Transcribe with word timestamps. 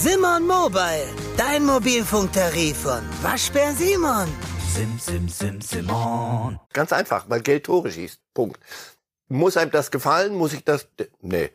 Simon 0.00 0.46
Mobile, 0.46 1.08
dein 1.36 1.64
Mobilfunktarif 1.66 2.82
von 2.82 3.02
Waschbär 3.20 3.72
Simon. 3.72 4.28
Sim, 4.72 4.96
sim, 4.96 5.28
sim, 5.28 5.60
Simon. 5.60 6.60
Ganz 6.72 6.92
einfach, 6.92 7.24
weil 7.28 7.40
Geld 7.40 7.64
Tore 7.64 7.90
schießt. 7.90 8.20
Punkt. 8.32 8.60
Muss 9.26 9.56
einem 9.56 9.72
das 9.72 9.90
gefallen? 9.90 10.36
Muss 10.36 10.52
ich 10.52 10.62
das? 10.62 10.86
Nee. 11.20 11.50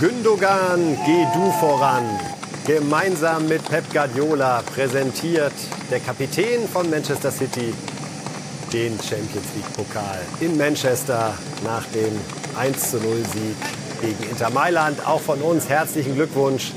Gündogan, 0.00 0.98
geh 1.04 1.26
du 1.34 1.52
voran. 1.60 2.33
Gemeinsam 2.66 3.46
mit 3.46 3.62
Pep 3.68 3.92
Guardiola 3.92 4.62
präsentiert 4.62 5.52
der 5.90 6.00
Kapitän 6.00 6.66
von 6.66 6.88
Manchester 6.88 7.30
City 7.30 7.74
den 8.72 8.98
Champions 9.02 9.48
League 9.54 9.70
Pokal 9.76 10.20
in 10.40 10.56
Manchester 10.56 11.34
nach 11.62 11.84
dem 11.88 12.18
1 12.56 12.92
zu 12.92 12.96
0 12.96 13.16
Sieg 13.16 13.56
gegen 14.00 14.30
Inter 14.30 14.48
Mailand. 14.48 15.06
Auch 15.06 15.20
von 15.20 15.42
uns 15.42 15.68
herzlichen 15.68 16.14
Glückwunsch 16.14 16.72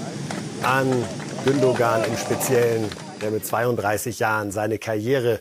an 0.61 0.91
Gündogan 1.45 2.03
im 2.03 2.17
Speziellen, 2.17 2.89
der 3.21 3.31
mit 3.31 3.45
32 3.45 4.19
Jahren 4.19 4.51
seine 4.51 4.79
Karriere 4.79 5.39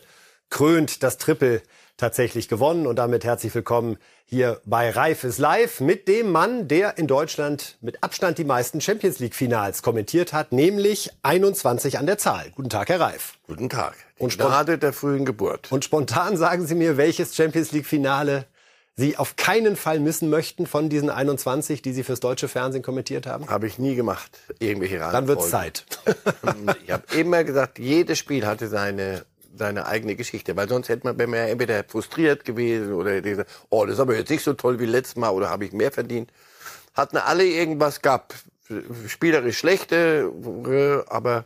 krönt, 0.49 1.03
das 1.03 1.17
Triple 1.17 1.61
tatsächlich 1.97 2.47
gewonnen. 2.47 2.87
Und 2.87 2.97
damit 2.97 3.25
herzlich 3.25 3.53
willkommen 3.53 3.97
hier 4.25 4.61
bei 4.65 4.89
Reif 4.89 5.23
ist 5.23 5.39
live 5.39 5.81
mit 5.81 6.07
dem 6.07 6.31
Mann, 6.31 6.67
der 6.67 6.97
in 6.97 7.07
Deutschland 7.07 7.77
mit 7.81 8.03
Abstand 8.03 8.37
die 8.37 8.43
meisten 8.43 8.79
Champions 8.81 9.19
League 9.19 9.35
Finals 9.35 9.81
kommentiert 9.81 10.31
hat, 10.31 10.51
nämlich 10.51 11.09
21 11.23 11.97
an 11.97 12.05
der 12.05 12.17
Zahl. 12.17 12.51
Guten 12.55 12.69
Tag, 12.69 12.89
Herr 12.89 12.99
Reif. 12.99 13.33
Guten 13.47 13.69
Tag. 13.69 13.95
Und 14.17 14.37
gerade 14.37 14.77
der 14.77 14.93
frühen 14.93 15.25
Geburt. 15.25 15.71
Und 15.71 15.83
spontan 15.83 16.37
sagen 16.37 16.65
Sie 16.65 16.75
mir, 16.75 16.97
welches 16.97 17.35
Champions 17.35 17.71
League 17.71 17.87
Finale 17.87 18.45
Sie 18.99 19.15
auf 19.15 19.35
keinen 19.35 19.75
Fall 19.75 19.99
missen 19.99 20.31
möchten 20.31 20.65
von 20.65 20.89
diesen 20.89 21.11
21, 21.11 21.83
die 21.83 21.93
Sie 21.93 22.03
fürs 22.03 22.19
deutsche 22.19 22.47
Fernsehen 22.47 22.81
kommentiert 22.81 23.27
haben? 23.27 23.47
Habe 23.47 23.67
ich 23.67 23.77
nie 23.77 23.93
gemacht. 23.93 24.39
Irgendwelche 24.57 24.97
Dann 24.97 25.27
wird's 25.27 25.51
Zeit. 25.51 25.85
ich 26.83 26.91
habe 26.91 27.03
immer 27.15 27.43
gesagt, 27.43 27.77
jedes 27.77 28.17
Spiel 28.17 28.47
hatte 28.47 28.67
seine 28.67 29.23
seine 29.57 29.85
eigene 29.87 30.15
Geschichte, 30.15 30.55
weil 30.55 30.69
sonst 30.69 30.89
hätte 30.89 31.07
man, 31.07 31.17
wenn 31.17 31.29
man 31.29 31.39
entweder 31.39 31.83
frustriert 31.83 32.45
gewesen 32.45 32.93
oder 32.93 33.21
gesagt, 33.21 33.49
oh, 33.69 33.85
das 33.85 33.95
ist 33.95 33.99
aber 33.99 34.15
jetzt 34.15 34.29
nicht 34.29 34.43
so 34.43 34.53
toll 34.53 34.79
wie 34.79 34.85
letztes 34.85 35.15
Mal 35.15 35.29
oder 35.29 35.49
habe 35.49 35.65
ich 35.65 35.73
mehr 35.73 35.91
verdient. 35.91 36.31
Hatten 36.93 37.17
alle 37.17 37.45
irgendwas 37.45 38.01
gab, 38.01 38.33
spielerisch 39.07 39.57
schlechte, 39.57 40.31
aber 41.07 41.45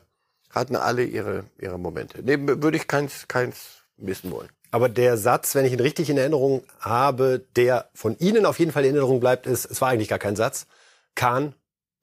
hatten 0.49 0.75
alle 0.75 1.03
ihre 1.03 1.45
ihre 1.59 1.77
Momente. 1.77 2.21
Nee, 2.23 2.37
würde 2.39 2.77
ich 2.77 2.87
keins 2.87 3.27
keins 3.27 3.83
missen 3.97 4.31
wollen. 4.31 4.49
Aber 4.71 4.87
der 4.87 5.17
Satz, 5.17 5.53
wenn 5.53 5.65
ich 5.65 5.73
ihn 5.73 5.81
richtig 5.81 6.09
in 6.09 6.17
Erinnerung 6.17 6.63
habe, 6.79 7.45
der 7.57 7.89
von 7.93 8.17
Ihnen 8.19 8.45
auf 8.45 8.57
jeden 8.57 8.71
Fall 8.71 8.85
in 8.85 8.95
Erinnerung 8.95 9.19
bleibt, 9.19 9.45
ist, 9.45 9.65
es 9.65 9.81
war 9.81 9.89
eigentlich 9.89 10.07
gar 10.07 10.19
kein 10.19 10.37
Satz, 10.37 10.65
Kahn, 11.13 11.53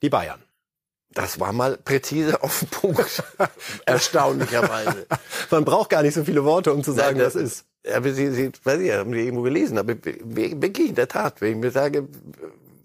die 0.03 0.11
Bayern. 0.11 0.43
Das 1.19 1.41
war 1.41 1.53
mal 1.53 1.77
präzise 1.77 2.41
auf 2.45 2.61
den 2.61 2.69
Punkt. 2.69 3.25
Erstaunlicherweise. 3.87 5.05
Man 5.51 5.65
braucht 5.65 5.91
gar 5.91 6.05
nicht 6.05 6.15
so 6.15 6.23
viele 6.23 6.45
Worte, 6.45 6.73
um 6.73 6.85
zu 6.85 6.93
sagen, 6.93 7.19
was 7.19 7.35
ist. 7.35 7.65
Aber 7.93 8.13
Sie, 8.13 8.31
Sie, 8.31 8.53
weiß 8.63 8.79
ich, 8.79 8.93
haben 8.93 9.13
Sie 9.13 9.25
irgendwo 9.25 9.43
gelesen, 9.43 9.79
aber 9.79 9.97
wirklich 10.05 10.91
in 10.91 10.95
der 10.95 11.09
Tat, 11.09 11.41
wenn 11.41 11.55
ich 11.55 11.57
mir 11.57 11.73
sage, 11.73 12.07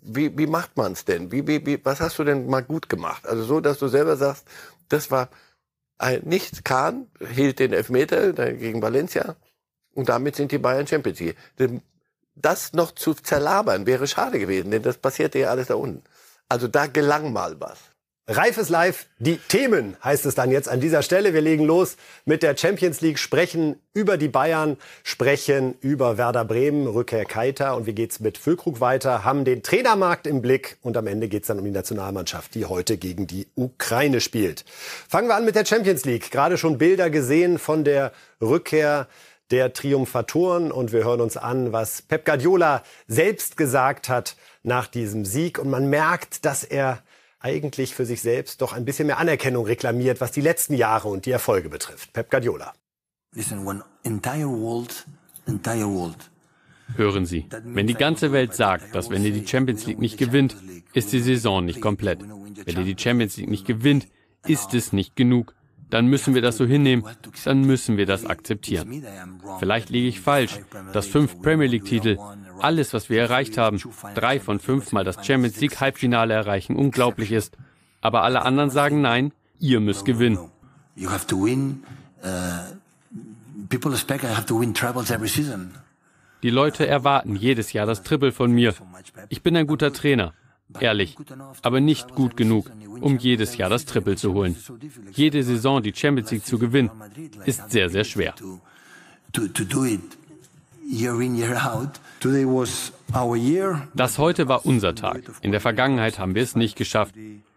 wie, 0.01 0.35
wie 0.35 0.47
macht 0.47 0.75
man 0.77 0.93
es 0.93 1.05
denn? 1.05 1.31
Wie, 1.31 1.45
wie, 1.45 1.63
wie, 1.63 1.85
was 1.85 2.01
hast 2.01 2.17
du 2.17 2.23
denn 2.23 2.47
mal 2.47 2.63
gut 2.63 2.89
gemacht? 2.89 3.27
Also 3.27 3.43
so, 3.43 3.59
dass 3.59 3.77
du 3.77 3.87
selber 3.87 4.17
sagst, 4.17 4.47
das 4.89 5.11
war 5.11 5.29
ein, 5.99 6.21
nicht 6.23 6.65
Kahn, 6.65 7.05
hielt 7.35 7.59
den 7.59 7.71
Elfmeter 7.71 8.33
gegen 8.33 8.81
Valencia 8.81 9.35
und 9.93 10.09
damit 10.09 10.37
sind 10.37 10.51
die 10.51 10.57
Bayern 10.57 10.87
Champions 10.87 11.19
League. 11.19 11.37
Das 12.33 12.73
noch 12.73 12.93
zu 12.93 13.13
zerlabern 13.13 13.85
wäre 13.85 14.07
schade 14.07 14.39
gewesen, 14.39 14.71
denn 14.71 14.81
das 14.81 14.97
passierte 14.97 15.37
ja 15.37 15.51
alles 15.51 15.67
da 15.67 15.75
unten. 15.75 16.01
Also 16.49 16.67
da 16.67 16.87
gelang 16.87 17.31
mal 17.31 17.61
was. 17.61 17.92
Reifes 18.25 18.69
Live, 18.69 19.07
die 19.19 19.35
Themen 19.35 19.97
heißt 20.01 20.25
es 20.25 20.33
dann 20.33 20.49
jetzt 20.49 20.69
an 20.69 20.79
dieser 20.79 21.01
Stelle. 21.01 21.33
Wir 21.33 21.41
legen 21.41 21.65
los 21.65 21.97
mit 22.23 22.41
der 22.41 22.55
Champions 22.55 23.01
League, 23.01 23.19
sprechen 23.19 23.75
über 23.93 24.15
die 24.15 24.29
Bayern, 24.29 24.77
sprechen 25.03 25.75
über 25.81 26.17
Werder 26.17 26.45
Bremen, 26.45 26.87
Rückkehr 26.87 27.25
Keiter 27.25 27.75
und 27.75 27.85
wie 27.85 27.91
geht's 27.91 28.21
mit 28.21 28.37
Füllkrug 28.37 28.79
weiter, 28.79 29.25
haben 29.25 29.43
den 29.43 29.61
Trainermarkt 29.61 30.25
im 30.25 30.41
Blick 30.41 30.77
und 30.81 30.95
am 30.95 31.07
Ende 31.07 31.27
geht's 31.27 31.47
dann 31.47 31.59
um 31.59 31.65
die 31.65 31.71
Nationalmannschaft, 31.71 32.55
die 32.55 32.65
heute 32.65 32.95
gegen 32.95 33.27
die 33.27 33.45
Ukraine 33.55 34.21
spielt. 34.21 34.63
Fangen 35.09 35.27
wir 35.27 35.35
an 35.35 35.43
mit 35.43 35.55
der 35.55 35.65
Champions 35.65 36.05
League. 36.05 36.31
Gerade 36.31 36.57
schon 36.57 36.77
Bilder 36.77 37.09
gesehen 37.09 37.59
von 37.59 37.83
der 37.83 38.13
Rückkehr 38.41 39.09
der 39.51 39.73
Triumphatoren 39.73 40.71
und 40.71 40.93
wir 40.93 41.03
hören 41.03 41.19
uns 41.19 41.35
an, 41.35 41.73
was 41.73 42.01
Pep 42.01 42.23
Guardiola 42.23 42.83
selbst 43.05 43.57
gesagt 43.57 44.07
hat 44.07 44.37
nach 44.63 44.87
diesem 44.87 45.25
Sieg 45.25 45.59
und 45.59 45.69
man 45.69 45.89
merkt, 45.89 46.45
dass 46.45 46.63
er 46.63 47.03
eigentlich 47.43 47.93
für 47.93 48.05
sich 48.05 48.21
selbst 48.21 48.61
doch 48.61 48.73
ein 48.73 48.85
bisschen 48.85 49.07
mehr 49.07 49.19
Anerkennung 49.19 49.65
reklamiert, 49.65 50.21
was 50.21 50.31
die 50.31 50.41
letzten 50.41 50.73
Jahre 50.73 51.09
und 51.09 51.25
die 51.25 51.31
Erfolge 51.31 51.69
betrifft. 51.69 52.13
Pep 52.13 52.31
Guardiola. 52.31 52.73
Hören 56.95 57.25
Sie, 57.25 57.45
wenn 57.63 57.87
die 57.87 57.95
ganze 57.95 58.31
Welt 58.31 58.53
sagt, 58.53 58.95
dass 58.95 59.09
wenn 59.09 59.25
ihr 59.25 59.31
die 59.31 59.47
Champions 59.47 59.85
League 59.85 59.99
nicht 59.99 60.17
gewinnt, 60.17 60.55
ist 60.93 61.11
die 61.11 61.19
Saison 61.19 61.65
nicht 61.65 61.81
komplett. 61.81 62.21
Wenn 62.21 62.77
ihr 62.77 62.95
die 62.95 63.01
Champions 63.01 63.37
League 63.37 63.49
nicht 63.49 63.65
gewinnt, 63.65 64.07
ist 64.45 64.73
es 64.73 64.93
nicht 64.93 65.15
genug 65.15 65.55
dann 65.93 66.07
müssen 66.07 66.33
wir 66.33 66.41
das 66.41 66.57
so 66.57 66.65
hinnehmen, 66.65 67.05
dann 67.45 67.61
müssen 67.61 67.97
wir 67.97 68.07
das 68.07 68.25
akzeptieren. 68.25 69.05
Vielleicht 69.59 69.91
liege 69.91 70.07
ich 70.07 70.21
falsch, 70.21 70.59
dass 70.91 71.05
fünf 71.05 71.39
Premier 71.39 71.67
League-Titel, 71.67 72.17
alles, 72.59 72.95
was 72.95 73.11
wir 73.11 73.21
erreicht 73.21 73.59
haben, 73.59 73.79
drei 74.15 74.39
von 74.39 74.59
fünf 74.59 74.91
Mal 74.91 75.03
das 75.03 75.23
Champions 75.23 75.61
League 75.61 75.79
Halbfinale 75.79 76.33
erreichen, 76.33 76.75
unglaublich 76.75 77.31
ist. 77.31 77.57
Aber 78.01 78.23
alle 78.23 78.41
anderen 78.41 78.71
sagen 78.71 79.01
nein, 79.01 79.33
ihr 79.59 79.79
müsst 79.81 80.03
gewinnen. 80.03 80.39
Die 86.41 86.49
Leute 86.49 86.87
erwarten 86.87 87.35
jedes 87.35 87.71
Jahr 87.71 87.85
das 87.85 88.01
Triple 88.01 88.31
von 88.31 88.51
mir. 88.51 88.73
Ich 89.29 89.43
bin 89.43 89.55
ein 89.55 89.67
guter 89.67 89.93
Trainer. 89.93 90.33
Ehrlich, 90.79 91.15
aber 91.61 91.79
nicht 91.79 92.15
gut 92.15 92.37
genug, 92.37 92.69
um 93.01 93.17
jedes 93.17 93.57
Jahr 93.57 93.69
das 93.69 93.85
Triple 93.85 94.15
zu 94.15 94.33
holen. 94.33 94.55
Jede 95.11 95.43
Saison 95.43 95.81
die 95.81 95.93
Champions 95.93 96.31
League 96.31 96.45
zu 96.45 96.57
gewinnen, 96.57 96.91
ist 97.45 97.71
sehr, 97.71 97.89
sehr 97.89 98.03
schwer. 98.03 98.33
Das 103.93 104.17
heute 104.17 104.47
war 104.47 104.65
unser 104.65 104.95
Tag. 104.95 105.21
In 105.41 105.51
der 105.51 105.61
Vergangenheit 105.61 106.19
haben 106.19 106.35
wir 106.35 106.43
es 106.43 106.55
nicht 106.55 106.75
geschafft. 106.75 107.15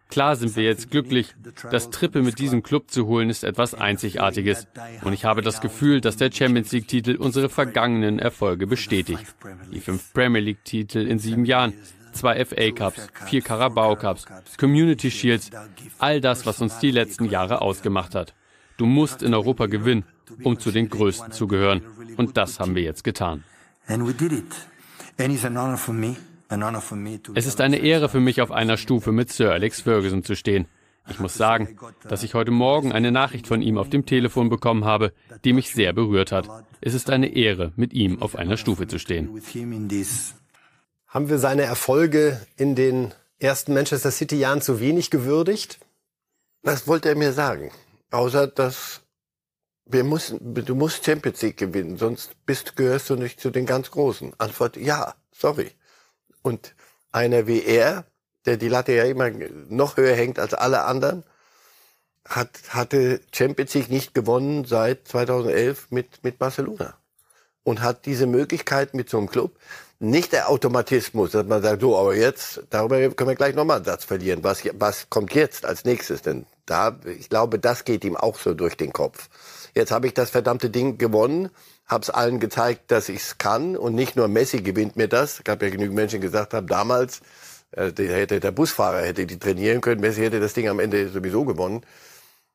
Klar 0.09 0.37
sind 0.37 0.55
wir 0.55 0.63
jetzt 0.63 0.91
glücklich. 0.91 1.35
Das 1.71 1.91
Triple 1.91 2.23
mit 2.23 2.39
diesem 2.39 2.63
Club 2.63 2.91
zu 2.91 3.07
holen 3.07 3.29
ist 3.29 3.43
etwas 3.43 3.75
Einzigartiges. 3.75 4.69
Und 5.03 5.13
ich 5.13 5.25
habe 5.25 5.43
das 5.43 5.61
Gefühl, 5.61 6.01
dass 6.01 6.17
der 6.17 6.31
Champions 6.31 6.71
League-Titel 6.73 7.17
unsere 7.17 7.49
vergangenen 7.49 8.19
Erfolge 8.19 8.67
bestätigt. 8.67 9.25
Die 9.73 9.81
fünf 9.81 10.13
Premier 10.13 10.41
League-Titel 10.41 10.99
in 10.99 11.19
sieben 11.19 11.45
Jahren 11.45 11.73
zwei 12.17 12.45
FA 12.45 12.71
Cups, 12.73 13.09
vier 13.27 13.43
Carabao 13.43 13.95
Cups, 13.97 14.27
Community 14.59 15.11
Shields, 15.11 15.51
all 15.99 16.21
das, 16.21 16.47
was 16.47 16.61
uns 16.61 16.79
die 16.79 16.91
letzten 16.91 17.27
Jahre 17.27 17.63
ausgemacht 17.63 18.15
hat. 18.15 18.35
Du 18.77 18.87
musst 18.87 19.23
in 19.23 19.35
Europa 19.35 19.67
gewinnen, 19.67 20.05
um 20.43 20.59
zu 20.59 20.71
den 20.71 20.89
Größten 20.89 21.33
zu 21.33 21.47
gehören. 21.47 21.83
Und 22.17 22.37
das 22.37 22.61
haben 22.61 22.75
wir 22.75 22.83
jetzt 22.83 23.05
getan. 23.05 23.45
Es 27.35 27.47
ist 27.47 27.61
eine 27.61 27.79
Ehre 27.79 28.09
für 28.09 28.21
mich, 28.21 28.41
auf 28.41 28.51
einer 28.53 28.77
Stufe 28.77 29.13
mit 29.13 29.33
Sir 29.33 29.53
Alex 29.53 29.83
Ferguson 29.83 30.23
zu 30.23 30.37
stehen. 30.37 30.67
Ich 31.09 31.21
muss 31.21 31.35
sagen, 31.35 31.77
dass 32.09 32.25
ich 32.25 32.35
heute 32.35 32.51
Morgen 32.51 32.93
eine 32.93 33.13
Nachricht 33.13 33.47
von 33.47 33.63
ihm 33.63 33.79
auf 33.79 33.89
dem 33.89 34.07
Telefon 34.07 34.49
bekommen 34.49 34.85
habe, 34.85 35.13
die 35.45 35.53
mich 35.53 35.71
sehr 35.71 35.93
berührt 35.93 36.33
hat. 36.33 36.49
Es 36.81 36.95
ist 36.95 37.11
eine 37.11 37.29
Ehre, 37.29 37.73
mit 37.77 37.93
ihm 37.93 38.21
auf 38.21 38.35
einer 38.37 38.57
Stufe 38.57 38.89
zu 38.89 38.99
stehen. 38.99 39.31
Haben 41.17 41.31
wir 41.31 41.39
seine 41.39 41.63
Erfolge 41.63 42.47
in 42.59 42.75
den 42.75 43.15
ersten 43.39 43.73
Manchester 43.73 44.11
City 44.11 44.37
Jahren 44.37 44.61
zu 44.61 44.81
wenig 44.81 45.11
gewürdigt? 45.11 45.79
Was 46.61 46.87
wollte 46.87 47.09
er 47.09 47.15
mir 47.15 47.33
sagen? 47.33 47.73
Außer, 48.11 48.47
dass 48.47 49.01
wir 49.87 50.05
müssen, 50.05 50.55
du 50.55 50.75
musst 50.75 51.07
Champions 51.07 51.41
League 51.41 51.57
gewinnen, 51.57 51.97
sonst 51.97 52.33
bist, 52.45 52.77
gehörst 52.77 53.09
du 53.09 53.17
nicht 53.17 53.41
zu 53.41 53.49
den 53.49 53.65
ganz 53.65 53.91
Großen. 53.91 54.35
Antwort, 54.37 54.77
ja, 54.77 55.15
sorry. 55.33 55.71
Und 56.43 56.75
einer 57.13 57.47
wie 57.47 57.63
er, 57.63 58.05
der 58.45 58.59
die 58.59 58.69
Latte 58.69 58.93
ja 58.93 59.05
immer 59.05 59.31
noch 59.71 59.97
höher 59.97 60.15
hängt 60.15 60.39
als 60.39 60.53
alle 60.53 60.85
anderen, 60.85 61.25
hat, 62.27 62.51
hatte 62.69 63.23
Champions 63.33 63.73
League 63.73 63.89
nicht 63.89 64.13
gewonnen 64.13 64.67
seit 64.67 65.09
2011 65.09 65.87
mit, 65.89 66.23
mit 66.23 66.39
Barcelona. 66.39 66.99
Und 67.63 67.81
hat 67.81 68.05
diese 68.05 68.27
Möglichkeit 68.27 68.93
mit 68.93 69.09
so 69.09 69.17
einem 69.17 69.31
Club, 69.31 69.59
nicht 69.99 70.33
der 70.33 70.51
Automatismus, 70.51 71.33
dass 71.33 71.47
man 71.47 71.63
sagt, 71.63 71.81
so, 71.81 71.97
aber 71.97 72.15
jetzt, 72.15 72.63
darüber 72.71 72.99
können 73.11 73.31
wir 73.31 73.37
gleich 73.37 73.55
nochmal 73.55 73.77
einen 73.77 73.85
Satz 73.85 74.05
verlieren. 74.05 74.45
Was, 74.45 74.63
was 74.75 75.09
kommt 75.09 75.35
jetzt 75.35 75.65
als 75.65 75.85
nächstes? 75.85 76.23
Denn 76.23 76.47
da, 76.67 76.99
ich 77.05 77.29
glaube, 77.29 77.59
das 77.59 77.85
geht 77.85 78.05
ihm 78.05 78.17
auch 78.17 78.39
so 78.39 78.55
durch 78.55 78.77
den 78.77 78.93
Kopf. 78.93 79.29
Jetzt 79.75 79.93
habe 79.93 80.07
ich 80.07 80.15
das 80.15 80.31
verdammte 80.31 80.71
Ding 80.71 80.99
gewonnen, 80.99 81.51
habe 81.87 82.03
es 82.03 82.11
allen 82.11 82.41
gezeigt, 82.41 82.91
dass 82.91 83.09
ich 83.09 83.21
es 83.21 83.39
kann 83.39 83.77
und 83.77 83.95
nicht 83.95 84.17
nur 84.17 84.29
Messi 84.29 84.61
gewinnt 84.61 84.97
mir 84.97 85.09
das. 85.09 85.35
Es 85.39 85.45
gab 85.45 85.63
ja 85.63 85.71
genügend 85.71 85.95
Menschen, 85.95 86.21
die 86.21 86.27
gesagt 86.27 86.53
haben, 86.55 86.67
damals 86.67 87.21
äh, 87.73 87.93
der, 87.93 88.17
hätte, 88.17 88.41
der 88.41 88.53
Busfahrer 88.53 89.03
hätte 89.03 89.27
die 89.27 89.39
trainieren 89.39 89.81
können, 89.81 90.01
Messi 90.01 90.23
hätte 90.23 90.41
das 90.41 90.55
Ding 90.55 90.69
am 90.69 90.81
Ende 90.81 91.09
sowieso 91.09 91.45
gewonnen. 91.45 91.83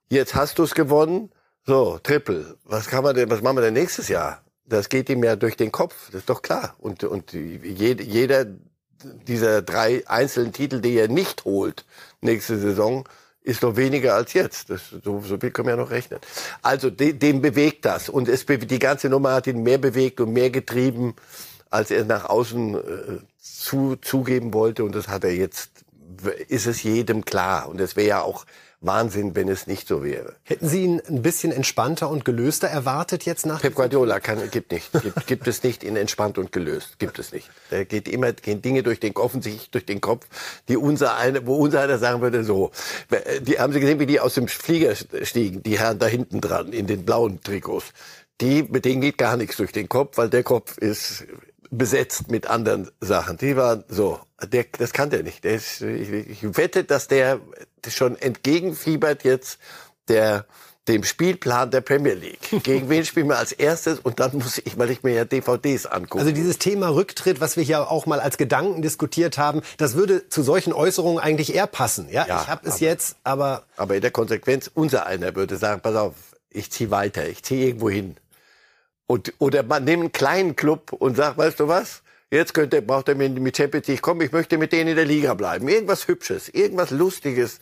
Jetzt 0.09 0.35
hast 0.35 0.59
du 0.59 0.63
es 0.63 0.75
gewonnen, 0.75 1.31
so 1.65 1.99
Triple. 1.99 2.57
Was 2.65 2.87
kann 2.87 3.03
man 3.03 3.15
denn, 3.15 3.29
was 3.29 3.41
machen 3.41 3.57
wir 3.57 3.61
denn 3.61 3.73
nächstes 3.73 4.09
Jahr? 4.09 4.43
Das 4.71 4.89
geht 4.89 5.09
ihm 5.09 5.23
ja 5.23 5.35
durch 5.35 5.57
den 5.57 5.71
Kopf, 5.71 6.07
das 6.07 6.21
ist 6.21 6.29
doch 6.29 6.41
klar. 6.41 6.75
Und 6.79 7.03
und 7.03 7.33
jeder 7.33 8.45
dieser 9.27 9.61
drei 9.61 10.03
einzelnen 10.07 10.53
Titel, 10.53 10.79
die 10.79 10.95
er 10.95 11.07
nicht 11.07 11.45
holt 11.45 11.85
nächste 12.21 12.57
Saison, 12.57 13.07
ist 13.43 13.63
doch 13.63 13.75
weniger 13.75 14.15
als 14.15 14.33
jetzt. 14.33 14.69
Das, 14.69 14.81
so, 15.03 15.21
so 15.21 15.37
viel 15.37 15.51
können 15.51 15.67
wir 15.67 15.75
ja 15.75 15.81
noch 15.81 15.89
rechnen. 15.89 16.19
Also 16.61 16.89
de, 16.89 17.13
dem 17.13 17.41
bewegt 17.41 17.85
das. 17.85 18.09
Und 18.09 18.27
es, 18.27 18.45
die 18.45 18.79
ganze 18.79 19.09
Nummer 19.09 19.33
hat 19.33 19.47
ihn 19.47 19.63
mehr 19.63 19.79
bewegt 19.79 20.21
und 20.21 20.31
mehr 20.31 20.51
getrieben, 20.51 21.15
als 21.69 21.89
er 21.89 22.05
nach 22.05 22.25
außen 22.25 22.75
äh, 22.75 23.19
zu, 23.39 23.95
zugeben 23.95 24.53
wollte. 24.53 24.83
Und 24.83 24.93
das 24.93 25.07
hat 25.07 25.23
er 25.23 25.33
jetzt, 25.33 25.71
ist 26.47 26.67
es 26.67 26.83
jedem 26.83 27.25
klar. 27.25 27.67
Und 27.67 27.81
es 27.81 27.95
wäre 27.95 28.07
ja 28.07 28.21
auch 28.21 28.45
Wahnsinn, 28.81 29.35
wenn 29.35 29.47
es 29.47 29.67
nicht 29.67 29.87
so 29.87 30.03
wäre. 30.03 30.35
Hätten 30.43 30.67
Sie 30.67 30.83
ihn 30.83 31.01
ein 31.07 31.21
bisschen 31.21 31.51
entspannter 31.51 32.09
und 32.09 32.25
gelöster 32.25 32.67
erwartet 32.67 33.25
jetzt 33.25 33.45
nach? 33.45 33.61
Pep 33.61 33.75
Guardiola 33.75 34.19
kann, 34.19 34.49
gibt 34.49 34.71
nicht, 34.71 34.91
gibt, 34.91 35.27
gibt 35.27 35.47
es 35.47 35.61
nicht 35.61 35.83
in 35.83 35.95
entspannt 35.95 36.39
und 36.39 36.51
gelöst, 36.51 36.97
gibt 36.97 37.19
es 37.19 37.31
nicht. 37.31 37.49
Da 37.69 37.83
geht 37.83 38.07
immer 38.07 38.33
gehen 38.33 38.63
Dinge 38.63 38.81
durch 38.81 38.99
den 38.99 39.15
offensichtlich 39.15 39.69
durch 39.69 39.85
den 39.85 40.01
Kopf, 40.01 40.25
die 40.67 40.77
unser 40.77 41.15
eine, 41.15 41.45
wo 41.45 41.55
unser 41.55 41.81
einer 41.81 41.99
sagen 41.99 42.21
würde 42.21 42.43
so. 42.43 42.71
Die 43.41 43.59
haben 43.59 43.71
Sie 43.71 43.79
gesehen, 43.79 43.99
wie 43.99 44.07
die 44.07 44.19
aus 44.19 44.33
dem 44.33 44.47
Flieger 44.47 44.95
stiegen, 44.95 45.61
die 45.61 45.77
Herren 45.77 45.99
da 45.99 46.07
hinten 46.07 46.41
dran 46.41 46.73
in 46.73 46.87
den 46.87 47.05
blauen 47.05 47.39
Trikots. 47.41 47.93
Die 48.41 48.63
mit 48.63 48.85
denen 48.85 49.01
geht 49.01 49.19
gar 49.19 49.37
nichts 49.37 49.57
durch 49.57 49.71
den 49.71 49.89
Kopf, 49.89 50.17
weil 50.17 50.29
der 50.29 50.41
Kopf 50.41 50.79
ist 50.79 51.25
besetzt 51.71 52.29
mit 52.29 52.47
anderen 52.47 52.91
Sachen. 52.99 53.37
Die 53.37 53.55
waren 53.55 53.83
so, 53.87 54.19
der, 54.43 54.65
das 54.77 54.91
kann 54.91 55.09
der 55.09 55.23
nicht. 55.23 55.43
Der 55.43 55.53
ist, 55.53 55.81
ich, 55.81 56.11
ich 56.11 56.57
wette, 56.57 56.83
dass 56.83 57.07
der 57.07 57.39
schon 57.89 58.17
entgegenfiebert 58.17 59.23
jetzt 59.23 59.59
der 60.07 60.45
dem 60.87 61.03
Spielplan 61.03 61.69
der 61.69 61.81
Premier 61.81 62.15
League. 62.15 62.39
Gegen 62.63 62.89
wen 62.89 63.05
spielen 63.05 63.27
wir 63.27 63.37
als 63.37 63.51
erstes? 63.51 63.99
Und 63.99 64.19
dann 64.19 64.33
muss 64.33 64.57
ich, 64.57 64.77
weil 64.77 64.89
ich 64.89 65.03
mir 65.03 65.13
ja 65.13 65.25
DVDs 65.25 65.85
angucke. 65.85 66.19
Also 66.19 66.31
dieses 66.31 66.57
Thema 66.57 66.89
Rücktritt, 66.89 67.39
was 67.39 67.55
wir 67.55 67.63
hier 67.63 67.91
auch 67.91 68.05
mal 68.05 68.19
als 68.19 68.37
Gedanken 68.37 68.81
diskutiert 68.81 69.37
haben, 69.37 69.61
das 69.77 69.93
würde 69.93 70.27
zu 70.29 70.41
solchen 70.41 70.73
Äußerungen 70.73 71.21
eigentlich 71.21 71.53
eher 71.53 71.67
passen. 71.67 72.09
Ja, 72.09 72.25
ja 72.27 72.41
ich 72.41 72.47
habe 72.47 72.67
es 72.67 72.79
jetzt, 72.79 73.15
aber... 73.23 73.63
Aber 73.77 73.95
in 73.95 74.01
der 74.01 74.11
Konsequenz, 74.11 74.71
unser 74.73 75.05
einer 75.05 75.35
würde 75.35 75.57
sagen, 75.57 75.81
pass 75.81 75.95
auf, 75.95 76.13
ich 76.49 76.71
ziehe 76.71 76.89
weiter, 76.89 77.27
ich 77.29 77.43
ziehe 77.43 77.67
irgendwo 77.67 77.89
hin. 77.89 78.17
Und, 79.05 79.33
oder 79.37 79.63
man 79.63 79.83
nimmt 79.83 80.01
einen 80.01 80.11
kleinen 80.11 80.55
Club 80.55 80.93
und 80.93 81.15
sagt, 81.15 81.37
weißt 81.37 81.59
du 81.59 81.67
was? 81.67 82.01
Jetzt 82.31 82.53
könnte, 82.53 82.81
braucht 82.81 83.09
er 83.09 83.15
mit 83.15 83.57
Champions 83.57 83.87
League 83.87 84.01
kommen, 84.01 84.21
ich 84.21 84.31
möchte 84.31 84.57
mit 84.57 84.71
denen 84.71 84.91
in 84.91 84.95
der 84.95 85.05
Liga 85.05 85.33
bleiben. 85.33 85.67
Irgendwas 85.67 86.07
Hübsches, 86.07 86.47
irgendwas 86.47 86.89
Lustiges. 86.89 87.59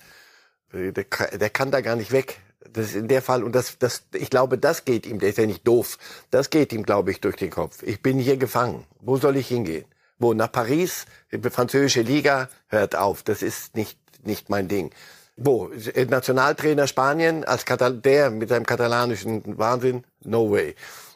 Der, 0.72 0.92
der 0.92 1.50
kann 1.50 1.72
da 1.72 1.82
gar 1.82 1.96
nicht 1.96 2.12
weg. 2.12 2.40
Das 2.72 2.90
ist 2.90 2.96
in 2.96 3.08
der 3.08 3.24
Fall, 3.24 3.44
und 3.44 3.56
das, 3.56 3.80
das, 3.80 4.04
ich 4.14 4.30
glaube, 4.30 4.60
das 4.60 4.86
geht 4.86 5.08
ihm, 5.08 5.18
der 5.18 5.30
ist 5.30 5.40
ja 5.40 5.48
nicht 5.48 5.68
doof. 5.68 5.98
Das 6.30 6.52
geht 6.52 6.72
ihm, 6.72 6.84
glaube 6.84 7.10
ich, 7.10 7.20
durch 7.20 7.36
den 7.36 7.50
Kopf. 7.50 7.82
Ich 7.82 8.04
bin 8.04 8.20
hier 8.20 8.38
gefangen. 8.38 8.86
Wo 9.00 9.18
soll 9.18 9.38
ich 9.38 9.48
hingehen? 9.48 9.86
Wo? 10.20 10.36
Nach 10.36 10.52
Paris? 10.52 11.06
Die 11.32 11.50
französische 11.50 12.02
Liga? 12.02 12.50
Hört 12.68 12.96
auf. 12.96 13.24
Das 13.24 13.42
ist 13.42 13.76
nicht, 13.76 13.98
nicht 14.24 14.50
mein 14.50 14.68
Ding. 14.68 14.92
Wo? 15.36 15.72
Nationaltrainer 16.10 16.86
Spanien 16.86 17.44
als 17.44 17.66
Katal 17.66 17.98
der 17.98 18.30
mit 18.30 18.50
seinem 18.50 18.68
katalanischen 18.68 19.58
Wahnsinn? 19.58 20.04
No 20.24 20.52
way. 20.52 20.76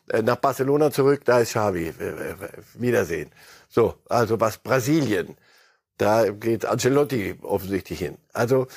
Äh, 0.10 0.22
nach 0.22 0.38
Barcelona 0.38 0.92
zurück, 0.92 1.22
da 1.26 1.40
ist 1.40 1.50
Xavi. 1.50 1.88
Äh, 1.88 2.32
äh, 2.32 2.36
Wiedersehen. 2.76 3.32
So, 3.70 3.96
also 4.10 4.40
was 4.40 4.58
Brasilien. 4.58 5.38
Da 5.98 6.30
geht 6.30 6.66
Ancelotti 6.66 7.36
offensichtlich 7.44 8.00
hin. 8.00 8.18
Also, 8.34 8.68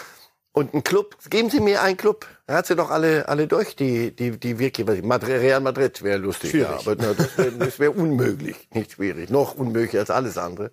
und 0.52 0.72
ein 0.74 0.84
Club, 0.84 1.16
geben 1.28 1.50
Sie 1.50 1.60
mir 1.60 1.82
einen 1.82 1.96
Club. 1.96 2.26
Er 2.46 2.56
hat 2.56 2.66
sie 2.66 2.76
doch 2.76 2.90
alle, 2.90 3.28
alle 3.28 3.46
durch, 3.46 3.76
die, 3.76 4.14
die, 4.14 4.38
die 4.38 4.58
wirklich, 4.58 4.86
was 4.86 4.96
ich, 4.96 5.02
Madrid, 5.02 5.40
Real 5.40 5.60
Madrid 5.60 6.02
wäre 6.02 6.18
lustig. 6.18 6.50
Schwierig. 6.50 6.70
Ja, 6.70 6.78
aber 6.78 6.96
na, 6.96 7.12
das 7.14 7.36
wäre 7.36 7.78
wär 7.78 7.96
unmöglich. 7.96 8.68
Nicht 8.72 8.92
schwierig. 8.92 9.28
Noch 9.28 9.54
unmöglicher 9.54 9.98
als 9.98 10.10
alles 10.10 10.38
andere. 10.38 10.70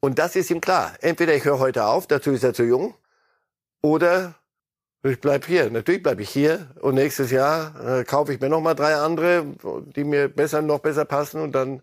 Und 0.00 0.18
das 0.18 0.36
ist 0.36 0.50
ihm 0.50 0.60
klar. 0.60 0.92
Entweder 1.00 1.34
ich 1.34 1.44
höre 1.44 1.58
heute 1.58 1.86
auf, 1.86 2.06
dazu 2.06 2.30
ist 2.30 2.42
er 2.42 2.52
zu 2.52 2.64
jung, 2.64 2.94
oder 3.82 4.34
ich 5.02 5.20
bleib 5.20 5.46
hier. 5.46 5.70
Natürlich 5.70 6.02
bleibe 6.02 6.22
ich 6.22 6.30
hier 6.30 6.68
und 6.80 6.94
nächstes 6.94 7.30
Jahr 7.30 8.00
äh, 8.00 8.04
kaufe 8.04 8.32
ich 8.34 8.40
mir 8.40 8.48
noch 8.48 8.60
mal 8.60 8.74
drei 8.74 8.94
andere, 8.96 9.44
die 9.96 10.04
mir 10.04 10.28
besser 10.28 10.62
noch 10.62 10.80
besser 10.80 11.04
passen 11.04 11.40
und 11.40 11.52
dann, 11.52 11.82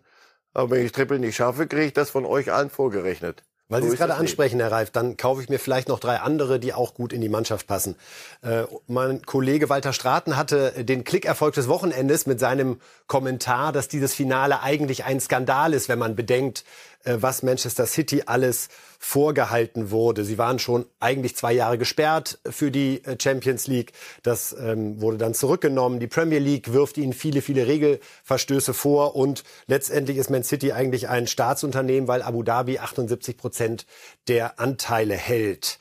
aber 0.54 0.70
wenn 0.70 0.86
ich 0.86 0.92
Triple 0.92 1.18
nicht 1.18 1.36
schaffe, 1.36 1.66
kriege 1.66 1.86
ich 1.86 1.92
das 1.92 2.10
von 2.10 2.24
euch 2.24 2.52
allen 2.52 2.70
vorgerechnet. 2.70 3.42
Weil 3.70 3.82
Sie 3.82 3.88
es 3.88 3.96
gerade 3.96 4.14
ansprechen, 4.14 4.60
Herr 4.60 4.72
Reif, 4.72 4.90
dann 4.90 5.18
kaufe 5.18 5.42
ich 5.42 5.50
mir 5.50 5.58
vielleicht 5.58 5.88
noch 5.88 6.00
drei 6.00 6.20
andere, 6.20 6.58
die 6.58 6.72
auch 6.72 6.94
gut 6.94 7.12
in 7.12 7.20
die 7.20 7.28
Mannschaft 7.28 7.66
passen. 7.66 7.96
Äh, 8.40 8.62
mein 8.86 9.20
Kollege 9.26 9.68
Walter 9.68 9.92
Straten 9.92 10.38
hatte 10.38 10.84
den 10.84 11.04
Klickerfolg 11.04 11.54
des 11.54 11.68
Wochenendes 11.68 12.24
mit 12.24 12.40
seinem 12.40 12.80
Kommentar, 13.08 13.72
dass 13.72 13.88
dieses 13.88 14.14
Finale 14.14 14.62
eigentlich 14.62 15.04
ein 15.04 15.20
Skandal 15.20 15.74
ist, 15.74 15.90
wenn 15.90 15.98
man 15.98 16.16
bedenkt, 16.16 16.64
äh, 16.64 16.97
was 17.04 17.42
Manchester 17.42 17.86
City 17.86 18.24
alles 18.26 18.68
vorgehalten 18.98 19.90
wurde. 19.90 20.24
Sie 20.24 20.38
waren 20.38 20.58
schon 20.58 20.86
eigentlich 20.98 21.36
zwei 21.36 21.52
Jahre 21.52 21.78
gesperrt 21.78 22.38
für 22.48 22.70
die 22.70 23.04
äh, 23.04 23.16
Champions 23.20 23.66
League. 23.66 23.92
Das 24.22 24.52
ähm, 24.52 25.00
wurde 25.00 25.18
dann 25.18 25.34
zurückgenommen. 25.34 26.00
Die 26.00 26.08
Premier 26.08 26.40
League 26.40 26.72
wirft 26.72 26.98
ihnen 26.98 27.12
viele, 27.12 27.40
viele 27.40 27.66
Regelverstöße 27.66 28.74
vor 28.74 29.14
und 29.14 29.44
letztendlich 29.66 30.16
ist 30.16 30.30
Man 30.30 30.42
City 30.42 30.72
eigentlich 30.72 31.08
ein 31.08 31.26
Staatsunternehmen, 31.26 32.08
weil 32.08 32.22
Abu 32.22 32.42
Dhabi 32.42 32.78
78 32.78 33.36
Prozent 33.36 33.86
der 34.26 34.58
Anteile 34.58 35.14
hält. 35.14 35.78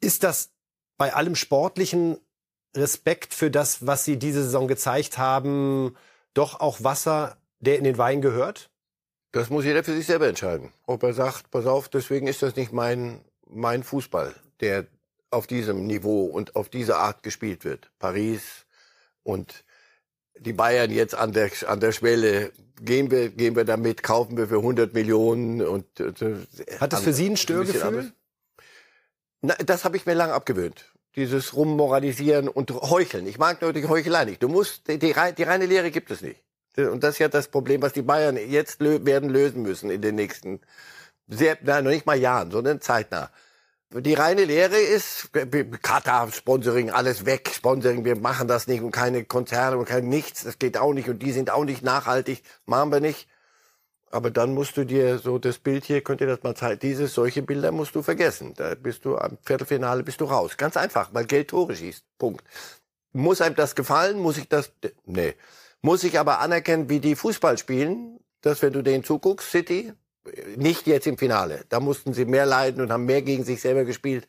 Ist 0.00 0.22
das 0.22 0.50
bei 0.96 1.14
allem 1.14 1.34
sportlichen 1.34 2.18
Respekt 2.76 3.34
für 3.34 3.50
das, 3.50 3.86
was 3.86 4.04
Sie 4.04 4.18
diese 4.18 4.42
Saison 4.42 4.68
gezeigt 4.68 5.18
haben, 5.18 5.96
doch 6.34 6.60
auch 6.60 6.82
Wasser, 6.82 7.36
der 7.60 7.78
in 7.78 7.84
den 7.84 7.98
Wein 7.98 8.20
gehört? 8.20 8.70
Das 9.32 9.50
muss 9.50 9.64
jeder 9.64 9.84
für 9.84 9.94
sich 9.94 10.06
selber 10.06 10.26
entscheiden. 10.26 10.72
Ob 10.86 11.02
er 11.02 11.12
sagt, 11.12 11.50
pass 11.50 11.66
auf, 11.66 11.88
deswegen 11.88 12.26
ist 12.26 12.42
das 12.42 12.56
nicht 12.56 12.72
mein, 12.72 13.20
mein 13.46 13.82
Fußball, 13.82 14.34
der 14.60 14.86
auf 15.30 15.46
diesem 15.46 15.86
Niveau 15.86 16.24
und 16.24 16.56
auf 16.56 16.68
diese 16.68 16.96
Art 16.96 17.22
gespielt 17.22 17.64
wird. 17.64 17.90
Paris 17.98 18.66
und 19.22 19.64
die 20.40 20.52
Bayern 20.52 20.90
jetzt 20.90 21.14
an 21.14 21.32
der, 21.32 21.50
an 21.66 21.80
der 21.80 21.92
Schwelle. 21.92 22.52
Gehen 22.80 23.10
wir, 23.10 23.30
gehen 23.30 23.56
wir 23.56 23.64
damit, 23.64 24.02
kaufen 24.02 24.36
wir 24.36 24.46
für 24.46 24.58
100 24.58 24.94
Millionen 24.94 25.60
und, 25.62 25.98
äh, 25.98 26.12
Hat 26.78 26.92
das 26.92 27.02
für 27.02 27.12
Sie 27.12 27.28
ein 27.28 27.36
Störgefühl? 27.36 28.12
Na, 29.40 29.54
das 29.54 29.84
habe 29.84 29.96
ich 29.96 30.06
mir 30.06 30.14
lang 30.14 30.30
abgewöhnt. 30.30 30.92
Dieses 31.16 31.54
Rummoralisieren 31.54 32.48
und 32.48 32.70
Heucheln. 32.70 33.26
Ich 33.26 33.38
mag 33.38 33.60
nur 33.62 33.72
die 33.72 33.86
Heuchelei 33.86 34.24
nicht. 34.26 34.42
Du 34.42 34.48
musst, 34.48 34.86
die, 34.86 34.98
die, 34.98 35.12
die 35.36 35.42
reine 35.42 35.66
Lehre 35.66 35.90
gibt 35.90 36.12
es 36.12 36.20
nicht. 36.22 36.40
Und 36.86 37.02
das 37.02 37.16
ist 37.16 37.18
ja 37.18 37.28
das 37.28 37.48
Problem, 37.48 37.82
was 37.82 37.92
die 37.92 38.02
Bayern 38.02 38.36
jetzt 38.36 38.80
lö 38.80 39.04
werden 39.04 39.28
lösen 39.30 39.62
müssen 39.62 39.90
in 39.90 40.00
den 40.00 40.14
nächsten, 40.14 40.60
sehr, 41.26 41.58
nein, 41.62 41.84
noch 41.84 41.90
nicht 41.90 42.06
mal 42.06 42.16
Jahren, 42.16 42.50
sondern 42.50 42.80
zeitnah. 42.80 43.30
Die 43.90 44.14
reine 44.14 44.44
Lehre 44.44 44.76
ist, 44.76 45.30
Katar, 45.82 46.30
Sponsoring, 46.30 46.90
alles 46.90 47.24
weg, 47.24 47.50
Sponsoring, 47.54 48.04
wir 48.04 48.16
machen 48.16 48.46
das 48.46 48.66
nicht 48.66 48.82
und 48.82 48.90
keine 48.90 49.24
Konzerne 49.24 49.78
und 49.78 49.86
kein 49.86 50.08
nichts, 50.08 50.44
das 50.44 50.58
geht 50.58 50.76
auch 50.76 50.92
nicht 50.92 51.08
und 51.08 51.20
die 51.20 51.32
sind 51.32 51.50
auch 51.50 51.64
nicht 51.64 51.82
nachhaltig, 51.82 52.42
machen 52.66 52.92
wir 52.92 53.00
nicht. 53.00 53.28
Aber 54.10 54.30
dann 54.30 54.54
musst 54.54 54.76
du 54.76 54.84
dir 54.84 55.18
so 55.18 55.38
das 55.38 55.58
Bild 55.58 55.84
hier, 55.84 56.02
könnt 56.02 56.20
ihr 56.20 56.26
das 56.26 56.42
mal 56.42 56.54
zeigen, 56.54 56.80
dieses, 56.80 57.14
solche 57.14 57.42
Bilder 57.42 57.72
musst 57.72 57.94
du 57.94 58.02
vergessen. 58.02 58.54
Da 58.56 58.74
bist 58.74 59.04
du 59.04 59.18
am 59.18 59.36
Viertelfinale 59.42 60.02
bist 60.02 60.20
du 60.20 60.24
raus. 60.24 60.56
Ganz 60.56 60.76
einfach, 60.76 61.10
weil 61.12 61.26
Geld 61.26 61.48
Tore 61.48 61.76
schießt. 61.76 62.04
Punkt. 62.18 62.42
Muss 63.12 63.40
einem 63.40 63.54
das 63.54 63.74
gefallen? 63.74 64.18
Muss 64.18 64.38
ich 64.38 64.48
das? 64.48 64.70
Nee. 65.04 65.34
Muss 65.82 66.04
ich 66.04 66.18
aber 66.18 66.40
anerkennen, 66.40 66.88
wie 66.88 67.00
die 67.00 67.14
Fußball 67.14 67.58
spielen, 67.58 68.18
dass 68.40 68.62
wenn 68.62 68.72
du 68.72 68.82
denen 68.82 69.04
zuguckst, 69.04 69.50
City, 69.50 69.92
nicht 70.56 70.86
jetzt 70.86 71.06
im 71.06 71.18
Finale. 71.18 71.64
Da 71.68 71.80
mussten 71.80 72.12
sie 72.12 72.24
mehr 72.24 72.46
leiden 72.46 72.82
und 72.82 72.92
haben 72.92 73.06
mehr 73.06 73.22
gegen 73.22 73.44
sich 73.44 73.60
selber 73.60 73.84
gespielt 73.84 74.26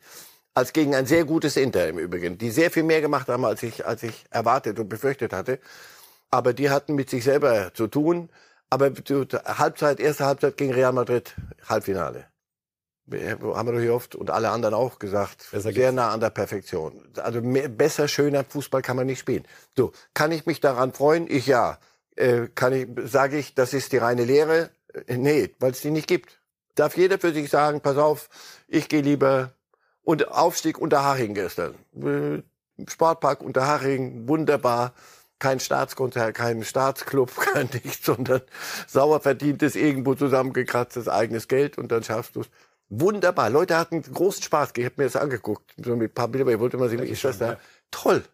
als 0.54 0.72
gegen 0.72 0.94
ein 0.94 1.06
sehr 1.06 1.24
gutes 1.24 1.56
Inter 1.56 1.88
im 1.88 1.98
Übrigen, 1.98 2.36
die 2.38 2.50
sehr 2.50 2.70
viel 2.70 2.82
mehr 2.82 3.00
gemacht 3.00 3.28
haben, 3.28 3.44
als 3.44 3.62
ich, 3.62 3.86
als 3.86 4.02
ich 4.02 4.24
erwartet 4.30 4.78
und 4.78 4.88
befürchtet 4.88 5.32
hatte. 5.32 5.60
Aber 6.30 6.52
die 6.52 6.70
hatten 6.70 6.94
mit 6.94 7.10
sich 7.10 7.24
selber 7.24 7.72
zu 7.74 7.86
tun. 7.86 8.30
Aber 8.68 8.90
Halbzeit, 8.90 10.00
erste 10.00 10.26
Halbzeit 10.26 10.56
gegen 10.56 10.72
Real 10.72 10.92
Madrid, 10.92 11.34
Halbfinale. 11.68 12.26
Haben 13.10 13.68
wir 13.68 13.72
doch 13.72 13.80
hier 13.80 13.94
oft 13.94 14.14
und 14.14 14.30
alle 14.30 14.50
anderen 14.50 14.74
auch 14.74 14.98
gesagt, 14.98 15.48
sehr 15.52 15.92
nah 15.92 16.10
an 16.10 16.20
der 16.20 16.30
Perfektion. 16.30 17.02
Also 17.16 17.40
mehr, 17.40 17.68
besser, 17.68 18.08
schöner 18.08 18.44
Fußball 18.44 18.82
kann 18.82 18.96
man 18.96 19.06
nicht 19.06 19.18
spielen. 19.18 19.44
So, 19.76 19.92
kann 20.14 20.32
ich 20.32 20.46
mich 20.46 20.60
daran 20.60 20.92
freuen? 20.92 21.26
Ich 21.28 21.46
ja. 21.46 21.78
Äh, 22.16 22.48
kann 22.54 22.72
ich, 22.72 22.86
sage 23.10 23.38
ich, 23.38 23.54
das 23.54 23.72
ist 23.72 23.92
die 23.92 23.98
reine 23.98 24.24
Lehre? 24.24 24.70
Äh, 25.06 25.16
nee, 25.16 25.50
weil 25.58 25.72
es 25.72 25.80
die 25.80 25.90
nicht 25.90 26.06
gibt. 26.06 26.40
Darf 26.74 26.96
jeder 26.96 27.18
für 27.18 27.32
sich 27.32 27.50
sagen, 27.50 27.80
pass 27.80 27.96
auf, 27.96 28.28
ich 28.68 28.88
gehe 28.88 29.02
lieber 29.02 29.52
und 30.02 30.28
Aufstieg 30.28 30.78
unter 30.78 31.04
Haching 31.04 31.34
gestern. 31.34 31.74
Äh, 31.96 32.42
Sportpark 32.88 33.42
unter 33.42 33.66
Haching, 33.66 34.28
wunderbar. 34.28 34.94
Kein 35.38 35.58
Staatskonzert, 35.58 36.34
kein 36.34 36.64
Staatsclub, 36.64 37.34
kein 37.52 37.68
nichts, 37.72 38.04
sondern 38.04 38.42
sauer 38.86 39.20
verdientes, 39.20 39.74
irgendwo 39.74 40.14
zusammengekratztes 40.14 41.08
eigenes 41.08 41.48
Geld 41.48 41.78
und 41.78 41.90
dann 41.90 42.04
schaffst 42.04 42.36
du 42.36 42.42
es. 42.42 42.50
Wunderbar. 42.90 43.50
Leute 43.50 43.76
hatten 43.78 44.02
großen 44.02 44.42
Spaß. 44.42 44.72
Ich 44.76 44.84
habe 44.84 44.96
mir 44.98 45.04
das 45.04 45.16
angeguckt. 45.16 45.72
So 45.76 45.94
mit 45.94 46.10
ein 46.10 46.14
paar 46.14 46.28
Bilder, 46.28 46.50
ich 46.50 46.58
wollte 46.58 46.76
mal 46.76 46.88
sehen, 46.88 47.02
wie 47.02 47.08
ist 47.08 47.24
das 47.24 47.38
da? 47.38 47.58
Toll. 47.90 48.24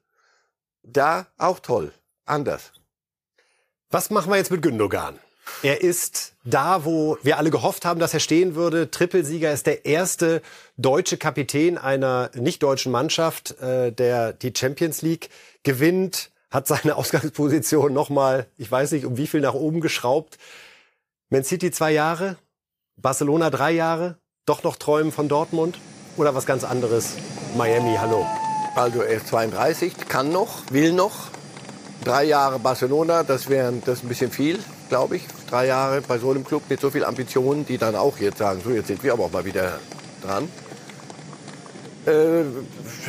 Da 0.83 1.27
auch 1.37 1.61
toll. 1.61 1.93
Anders. 2.25 2.73
Was 3.91 4.11
machen 4.11 4.31
wir 4.31 4.37
jetzt 4.37 4.51
mit 4.51 4.63
Gündogan? 4.63 5.19
Er 5.63 5.83
ist 5.83 6.35
da, 6.45 6.85
wo 6.85 7.19
wir 7.23 7.39
alle 7.39 7.51
gehofft 7.51 7.85
haben, 7.85 8.01
dass 8.01 8.15
er 8.15 8.21
stehen 8.21 8.55
würde. 8.55 8.91
Trippelsieger 8.91 9.53
ist 9.53 9.67
der 9.67 9.85
erste 9.85 10.43
deutsche 10.77 11.19
Kapitän 11.19 11.79
einer 11.79 12.31
nicht-deutschen 12.35 12.91
Mannschaft, 12.91 13.59
äh, 13.61 13.93
der 13.93 14.33
die 14.33 14.53
Champions 14.57 15.03
League 15.03 15.29
gewinnt, 15.63 16.31
hat 16.51 16.67
seine 16.67 16.97
Ausgangsposition 16.97 17.93
nochmal, 17.93 18.47
ich 18.57 18.71
weiß 18.71 18.93
nicht, 18.93 19.05
um 19.05 19.19
wie 19.19 19.27
viel 19.27 19.41
nach 19.41 19.55
oben 19.55 19.81
geschraubt. 19.81 20.39
Man 21.29 21.45
City 21.45 21.71
zwei 21.71 21.93
Jahre, 21.93 22.37
Barcelona 22.97 23.51
drei 23.51 23.73
Jahre, 23.73 24.19
doch 24.47 24.62
noch 24.62 24.76
träumen 24.76 25.11
von 25.11 25.29
Dortmund 25.29 25.81
oder 26.17 26.37
was 26.37 26.47
ganz 26.47 26.62
anderes? 26.62 27.15
Miami, 27.57 27.97
hallo. 27.99 28.25
Also 28.76 29.03
er 29.03 29.17
ist 29.17 29.26
32, 29.26 29.93
kann 30.09 30.31
noch, 30.31 30.62
will 30.71 30.93
noch. 30.93 31.31
Drei 32.05 32.25
Jahre 32.25 32.61
Barcelona, 32.61 33.25
das 33.25 33.49
wäre 33.49 33.73
das 33.85 34.05
ein 34.05 34.09
bisschen 34.09 34.31
viel, 34.31 34.61
glaube 34.88 35.17
ich. 35.17 35.25
Drei 35.50 35.67
Jahre 35.67 36.00
bei 36.00 36.19
so 36.19 36.31
einem 36.31 36.45
Club 36.45 36.62
mit 36.69 36.81
so 36.81 36.91
viel 36.91 37.05
Ambitionen, 37.05 37.67
die 37.67 37.76
dann 37.76 37.97
auch 37.97 38.19
jetzt 38.19 38.38
sagen, 38.38 38.61
so 38.62 38.71
jetzt 38.71 38.87
sind 38.87 39.03
wir 39.03 39.15
aber 39.15 39.25
auch 39.25 39.33
mal 39.33 39.45
wieder 39.45 39.81
dran. 40.23 40.49
Äh, 42.07 42.45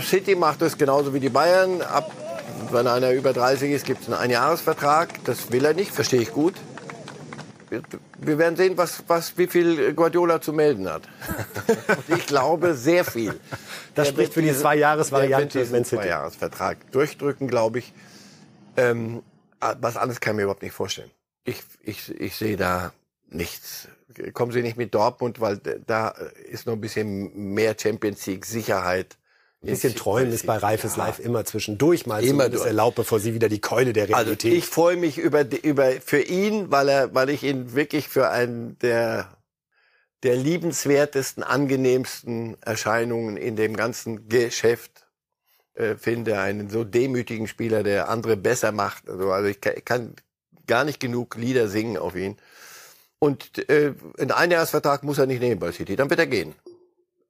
City 0.03 0.34
macht 0.34 0.63
es 0.63 0.75
genauso 0.75 1.13
wie 1.13 1.20
die 1.20 1.29
Bayern. 1.29 1.84
Ab, 1.84 2.12
wenn 2.72 2.88
einer 2.88 3.12
über 3.12 3.32
30 3.32 3.74
ist, 3.74 3.86
gibt 3.86 4.01
es 4.01 4.08
einen 4.08 4.17
Einjahresvertrag. 4.17 5.24
Das 5.25 5.51
will 5.51 5.65
er 5.65 5.75
nicht, 5.75 5.91
verstehe 5.91 6.22
ich 6.22 6.32
gut. 6.32 6.56
Wir 7.69 8.38
werden 8.38 8.55
sehen, 8.55 8.77
was, 8.77 9.03
was, 9.07 9.38
wie 9.38 9.47
viel 9.47 9.93
Guardiola 9.93 10.41
zu 10.41 10.53
melden 10.53 10.89
hat. 10.89 11.03
ich 12.07 12.25
glaube, 12.25 12.74
sehr 12.74 13.03
viel. 13.03 13.39
Das 13.95 14.09
spricht 14.09 14.33
für 14.33 14.41
die 14.41 14.53
Zwei-Jahres-Variante 14.53 15.59
diesen 15.59 15.83
Zwei-Jahres-Vertrag 15.83 16.91
durchdrücken, 16.91 17.47
glaube 17.47 17.79
ich. 17.79 17.93
Ähm, 18.77 19.24
was 19.59 19.97
anderes 19.97 20.19
kann 20.19 20.33
ich 20.33 20.38
mir 20.38 20.43
überhaupt 20.43 20.62
nicht 20.62 20.74
vorstellen. 20.74 21.12
Ich, 21.43 21.63
ich, 21.81 22.09
ich 22.19 22.36
sehe 22.36 22.57
da 22.57 22.93
nichts. 23.29 23.88
Kommen 24.33 24.51
Sie 24.51 24.62
nicht 24.62 24.77
mit 24.77 24.93
Dortmund, 24.93 25.39
weil 25.41 25.57
da 25.57 26.09
ist 26.50 26.65
noch 26.65 26.74
ein 26.74 26.81
bisschen 26.81 27.53
mehr 27.53 27.75
Champions 27.79 28.25
League 28.25 28.45
Sicherheit. 28.45 29.17
Ein 29.64 29.70
bisschen 29.70 29.96
träumen 29.96 30.32
ist 30.32 30.46
bei 30.46 30.58
Reifes 30.58 30.98
ja. 30.98 31.06
Live 31.06 31.20
immer 31.20 31.44
zwischendurch 31.44 32.06
mal 32.06 32.24
immer 32.24 32.52
so, 32.52 32.64
erlaubt, 32.64 32.96
bevor 32.96 33.20
sie 33.20 33.34
wieder 33.34 33.50
die 33.50 33.60
Keule 33.60 33.92
der 33.92 34.08
Realität. 34.08 34.52
Also 34.52 34.58
ich 34.58 34.66
freue 34.66 34.98
mich 34.98 35.18
über, 35.18 35.46
über 35.64 35.92
für 35.94 36.22
ihn, 36.22 36.70
weil 36.70 36.90
er, 36.90 37.16
weil 37.16 37.30
ich 37.30 37.44
ihn 37.44 37.74
wirklich 37.74 38.08
für 38.08 38.30
einen 38.30 38.78
der 38.80 39.38
der 40.24 40.36
liebenswertesten, 40.36 41.44
angenehmsten 41.44 42.58
Erscheinungen 42.62 43.38
in 43.38 43.56
dem 43.56 43.76
ganzen 43.76 44.28
Geschäft 44.30 45.06
äh, 45.76 45.96
finde. 45.96 46.40
Einen 46.40 46.70
so 46.70 46.84
demütigen 46.84 47.48
Spieler, 47.48 47.84
der 47.84 48.10
andere 48.10 48.36
besser 48.36 48.72
macht. 48.72 49.10
Also, 49.10 49.32
also 49.32 49.48
ich 49.48 49.62
kann, 49.62 49.76
kann 49.86 50.16
gar 50.66 50.84
nicht 50.84 51.00
genug 51.00 51.36
Lieder 51.36 51.68
singen 51.68 51.98
auf 51.98 52.16
ihn. 52.16 52.38
Und 53.20 53.70
äh, 53.70 53.94
einen 54.18 54.32
Einjahresvertrag 54.32 55.04
muss 55.04 55.18
er 55.18 55.26
nicht 55.26 55.42
nehmen 55.42 55.60
bei 55.60 55.72
City, 55.72 55.96
dann 55.96 56.10
wird 56.10 56.20
er 56.20 56.28
gehen. 56.28 56.54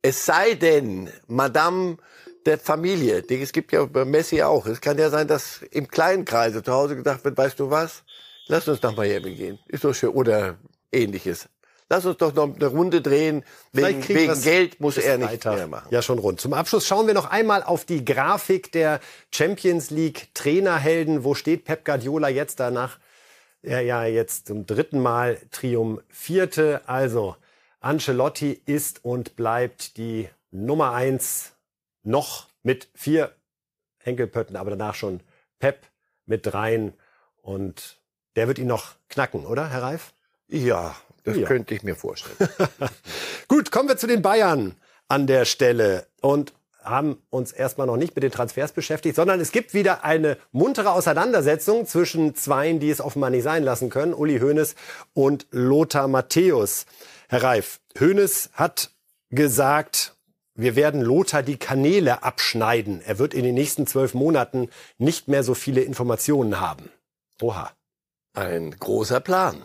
Es 0.02 0.26
sei 0.26 0.54
denn, 0.54 1.10
Madame 1.28 1.98
der 2.46 2.58
Familie, 2.58 3.24
es 3.28 3.52
gibt 3.52 3.74
ja 3.74 3.84
bei 3.86 4.06
Messi 4.06 4.42
auch, 4.42 4.66
es 4.68 4.80
kann 4.80 4.98
ja 4.98 5.10
sein, 5.10 5.28
dass 5.28 5.62
im 5.72 5.88
kleinen 5.88 6.24
Kreise 6.24 6.64
zu 6.64 6.72
Hause 6.72 6.96
gedacht 6.96 7.26
wird, 7.26 7.38
weißt 7.38 7.60
du 7.60 7.70
was, 7.70 8.04
lass 8.48 8.68
uns 8.68 8.82
nach 8.82 8.96
Miami 8.96 9.36
gehen, 9.36 9.60
ist 9.68 9.82
so 9.82 9.92
schön, 9.92 10.10
oder 10.10 10.58
ähnliches. 10.92 11.50
Lass 11.90 12.06
uns 12.06 12.18
doch 12.18 12.34
noch 12.34 12.54
eine 12.54 12.66
Runde 12.66 13.02
drehen. 13.02 13.46
Wegen, 13.72 14.06
wegen 14.10 14.42
Geld 14.42 14.82
muss 14.82 14.98
er 14.98 15.18
nicht 15.18 15.32
weiter. 15.32 15.54
mehr 15.54 15.68
machen. 15.68 15.88
Ja, 15.90 16.02
schon 16.02 16.20
rund. 16.20 16.42
Zum 16.42 16.54
Abschluss 16.54 16.86
schauen 16.86 17.08
wir 17.08 17.14
noch 17.14 17.30
einmal 17.30 17.64
auf 17.64 17.86
die 17.86 18.04
Grafik 18.04 18.74
der 18.74 19.00
Champions 19.32 19.90
League 19.90 20.28
Trainerhelden. 20.34 21.24
Wo 21.24 21.34
steht 21.34 21.64
Pep 21.64 21.86
Guardiola 21.86 22.28
jetzt 22.28 22.60
danach? 22.60 23.00
Er 23.62 23.82
ja 23.82 24.04
jetzt 24.04 24.48
zum 24.48 24.66
dritten 24.66 25.00
Mal 25.00 25.38
triumphierte. 25.52 26.82
Also 26.88 27.38
Ancelotti 27.80 28.62
ist 28.66 29.04
und 29.04 29.36
bleibt 29.36 29.98
die 29.98 30.30
Nummer 30.52 30.94
eins 30.94 31.54
noch 32.04 32.48
mit 32.64 32.90
vier 32.96 33.32
Enkelpötten, 34.00 34.56
aber 34.56 34.72
danach 34.72 34.96
schon 34.96 35.22
Pep 35.60 35.86
mit 36.26 36.46
dreien. 36.46 36.94
Und 37.42 38.00
der 38.36 38.48
wird 38.48 38.60
ihn 38.60 38.68
noch 38.68 38.96
knacken, 39.10 39.46
oder, 39.46 39.70
Herr 39.70 39.84
Reif? 39.84 40.14
Ja, 40.48 40.96
das 41.24 41.38
ja. 41.38 41.48
könnte 41.48 41.76
ich 41.76 41.84
mir 41.84 41.96
vorstellen. 41.96 42.50
Gut, 43.48 43.72
kommen 43.72 43.90
wir 43.90 43.98
zu 43.98 44.08
den 44.08 44.22
Bayern 44.22 44.76
an 45.08 45.28
der 45.28 45.46
Stelle 45.46 46.08
und 46.22 46.54
haben 46.84 47.22
uns 47.30 47.52
erstmal 47.52 47.88
noch 47.88 47.98
nicht 47.98 48.16
mit 48.16 48.24
den 48.24 48.32
Transfers 48.32 48.72
beschäftigt, 48.72 49.16
sondern 49.16 49.40
es 49.40 49.52
gibt 49.52 49.74
wieder 49.74 50.04
eine 50.04 50.38
muntere 50.52 50.92
Auseinandersetzung 50.92 51.86
zwischen 51.86 52.34
Zweien, 52.36 52.80
die 52.80 52.90
es 52.90 53.02
offenbar 53.02 53.30
nicht 53.30 53.44
sein 53.44 53.64
lassen 53.64 53.90
können, 53.90 54.14
Uli 54.14 54.40
Hoeneß 54.40 54.76
und 55.14 55.48
Lothar 55.52 56.08
Matthäus. 56.08 56.86
Herr 57.30 57.44
Reif, 57.44 57.82
Hoeneß 58.00 58.52
hat 58.54 58.92
gesagt, 59.32 60.16
wir 60.56 60.78
werden 60.78 61.02
Lothar 61.02 61.44
die 61.44 61.58
Kanäle 61.58 62.24
abschneiden. 62.24 63.02
Er 63.02 63.20
wird 63.20 63.34
in 63.34 63.44
den 63.44 63.54
nächsten 63.54 63.86
zwölf 63.86 64.14
Monaten 64.14 64.70
nicht 64.98 65.28
mehr 65.28 65.44
so 65.44 65.54
viele 65.54 65.82
Informationen 65.82 66.62
haben. 66.62 66.90
Oha. 67.42 67.72
Ein 68.34 68.72
großer 68.72 69.20
Plan 69.20 69.62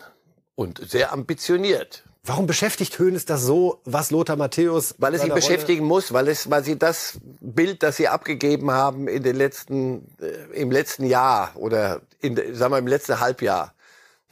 und 0.56 0.82
sehr 0.90 1.12
ambitioniert. 1.12 2.02
Warum 2.24 2.46
beschäftigt 2.46 2.98
Hoeneß 2.98 3.26
das 3.26 3.42
so, 3.42 3.80
was 3.84 4.10
Lothar 4.10 4.36
Matthäus? 4.36 4.96
Weil 4.98 5.14
es 5.14 5.24
ihn 5.24 5.34
beschäftigen 5.34 5.84
muss, 5.84 6.12
weil 6.12 6.28
es, 6.28 6.50
weil 6.50 6.64
sie 6.64 6.78
das 6.78 7.18
Bild, 7.40 7.82
das 7.82 7.96
sie 7.96 8.08
abgegeben 8.08 8.70
haben 8.72 9.06
in 9.06 9.22
den 9.22 9.36
letzten, 9.36 10.08
äh, 10.20 10.60
im 10.60 10.70
letzten 10.70 11.04
Jahr 11.04 11.52
oder 11.56 12.00
in, 12.20 12.36
sagen 12.54 12.72
wir 12.72 12.78
im 12.78 12.86
letzten 12.86 13.20
Halbjahr, 13.20 13.74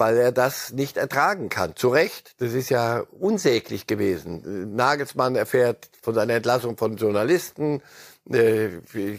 weil 0.00 0.16
er 0.16 0.32
das 0.32 0.72
nicht 0.72 0.96
ertragen 0.96 1.50
kann. 1.50 1.76
Zu 1.76 1.90
Recht, 1.90 2.34
das 2.38 2.54
ist 2.54 2.70
ja 2.70 3.04
unsäglich 3.20 3.86
gewesen. 3.86 4.74
Nagelsmann 4.74 5.36
erfährt 5.36 5.90
von 6.00 6.14
seiner 6.14 6.32
Entlassung 6.32 6.78
von 6.78 6.96
Journalisten, 6.96 7.82
äh, 8.30 8.70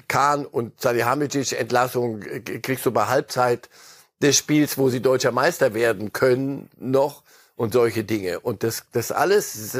Kahn 0.07 0.47
und 0.47 0.81
Salihamidzic 0.81 1.53
Entlassung 1.53 2.23
äh, 2.23 2.39
kriegst 2.39 2.85
du 2.87 2.91
bei 2.91 3.05
Halbzeit 3.05 3.69
des 4.23 4.37
Spiels, 4.37 4.79
wo 4.79 4.89
sie 4.89 5.01
deutscher 5.01 5.31
Meister 5.31 5.75
werden 5.75 6.13
können, 6.13 6.69
noch 6.79 7.21
und 7.55 7.73
solche 7.73 8.03
Dinge. 8.03 8.39
Und 8.39 8.63
das, 8.63 8.85
das 8.91 9.11
alles 9.11 9.77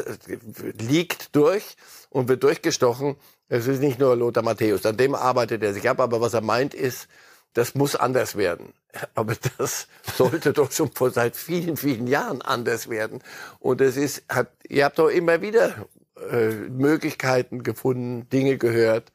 liegt 0.77 1.36
durch 1.36 1.77
und 2.12 2.27
wird 2.27 2.43
durchgestochen. 2.43 3.15
Es 3.50 3.65
ist 3.65 3.81
nicht 3.81 4.00
nur 4.00 4.15
Lothar 4.15 4.43
Matthäus, 4.43 4.86
an 4.86 4.98
dem 4.98 5.15
arbeitet 5.15 5.63
er 5.63 5.74
sich 5.74 5.89
ab, 5.89 6.00
aber 6.00 6.22
was 6.22 6.36
er 6.36 6.41
meint 6.41 6.75
ist, 6.75 7.08
das 7.53 7.75
muss 7.75 7.96
anders 7.96 8.36
werden. 8.36 8.74
Aber 9.15 9.36
das 9.58 9.88
sollte 10.15 10.53
doch 10.53 10.72
schon 10.72 10.91
vor 10.91 11.12
seit 11.12 11.36
vielen, 11.36 11.77
vielen 11.77 12.08
Jahren 12.08 12.41
anders 12.41 12.89
werden. 12.89 13.22
Und 13.60 13.81
es 13.81 13.98
ist, 13.98 14.24
hat, 14.29 14.51
ihr 14.67 14.86
habt 14.86 15.00
doch 15.00 15.10
immer 15.10 15.41
wieder 15.41 15.88
äh, 16.29 16.50
Möglichkeiten 16.50 17.63
gefunden, 17.63 18.29
Dinge 18.29 18.58
gehört. 18.58 19.12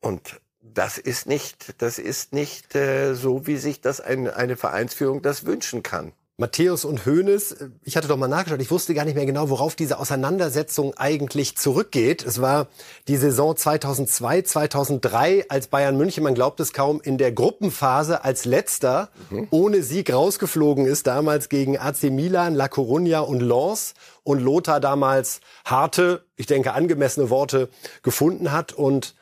Und 0.00 0.40
das 0.60 0.98
ist 0.98 1.26
nicht, 1.26 1.82
das 1.82 1.98
ist 1.98 2.32
nicht 2.32 2.74
äh, 2.74 3.14
so, 3.14 3.46
wie 3.46 3.56
sich 3.56 3.80
das 3.80 4.00
ein, 4.00 4.28
eine 4.28 4.56
Vereinsführung 4.56 5.22
das 5.22 5.46
wünschen 5.46 5.82
kann. 5.82 6.12
Matthäus 6.40 6.86
und 6.86 7.04
Hoeneß, 7.04 7.56
ich 7.84 7.98
hatte 7.98 8.08
doch 8.08 8.16
mal 8.16 8.26
nachgeschaut, 8.26 8.62
ich 8.62 8.70
wusste 8.70 8.94
gar 8.94 9.04
nicht 9.04 9.14
mehr 9.14 9.26
genau, 9.26 9.50
worauf 9.50 9.74
diese 9.74 9.98
Auseinandersetzung 9.98 10.94
eigentlich 10.96 11.56
zurückgeht. 11.58 12.24
Es 12.24 12.40
war 12.40 12.68
die 13.08 13.18
Saison 13.18 13.54
2002, 13.54 14.42
2003, 14.42 15.44
als 15.50 15.66
Bayern 15.66 15.98
München, 15.98 16.24
man 16.24 16.34
glaubt 16.34 16.58
es 16.60 16.72
kaum, 16.72 17.02
in 17.02 17.18
der 17.18 17.30
Gruppenphase 17.32 18.24
als 18.24 18.46
letzter 18.46 19.10
mhm. 19.28 19.48
ohne 19.50 19.82
Sieg 19.82 20.10
rausgeflogen 20.10 20.86
ist, 20.86 21.06
damals 21.06 21.50
gegen 21.50 21.78
AC 21.78 22.04
Milan, 22.04 22.54
La 22.54 22.66
Coruña 22.66 23.18
und 23.18 23.40
Lens 23.40 23.92
und 24.22 24.40
Lothar 24.40 24.80
damals 24.80 25.42
harte, 25.66 26.24
ich 26.36 26.46
denke 26.46 26.72
angemessene 26.72 27.28
Worte 27.28 27.68
gefunden 28.02 28.50
hat 28.50 28.72
und 28.72 29.14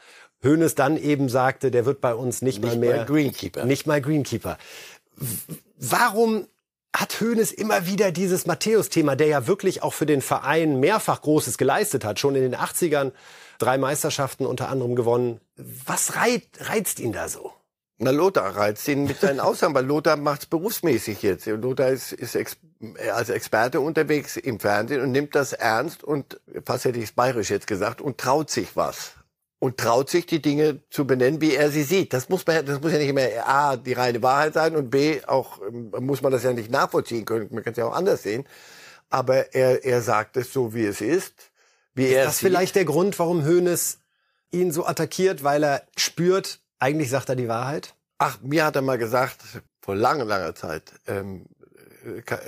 Hoeneß 0.44 0.76
dann 0.76 0.96
eben 0.96 1.28
sagte, 1.28 1.72
der 1.72 1.84
wird 1.84 2.00
bei 2.00 2.14
uns 2.14 2.42
nicht, 2.42 2.62
nicht 2.62 2.74
mal 2.74 2.78
mehr 2.78 2.96
mal 2.98 3.06
Greenkeeper. 3.06 3.64
Nicht 3.64 3.88
mal 3.88 4.00
Greenkeeper. 4.00 4.56
Warum 5.80 6.46
hat 6.96 7.20
Hoeneß 7.20 7.52
immer 7.52 7.86
wieder 7.86 8.12
dieses 8.12 8.46
Matthäus-Thema, 8.46 9.14
der 9.14 9.26
ja 9.26 9.46
wirklich 9.46 9.82
auch 9.82 9.92
für 9.94 10.06
den 10.06 10.22
Verein 10.22 10.80
mehrfach 10.80 11.22
Großes 11.22 11.58
geleistet 11.58 12.04
hat, 12.04 12.18
schon 12.18 12.34
in 12.34 12.42
den 12.42 12.56
80ern 12.56 13.12
drei 13.58 13.78
Meisterschaften 13.78 14.46
unter 14.46 14.68
anderem 14.68 14.96
gewonnen. 14.96 15.40
Was 15.56 16.14
reizt, 16.16 17.00
ihn 17.00 17.12
da 17.12 17.28
so? 17.28 17.52
Na, 17.98 18.12
Lothar 18.12 18.56
reizt 18.56 18.86
ihn 18.86 19.04
mit 19.04 19.20
seinen 19.20 19.40
Aussagen, 19.40 19.74
weil 19.74 19.84
Lothar 19.84 20.16
macht's 20.16 20.46
berufsmäßig 20.46 21.22
jetzt. 21.22 21.46
Lothar 21.46 21.88
ist, 21.88 22.12
ist 22.12 22.36
ex 22.36 22.56
als 23.12 23.28
Experte 23.28 23.80
unterwegs 23.80 24.36
im 24.36 24.60
Fernsehen 24.60 25.00
und 25.02 25.10
nimmt 25.10 25.34
das 25.34 25.52
ernst 25.52 26.04
und, 26.04 26.40
fast 26.64 26.84
hätte 26.84 26.98
ich 26.98 27.06
es 27.06 27.12
bayerisch 27.12 27.50
jetzt 27.50 27.66
gesagt, 27.66 28.00
und 28.00 28.18
traut 28.18 28.50
sich 28.50 28.76
was. 28.76 29.14
Und 29.60 29.76
traut 29.78 30.08
sich, 30.08 30.26
die 30.26 30.40
Dinge 30.40 30.80
zu 30.88 31.04
benennen, 31.04 31.40
wie 31.40 31.54
er 31.54 31.70
sie 31.70 31.82
sieht. 31.82 32.12
Das 32.12 32.28
muss 32.28 32.46
man, 32.46 32.64
das 32.64 32.80
muss 32.80 32.92
ja 32.92 32.98
nicht 32.98 33.08
immer 33.08 33.26
A, 33.44 33.76
die 33.76 33.92
reine 33.92 34.22
Wahrheit 34.22 34.54
sein 34.54 34.76
und 34.76 34.88
B, 34.88 35.20
auch, 35.26 35.60
ähm, 35.66 35.92
muss 35.98 36.22
man 36.22 36.30
das 36.30 36.44
ja 36.44 36.52
nicht 36.52 36.70
nachvollziehen 36.70 37.24
können. 37.24 37.48
Man 37.50 37.64
kann 37.64 37.72
es 37.72 37.76
ja 37.76 37.86
auch 37.86 37.94
anders 37.94 38.22
sehen. 38.22 38.44
Aber 39.10 39.54
er, 39.54 39.84
er 39.84 40.00
sagt 40.02 40.36
es 40.36 40.52
so, 40.52 40.74
wie 40.74 40.84
es 40.84 41.00
ist. 41.00 41.50
Wie 41.94 42.04
ist 42.04 42.12
er 42.12 42.24
das 42.26 42.38
sieht. 42.38 42.48
vielleicht 42.48 42.76
der 42.76 42.84
Grund, 42.84 43.18
warum 43.18 43.44
Hoeneß 43.44 43.98
ihn 44.52 44.70
so 44.70 44.86
attackiert, 44.86 45.42
weil 45.42 45.64
er 45.64 45.82
spürt, 45.96 46.60
eigentlich 46.78 47.10
sagt 47.10 47.28
er 47.28 47.36
die 47.36 47.48
Wahrheit? 47.48 47.94
Ach, 48.18 48.38
mir 48.42 48.64
hat 48.64 48.76
er 48.76 48.82
mal 48.82 48.98
gesagt, 48.98 49.40
vor 49.80 49.96
langer, 49.96 50.24
langer 50.24 50.54
Zeit, 50.54 50.92
ähm, 51.06 51.46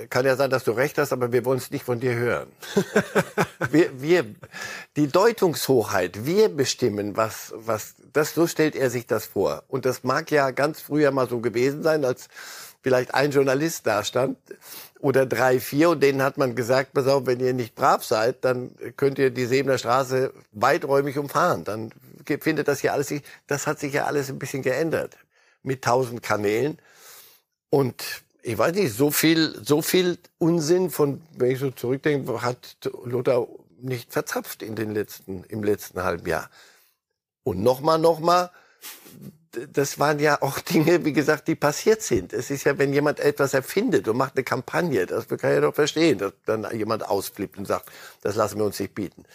kann, 0.09 0.25
ja 0.25 0.35
sein, 0.35 0.49
dass 0.49 0.63
du 0.63 0.71
recht 0.71 0.97
hast, 0.97 1.13
aber 1.13 1.31
wir 1.31 1.45
wollen 1.45 1.57
es 1.57 1.71
nicht 1.71 1.85
von 1.85 1.99
dir 1.99 2.15
hören. 2.15 2.51
wir, 3.71 4.01
wir, 4.01 4.25
die 4.95 5.07
Deutungshochheit, 5.07 6.25
wir 6.25 6.49
bestimmen, 6.49 7.17
was, 7.17 7.53
was, 7.55 7.95
das, 8.13 8.33
so 8.33 8.47
stellt 8.47 8.75
er 8.75 8.89
sich 8.89 9.07
das 9.07 9.25
vor. 9.25 9.63
Und 9.67 9.85
das 9.85 10.03
mag 10.03 10.31
ja 10.31 10.51
ganz 10.51 10.81
früher 10.81 11.11
mal 11.11 11.27
so 11.29 11.39
gewesen 11.39 11.83
sein, 11.83 12.05
als 12.05 12.27
vielleicht 12.81 13.13
ein 13.13 13.31
Journalist 13.31 13.85
da 13.87 14.03
stand 14.03 14.37
oder 14.99 15.25
drei, 15.25 15.59
vier 15.59 15.89
und 15.89 16.01
denen 16.01 16.21
hat 16.21 16.37
man 16.37 16.55
gesagt, 16.55 16.93
pass 16.93 17.07
auf, 17.07 17.25
wenn 17.25 17.39
ihr 17.39 17.53
nicht 17.53 17.75
brav 17.75 18.03
seid, 18.03 18.43
dann 18.43 18.71
könnt 18.97 19.19
ihr 19.19 19.29
die 19.29 19.45
Sebener 19.45 19.77
Straße 19.77 20.33
weiträumig 20.51 21.17
umfahren. 21.17 21.63
Dann 21.63 21.91
findet 22.39 22.67
das 22.67 22.79
hier 22.79 22.93
alles, 22.93 23.13
das 23.47 23.67
hat 23.67 23.79
sich 23.79 23.93
ja 23.93 24.05
alles 24.05 24.29
ein 24.29 24.39
bisschen 24.39 24.61
geändert 24.61 25.17
mit 25.63 25.83
tausend 25.83 26.23
Kanälen 26.23 26.79
und 27.69 28.23
ich 28.43 28.57
weiß 28.57 28.73
nicht, 28.75 28.93
so 28.93 29.11
viel, 29.11 29.59
so 29.63 29.81
viel 29.81 30.17
Unsinn 30.37 30.89
von, 30.89 31.21
wenn 31.35 31.51
ich 31.51 31.59
so 31.59 31.71
zurückdenke, 31.71 32.41
hat 32.41 32.77
Lothar 33.03 33.47
nicht 33.79 34.11
verzapft 34.11 34.61
in 34.61 34.75
den 34.75 34.93
letzten, 34.93 35.43
im 35.45 35.63
letzten 35.63 36.03
halben 36.03 36.27
Jahr. 36.27 36.49
Und 37.43 37.61
nochmal, 37.63 37.99
nochmal, 37.99 38.51
das 39.73 39.99
waren 39.99 40.19
ja 40.19 40.41
auch 40.41 40.59
Dinge, 40.71 41.05
wie 41.05 41.13
gesagt, 41.13 41.47
die 41.47 41.55
passiert 41.55 42.01
sind. 42.01 42.33
Es 42.33 42.49
ist 42.49 42.63
ja, 42.63 42.77
wenn 42.77 42.93
jemand 42.93 43.19
etwas 43.19 43.53
erfindet 43.53 44.07
und 44.07 44.17
macht 44.17 44.35
eine 44.35 44.43
Kampagne, 44.43 45.05
das 45.05 45.27
kann 45.27 45.37
ich 45.37 45.55
ja 45.55 45.61
doch 45.61 45.75
verstehen, 45.75 46.17
dass 46.17 46.33
dann 46.45 46.67
jemand 46.75 47.07
ausflippt 47.07 47.57
und 47.57 47.65
sagt, 47.65 47.91
das 48.21 48.35
lassen 48.35 48.57
wir 48.57 48.65
uns 48.65 48.79
nicht 48.79 48.95
bieten. 48.95 49.25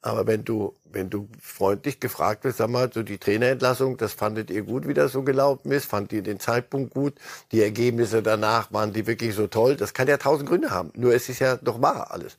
Aber 0.00 0.26
wenn 0.26 0.44
du, 0.44 0.74
wenn 0.84 1.10
du 1.10 1.28
freundlich 1.40 1.98
gefragt 1.98 2.44
wirst, 2.44 2.58
sag 2.58 2.70
mal, 2.70 2.90
so 2.92 3.02
die 3.02 3.18
Trainerentlassung, 3.18 3.96
das 3.96 4.12
fandet 4.12 4.50
ihr 4.50 4.62
gut, 4.62 4.86
wie 4.86 4.94
das 4.94 5.12
so 5.12 5.22
gelaufen 5.22 5.72
ist? 5.72 5.86
Fandet 5.86 6.12
ihr 6.12 6.22
den 6.22 6.38
Zeitpunkt 6.38 6.94
gut? 6.94 7.14
Die 7.50 7.62
Ergebnisse 7.62 8.22
danach, 8.22 8.72
waren 8.72 8.92
die 8.92 9.06
wirklich 9.06 9.34
so 9.34 9.48
toll? 9.48 9.76
Das 9.76 9.94
kann 9.94 10.06
ja 10.06 10.16
tausend 10.16 10.48
Gründe 10.48 10.70
haben. 10.70 10.92
Nur 10.94 11.14
es 11.14 11.28
ist 11.28 11.40
ja 11.40 11.56
doch 11.56 11.82
wahr 11.82 12.12
alles. 12.12 12.36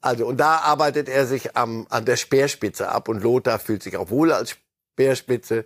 Also, 0.00 0.26
und 0.26 0.38
da 0.38 0.58
arbeitet 0.58 1.08
er 1.08 1.26
sich 1.26 1.56
am, 1.56 1.86
an 1.90 2.04
der 2.04 2.16
Speerspitze 2.16 2.88
ab 2.90 3.08
und 3.08 3.22
Lothar 3.22 3.58
fühlt 3.58 3.82
sich 3.82 3.96
auch 3.96 4.10
wohl 4.10 4.32
als 4.32 4.56
Speerspitze. 4.92 5.64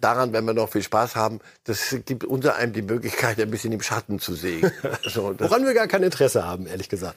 Daran, 0.00 0.32
wenn 0.32 0.44
wir 0.44 0.54
noch 0.54 0.70
viel 0.70 0.82
Spaß 0.82 1.16
haben, 1.16 1.40
das 1.64 1.96
gibt 2.06 2.24
unter 2.24 2.56
einem 2.56 2.72
die 2.72 2.82
Möglichkeit, 2.82 3.38
ein 3.40 3.50
bisschen 3.50 3.72
im 3.72 3.82
Schatten 3.82 4.18
zu 4.18 4.34
sehen. 4.34 4.70
So, 5.02 5.34
Woran 5.38 5.64
wir 5.64 5.74
gar 5.74 5.88
kein 5.88 6.02
Interesse 6.02 6.44
haben, 6.44 6.66
ehrlich 6.66 6.88
gesagt. 6.88 7.16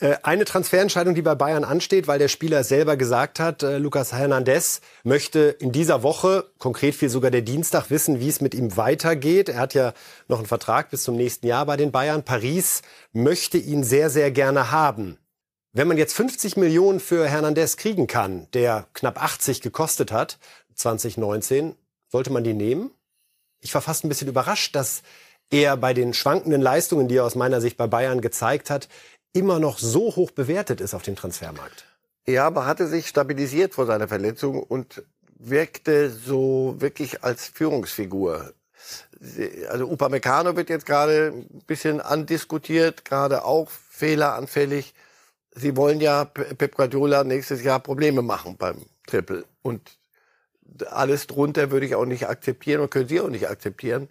Äh, 0.00 0.16
eine 0.22 0.44
Transferentscheidung, 0.44 1.14
die 1.14 1.22
bei 1.22 1.34
Bayern 1.34 1.64
ansteht, 1.64 2.06
weil 2.06 2.18
der 2.18 2.28
Spieler 2.28 2.62
selber 2.62 2.96
gesagt 2.96 3.40
hat, 3.40 3.62
äh, 3.62 3.78
Lucas 3.78 4.12
Hernandez 4.12 4.80
möchte 5.02 5.40
in 5.40 5.72
dieser 5.72 6.02
Woche, 6.02 6.50
konkret 6.58 6.94
viel 6.94 7.08
sogar 7.08 7.30
der 7.30 7.42
Dienstag, 7.42 7.90
wissen, 7.90 8.20
wie 8.20 8.28
es 8.28 8.40
mit 8.40 8.54
ihm 8.54 8.76
weitergeht. 8.76 9.48
Er 9.48 9.60
hat 9.60 9.74
ja 9.74 9.92
noch 10.28 10.38
einen 10.38 10.46
Vertrag 10.46 10.90
bis 10.90 11.02
zum 11.02 11.16
nächsten 11.16 11.46
Jahr 11.46 11.66
bei 11.66 11.76
den 11.76 11.90
Bayern. 11.90 12.22
Paris 12.22 12.82
möchte 13.12 13.58
ihn 13.58 13.82
sehr, 13.82 14.08
sehr 14.10 14.30
gerne 14.30 14.70
haben. 14.70 15.18
Wenn 15.72 15.88
man 15.88 15.98
jetzt 15.98 16.14
50 16.14 16.56
Millionen 16.56 17.00
für 17.00 17.28
Hernandez 17.28 17.76
kriegen 17.76 18.06
kann, 18.06 18.46
der 18.54 18.86
knapp 18.94 19.22
80 19.22 19.60
gekostet 19.60 20.12
hat, 20.12 20.38
2019, 20.74 21.74
sollte 22.08 22.30
man 22.30 22.44
die 22.44 22.54
nehmen? 22.54 22.90
Ich 23.60 23.74
war 23.74 23.82
fast 23.82 24.04
ein 24.04 24.08
bisschen 24.08 24.28
überrascht, 24.28 24.74
dass 24.74 25.02
er 25.50 25.76
bei 25.76 25.94
den 25.94 26.14
schwankenden 26.14 26.60
Leistungen, 26.60 27.08
die 27.08 27.16
er 27.16 27.24
aus 27.24 27.34
meiner 27.34 27.60
Sicht 27.60 27.76
bei 27.76 27.86
Bayern 27.86 28.20
gezeigt 28.20 28.70
hat, 28.70 28.88
immer 29.32 29.58
noch 29.58 29.78
so 29.78 30.16
hoch 30.16 30.30
bewertet 30.30 30.80
ist 30.80 30.94
auf 30.94 31.02
dem 31.02 31.16
Transfermarkt. 31.16 31.84
Ja, 32.26 32.46
aber 32.46 32.66
hatte 32.66 32.86
sich 32.86 33.08
stabilisiert 33.08 33.74
vor 33.74 33.86
seiner 33.86 34.08
Verletzung 34.08 34.62
und 34.62 35.02
wirkte 35.38 36.10
so 36.10 36.76
wirklich 36.78 37.24
als 37.24 37.46
Führungsfigur. 37.46 38.52
Also 39.68 39.90
Upamecano 39.90 40.56
wird 40.56 40.68
jetzt 40.68 40.86
gerade 40.86 41.32
ein 41.34 41.62
bisschen 41.66 42.00
andiskutiert, 42.00 43.04
gerade 43.04 43.44
auch 43.44 43.70
fehleranfällig. 43.70 44.94
Sie 45.52 45.76
wollen 45.76 46.00
ja 46.00 46.24
Pep 46.24 46.76
Guardiola 46.76 47.24
nächstes 47.24 47.62
Jahr 47.62 47.80
Probleme 47.80 48.22
machen 48.22 48.56
beim 48.56 48.84
Triple. 49.06 49.44
Und 49.62 49.97
alles 50.90 51.26
drunter 51.26 51.70
würde 51.70 51.86
ich 51.86 51.94
auch 51.94 52.04
nicht 52.04 52.28
akzeptieren 52.28 52.80
und 52.80 52.90
können 52.90 53.08
Sie 53.08 53.20
auch 53.20 53.28
nicht 53.28 53.48
akzeptieren. 53.48 54.08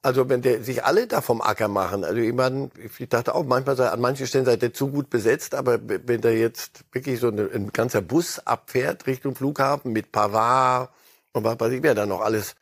Also 0.00 0.28
wenn 0.28 0.42
der, 0.42 0.62
sich 0.62 0.84
alle 0.84 1.08
da 1.08 1.20
vom 1.20 1.40
Acker 1.40 1.66
machen, 1.66 2.04
also 2.04 2.20
ich, 2.20 3.00
ich 3.00 3.08
dachte 3.08 3.34
auch, 3.34 3.44
manchmal 3.44 3.76
sei, 3.76 3.88
an 3.88 4.00
manchen 4.00 4.28
Stellen 4.28 4.44
seid 4.44 4.62
ihr 4.62 4.72
zu 4.72 4.88
gut 4.88 5.10
besetzt, 5.10 5.54
aber 5.56 5.80
wenn 5.82 6.20
da 6.20 6.30
jetzt 6.30 6.84
wirklich 6.92 7.18
so 7.18 7.28
eine, 7.28 7.50
ein 7.52 7.72
ganzer 7.72 8.00
Bus 8.00 8.38
abfährt 8.38 9.06
Richtung 9.08 9.34
Flughafen 9.34 9.92
mit 9.92 10.12
Pavard 10.12 10.90
und 11.32 11.42
was 11.42 11.58
weiß 11.58 11.72
ich, 11.72 11.82
wer 11.82 11.96
da 11.96 12.06
noch 12.06 12.20
alles 12.20 12.54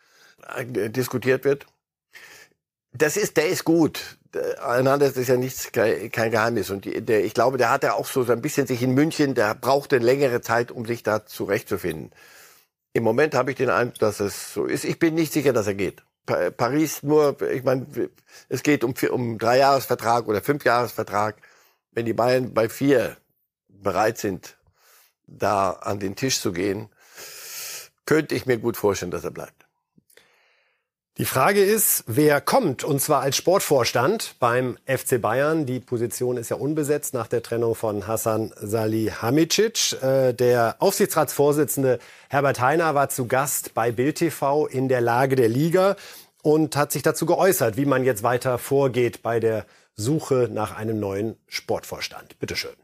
äh, 0.56 0.88
diskutiert 0.88 1.44
wird, 1.44 1.66
das 2.92 3.16
ist, 3.18 3.36
der 3.36 3.48
ist 3.48 3.64
gut. 3.64 4.16
Das 4.32 5.16
ist 5.16 5.28
ja 5.28 5.36
nichts, 5.36 5.72
kein 5.72 6.30
Geheimnis. 6.30 6.70
Und 6.70 6.84
der, 6.84 7.24
ich 7.24 7.32
glaube, 7.32 7.58
der 7.58 7.70
hat 7.70 7.82
ja 7.82 7.94
auch 7.94 8.06
so 8.06 8.24
ein 8.24 8.42
bisschen 8.42 8.66
sich 8.66 8.82
in 8.82 8.92
München, 8.92 9.34
der 9.34 9.54
brauchte 9.54 9.98
längere 9.98 10.40
Zeit, 10.40 10.70
um 10.70 10.84
sich 10.84 11.02
da 11.02 11.24
zurechtzufinden. 11.24 12.10
Im 12.96 13.04
Moment 13.04 13.34
habe 13.34 13.50
ich 13.50 13.58
den 13.58 13.68
Eindruck, 13.68 13.98
dass 13.98 14.20
es 14.20 14.54
so 14.54 14.64
ist. 14.64 14.84
Ich 14.86 14.98
bin 14.98 15.14
nicht 15.14 15.30
sicher, 15.30 15.52
dass 15.52 15.66
er 15.66 15.74
geht. 15.74 16.02
Paris 16.24 17.02
nur, 17.02 17.36
ich 17.42 17.62
meine, 17.62 17.86
es 18.48 18.62
geht 18.62 18.84
um, 18.84 18.94
um 19.10 19.36
drei 19.36 19.60
oder 19.60 20.40
fünf 20.40 20.64
Jahresvertrag. 20.64 21.36
Wenn 21.92 22.06
die 22.06 22.14
Bayern 22.14 22.54
bei 22.54 22.70
vier 22.70 23.18
bereit 23.68 24.16
sind, 24.16 24.56
da 25.26 25.72
an 25.72 25.98
den 25.98 26.16
Tisch 26.16 26.40
zu 26.40 26.52
gehen, 26.52 26.88
könnte 28.06 28.34
ich 28.34 28.46
mir 28.46 28.56
gut 28.56 28.78
vorstellen, 28.78 29.10
dass 29.10 29.24
er 29.24 29.30
bleibt. 29.30 29.65
Die 31.18 31.24
Frage 31.24 31.64
ist, 31.64 32.04
wer 32.06 32.42
kommt, 32.42 32.84
und 32.84 33.00
zwar 33.00 33.22
als 33.22 33.38
Sportvorstand 33.38 34.34
beim 34.38 34.76
FC 34.84 35.18
Bayern. 35.18 35.64
Die 35.64 35.80
Position 35.80 36.36
ist 36.36 36.50
ja 36.50 36.56
unbesetzt 36.58 37.14
nach 37.14 37.26
der 37.26 37.42
Trennung 37.42 37.74
von 37.74 38.06
Hassan 38.06 38.52
Salihamidzic. 38.60 40.02
Äh, 40.02 40.34
der 40.34 40.76
Aufsichtsratsvorsitzende 40.78 42.00
Herbert 42.28 42.60
Heiner 42.60 42.94
war 42.94 43.08
zu 43.08 43.26
Gast 43.28 43.72
bei 43.72 43.92
Bild 43.92 44.16
TV 44.16 44.66
in 44.66 44.88
der 44.88 45.00
Lage 45.00 45.36
der 45.36 45.48
Liga 45.48 45.96
und 46.42 46.76
hat 46.76 46.92
sich 46.92 47.02
dazu 47.02 47.24
geäußert, 47.24 47.78
wie 47.78 47.86
man 47.86 48.04
jetzt 48.04 48.22
weiter 48.22 48.58
vorgeht 48.58 49.22
bei 49.22 49.40
der 49.40 49.64
Suche 49.94 50.50
nach 50.52 50.76
einem 50.76 51.00
neuen 51.00 51.38
Sportvorstand. 51.46 52.38
Bitte 52.40 52.56
schön. 52.56 52.76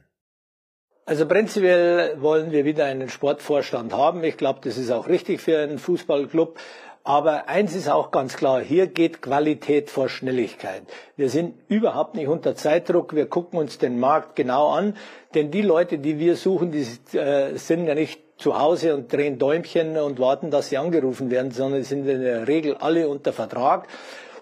Also 1.05 1.27
prinzipiell 1.29 2.23
wollen 2.23 2.51
wir 2.51 2.65
wieder 2.65 2.87
einen 2.87 3.11
Sportvorstand 3.11 3.93
haben. 3.93 4.25
Ich 4.25 4.39
glaube, 4.39 4.61
das 4.63 4.79
ist 4.79 4.91
auch 4.91 5.07
richtig 5.07 5.43
für 5.43 5.59
einen 5.59 5.79
Fußballclub. 5.79 6.59
Aber 7.05 7.49
eins 7.49 7.75
ist 7.75 7.89
auch 7.89 8.13
ganz 8.13 8.37
klar, 8.37 8.61
hier 8.61 8.87
geht 8.87 9.23
Qualität 9.23 9.91
vor 9.91 10.09
Schnelligkeit. 10.09 10.83
Wir 11.17 11.31
sind 11.31 11.55
überhaupt 11.67 12.15
nicht 12.15 12.29
unter 12.29 12.55
Zeitdruck, 12.55 13.17
wir 13.17 13.27
gucken 13.27 13.59
uns 13.59 13.79
den 13.79 13.99
Markt 13.99 14.37
genau 14.37 14.69
an, 14.69 14.97
denn 15.35 15.51
die 15.51 15.63
Leute, 15.63 15.99
die 15.99 16.21
wir 16.21 16.37
suchen, 16.37 16.71
die 16.71 16.87
äh, 17.19 17.57
sind 17.57 17.87
ja 17.87 17.97
nicht 17.97 18.21
zu 18.39 18.59
Hause 18.59 18.95
und 18.95 19.13
drehen 19.13 19.39
Däumchen 19.39 19.97
und 19.97 20.21
warten, 20.21 20.53
dass 20.53 20.69
sie 20.69 20.79
angerufen 20.79 21.31
werden, 21.31 21.51
sondern 21.51 21.83
sind 21.83 22.07
in 22.09 22.23
der 22.23 22.47
Regel 22.47 22.77
alle 22.77 23.09
unter 23.09 23.33
Vertrag. 23.33 23.89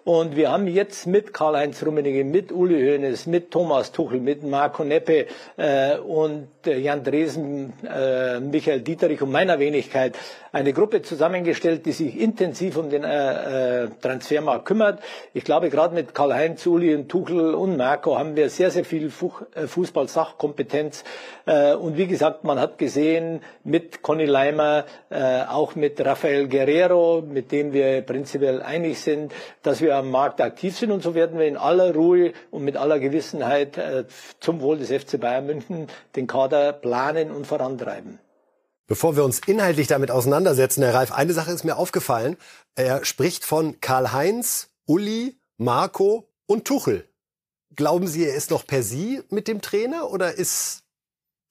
Und 0.04 0.34
wir 0.34 0.50
haben 0.50 0.66
jetzt 0.66 1.06
mit 1.06 1.34
Karl-Heinz 1.34 1.84
Rummenigge, 1.84 2.24
mit 2.24 2.52
Uli 2.52 2.74
Hoeneß, 2.74 3.26
mit 3.26 3.50
Thomas 3.50 3.92
Tuchel, 3.92 4.20
mit 4.20 4.42
Marco 4.42 4.82
Neppe 4.82 5.26
äh, 5.58 5.98
und 5.98 6.48
äh, 6.66 6.78
Jan 6.78 7.04
Dresen, 7.04 7.74
äh, 7.86 8.40
Michael 8.40 8.80
Dieterich 8.80 9.20
und 9.20 9.30
meiner 9.30 9.58
Wenigkeit 9.58 10.16
eine 10.52 10.72
Gruppe 10.72 11.02
zusammengestellt, 11.02 11.86
die 11.86 11.92
sich 11.92 12.18
intensiv 12.18 12.76
um 12.76 12.90
den 12.90 13.04
äh, 13.04 13.84
äh, 13.84 13.88
Transfermarkt 14.00 14.64
kümmert. 14.64 15.00
Ich 15.32 15.44
glaube, 15.44 15.70
gerade 15.70 15.94
mit 15.94 16.14
Karl-Heinz, 16.14 16.66
Uli 16.66 16.94
und 16.94 17.08
Tuchel 17.08 17.54
und 17.54 17.76
Marco 17.76 18.18
haben 18.18 18.36
wir 18.36 18.50
sehr, 18.50 18.70
sehr 18.70 18.84
viel 18.84 19.06
äh, 19.54 19.66
Fußball-Sachkompetenz. 19.66 21.04
Äh, 21.46 21.74
und 21.74 21.96
wie 21.96 22.06
gesagt, 22.06 22.44
man 22.44 22.58
hat 22.58 22.78
gesehen, 22.78 23.42
mit 23.64 24.02
Conny 24.02 24.26
Leimer, 24.26 24.84
äh, 25.10 25.42
auch 25.44 25.74
mit 25.74 26.04
Rafael 26.04 26.48
Guerrero, 26.48 27.22
mit 27.22 27.52
dem 27.52 27.72
wir 27.72 28.02
prinzipiell 28.02 28.62
einig 28.62 29.00
sind, 29.00 29.32
dass 29.62 29.80
wir 29.80 29.96
am 29.96 30.10
Markt 30.10 30.40
aktiv 30.40 30.76
sind. 30.76 30.90
Und 30.90 31.02
so 31.02 31.14
werden 31.14 31.38
wir 31.38 31.46
in 31.46 31.56
aller 31.56 31.94
Ruhe 31.94 32.32
und 32.50 32.64
mit 32.64 32.76
aller 32.76 32.98
Gewissenheit 32.98 33.78
äh, 33.78 34.04
zum 34.40 34.60
Wohl 34.60 34.78
des 34.78 34.90
FC 34.90 35.20
Bayern 35.20 35.46
München 35.46 35.86
den 36.16 36.26
Kader 36.26 36.72
planen 36.72 37.30
und 37.30 37.46
vorantreiben. 37.46 38.18
Bevor 38.90 39.14
wir 39.14 39.22
uns 39.22 39.38
inhaltlich 39.46 39.86
damit 39.86 40.10
auseinandersetzen, 40.10 40.82
Herr 40.82 40.94
Reif, 40.94 41.12
eine 41.12 41.32
Sache 41.32 41.52
ist 41.52 41.62
mir 41.62 41.76
aufgefallen. 41.76 42.36
Er 42.74 43.04
spricht 43.04 43.44
von 43.44 43.80
Karl-Heinz, 43.80 44.70
Uli, 44.84 45.38
Marco 45.58 46.28
und 46.46 46.64
Tuchel. 46.64 47.08
Glauben 47.76 48.08
Sie, 48.08 48.26
er 48.26 48.34
ist 48.34 48.50
noch 48.50 48.66
per 48.66 48.82
Sie 48.82 49.22
mit 49.30 49.46
dem 49.46 49.60
Trainer 49.60 50.10
oder 50.10 50.34
ist 50.34 50.82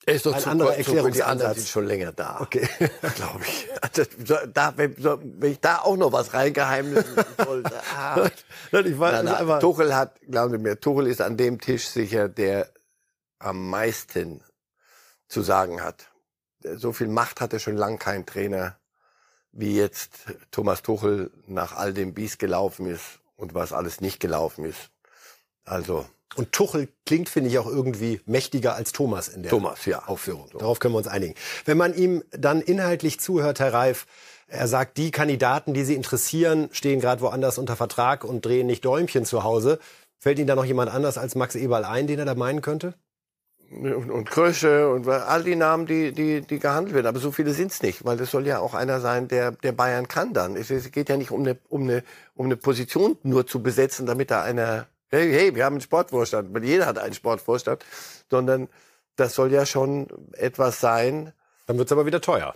er 0.06 0.16
ist 0.16 0.26
doch 0.26 0.34
ein 0.34 0.42
zu, 0.42 0.50
anderer 0.50 0.84
zu, 0.84 1.12
die 1.12 1.24
anderen 1.24 1.56
sind 1.56 1.70
schon 1.70 1.86
länger 1.86 2.12
da. 2.12 2.42
Okay. 2.42 2.68
Glaube 3.16 3.46
ich. 3.46 3.70
Also, 3.82 4.04
so, 4.26 4.36
da, 4.54 4.74
wenn, 4.76 4.96
wenn 4.98 5.52
ich 5.54 5.62
da 5.62 5.78
auch 5.78 5.96
noch 5.96 6.12
was 6.12 6.34
reingeheimnissen 6.34 7.16
wollte. 7.46 7.82
Ah. 7.96 8.30
Nein, 8.74 8.86
ich 8.86 9.00
weiß 9.00 9.62
Tuchel 9.62 9.96
hat, 9.96 10.20
glauben 10.30 10.52
Sie 10.52 10.58
mir, 10.58 10.78
Tuchel 10.78 11.08
ist 11.08 11.22
an 11.22 11.38
dem 11.38 11.62
Tisch 11.62 11.88
sicher, 11.88 12.28
der 12.28 12.68
am 13.40 13.70
meisten 13.70 14.44
zu 15.30 15.42
sagen 15.42 15.82
hat. 15.82 16.09
So 16.64 16.92
viel 16.92 17.08
Macht 17.08 17.42
hatte 17.42 17.60
schon 17.60 17.78
lang 17.78 18.00
kein 18.00 18.26
Trainer, 18.26 18.78
wie 19.52 19.76
jetzt 19.76 20.12
Thomas 20.52 20.82
Tuchel 20.82 21.32
nach 21.48 21.76
all 21.76 21.94
dem, 21.94 22.16
wie 22.18 22.26
es 22.26 22.38
gelaufen 22.38 22.86
ist 22.86 23.20
und 23.36 23.54
was 23.54 23.74
alles 23.74 24.02
nicht 24.02 24.20
gelaufen 24.20 24.66
ist. 24.66 24.90
Also 25.66 26.06
Und 26.36 26.52
Tuchel 26.52 26.90
klingt, 27.06 27.30
finde 27.30 27.50
ich, 27.50 27.58
auch 27.58 27.66
irgendwie 27.66 28.22
mächtiger 28.26 28.76
als 28.76 28.92
Thomas 28.92 29.28
in 29.28 29.44
der 29.44 29.50
Thomas, 29.50 29.86
ja. 29.86 30.04
Aufführung. 30.06 30.50
Darauf 30.58 30.80
können 30.80 30.94
wir 30.94 31.00
uns 31.00 31.08
einigen. 31.08 31.36
Wenn 31.66 31.78
man 31.78 31.96
ihm 31.96 32.24
dann 32.32 32.62
inhaltlich 32.62 33.20
zuhört, 33.20 33.60
Herr 33.60 33.74
Reif, 33.74 34.06
er 34.48 34.68
sagt, 34.68 34.98
die 34.98 35.12
Kandidaten, 35.12 35.74
die 35.74 35.84
Sie 35.84 35.96
interessieren, 35.96 36.70
stehen 36.72 37.00
gerade 37.00 37.22
woanders 37.22 37.58
unter 37.58 37.76
Vertrag 37.76 38.24
und 38.24 38.46
drehen 38.46 38.68
nicht 38.68 38.84
Däumchen 38.84 39.26
zu 39.26 39.44
Hause. 39.44 39.80
Fällt 40.18 40.40
Ihnen 40.40 40.48
da 40.48 40.56
noch 40.56 40.66
jemand 40.66 40.92
anders 40.92 41.18
als 41.18 41.36
Max 41.36 41.56
Eberl 41.56 41.86
ein, 41.86 42.08
den 42.08 42.20
er 42.20 42.26
da 42.26 42.36
meinen 42.36 42.62
könnte? 42.62 42.96
Und, 43.72 44.10
und 44.10 44.30
Krösche 44.30 44.90
und 44.90 45.08
all 45.08 45.44
die 45.44 45.56
Namen, 45.56 45.86
die, 45.86 46.12
die, 46.12 46.42
die 46.42 46.60
gehandelt 46.60 46.96
werden. 46.96 47.08
Aber 47.08 47.20
so 47.20 47.32
viele 47.32 47.54
sind's 47.54 47.82
nicht, 47.82 48.06
weil 48.06 48.18
das 48.18 48.32
soll 48.32 48.48
ja 48.48 48.60
auch 48.60 48.74
einer 48.74 49.00
sein, 49.00 49.28
der, 49.28 49.52
der 49.52 49.72
Bayern 49.72 50.08
kann 50.08 50.34
dann. 50.34 50.56
Es, 50.56 50.70
es 50.70 50.92
geht 50.92 51.10
ja 51.10 51.18
nicht 51.18 51.32
um 51.32 51.42
eine, 51.42 51.58
um, 51.70 51.84
eine, 51.84 52.04
um 52.36 52.46
eine 52.46 52.58
Position 52.58 53.18
nur 53.24 53.46
zu 53.48 53.62
besetzen, 53.62 54.06
damit 54.06 54.32
da 54.32 54.42
einer, 54.42 54.88
hey, 55.10 55.32
hey, 55.32 55.56
wir 55.56 55.66
haben 55.66 55.74
einen 55.74 55.82
Sportvorstand, 55.82 56.54
weil 56.54 56.64
jeder 56.64 56.86
hat 56.86 56.98
einen 56.98 57.14
Sportvorstand, 57.14 57.86
sondern 58.30 58.70
das 59.16 59.36
soll 59.36 59.52
ja 59.52 59.66
schon 59.66 60.08
etwas 60.34 60.80
sein, 60.80 61.34
Dann 61.70 61.78
wird's 61.78 61.92
aber 61.92 62.08
wieder 62.08 62.20
teuer. 62.20 62.56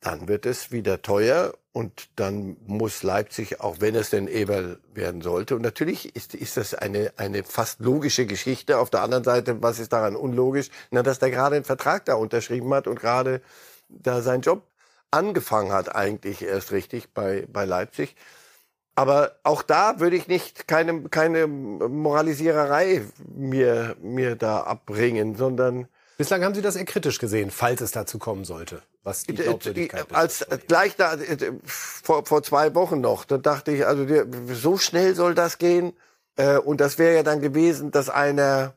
Dann 0.00 0.28
wird 0.28 0.46
es 0.46 0.72
wieder 0.72 1.02
teuer 1.02 1.54
und 1.72 2.08
dann 2.16 2.56
muss 2.66 3.02
Leipzig, 3.02 3.60
auch 3.60 3.76
wenn 3.80 3.94
es 3.94 4.10
denn 4.10 4.26
Eberl 4.26 4.78
werden 4.94 5.20
sollte, 5.20 5.54
und 5.54 5.62
natürlich 5.62 6.16
ist, 6.16 6.34
ist 6.34 6.56
das 6.56 6.74
eine, 6.74 7.12
eine 7.16 7.44
fast 7.44 7.80
logische 7.80 8.26
Geschichte. 8.26 8.78
Auf 8.78 8.90
der 8.90 9.02
anderen 9.02 9.24
Seite, 9.24 9.62
was 9.62 9.78
ist 9.78 9.92
daran 9.92 10.16
unlogisch? 10.16 10.70
Na, 10.90 11.02
dass 11.02 11.18
der 11.18 11.30
gerade 11.30 11.56
einen 11.56 11.64
Vertrag 11.64 12.06
da 12.06 12.14
unterschrieben 12.14 12.72
hat 12.74 12.86
und 12.86 12.98
gerade 12.98 13.40
da 13.88 14.22
seinen 14.22 14.40
Job 14.40 14.62
angefangen 15.10 15.72
hat, 15.72 15.94
eigentlich 15.94 16.42
erst 16.42 16.72
richtig 16.72 17.12
bei, 17.12 17.46
bei 17.52 17.64
Leipzig. 17.64 18.16
Aber 18.94 19.36
auch 19.44 19.62
da 19.62 20.00
würde 20.00 20.16
ich 20.16 20.28
nicht 20.28 20.66
keine, 20.66 21.08
keine 21.08 21.46
Moralisiererei 21.46 23.02
mir, 23.34 23.96
mir 24.02 24.36
da 24.36 24.60
abbringen, 24.60 25.36
sondern 25.36 25.88
Bislang 26.20 26.44
haben 26.44 26.54
Sie 26.54 26.60
das 26.60 26.76
eher 26.76 26.84
kritisch 26.84 27.18
gesehen, 27.18 27.50
falls 27.50 27.80
es 27.80 27.92
dazu 27.92 28.18
kommen 28.18 28.44
sollte, 28.44 28.82
was 29.02 29.24
die 29.24 29.34
Glaubwürdigkeit 29.34 30.04
als 30.12 30.44
gleich 30.68 30.94
da 30.94 31.14
äh, 31.14 31.52
vor, 31.64 32.26
vor 32.26 32.42
zwei 32.42 32.74
Wochen 32.74 33.00
noch, 33.00 33.24
da 33.24 33.38
dachte 33.38 33.72
ich, 33.72 33.86
also 33.86 34.04
so 34.52 34.76
schnell 34.76 35.14
soll 35.14 35.34
das 35.34 35.56
gehen. 35.56 35.94
Äh, 36.36 36.58
und 36.58 36.82
das 36.82 36.98
wäre 36.98 37.14
ja 37.14 37.22
dann 37.22 37.40
gewesen, 37.40 37.90
dass 37.90 38.10
einer 38.10 38.74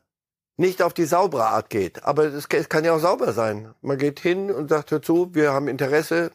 nicht 0.56 0.80
auf 0.80 0.94
die 0.94 1.04
saubere 1.04 1.48
Art 1.48 1.68
geht. 1.68 2.04
Aber 2.04 2.24
es 2.24 2.46
es 2.50 2.68
kann 2.70 2.82
ja 2.82 2.94
auch 2.94 3.00
sauber 3.00 3.34
sein. 3.34 3.74
Man 3.82 3.98
geht 3.98 4.20
hin 4.20 4.50
und 4.50 4.70
sagt, 4.70 4.90
hör 4.90 5.02
zu, 5.02 5.34
wir 5.34 5.52
haben 5.52 5.68
Interesse. 5.68 6.30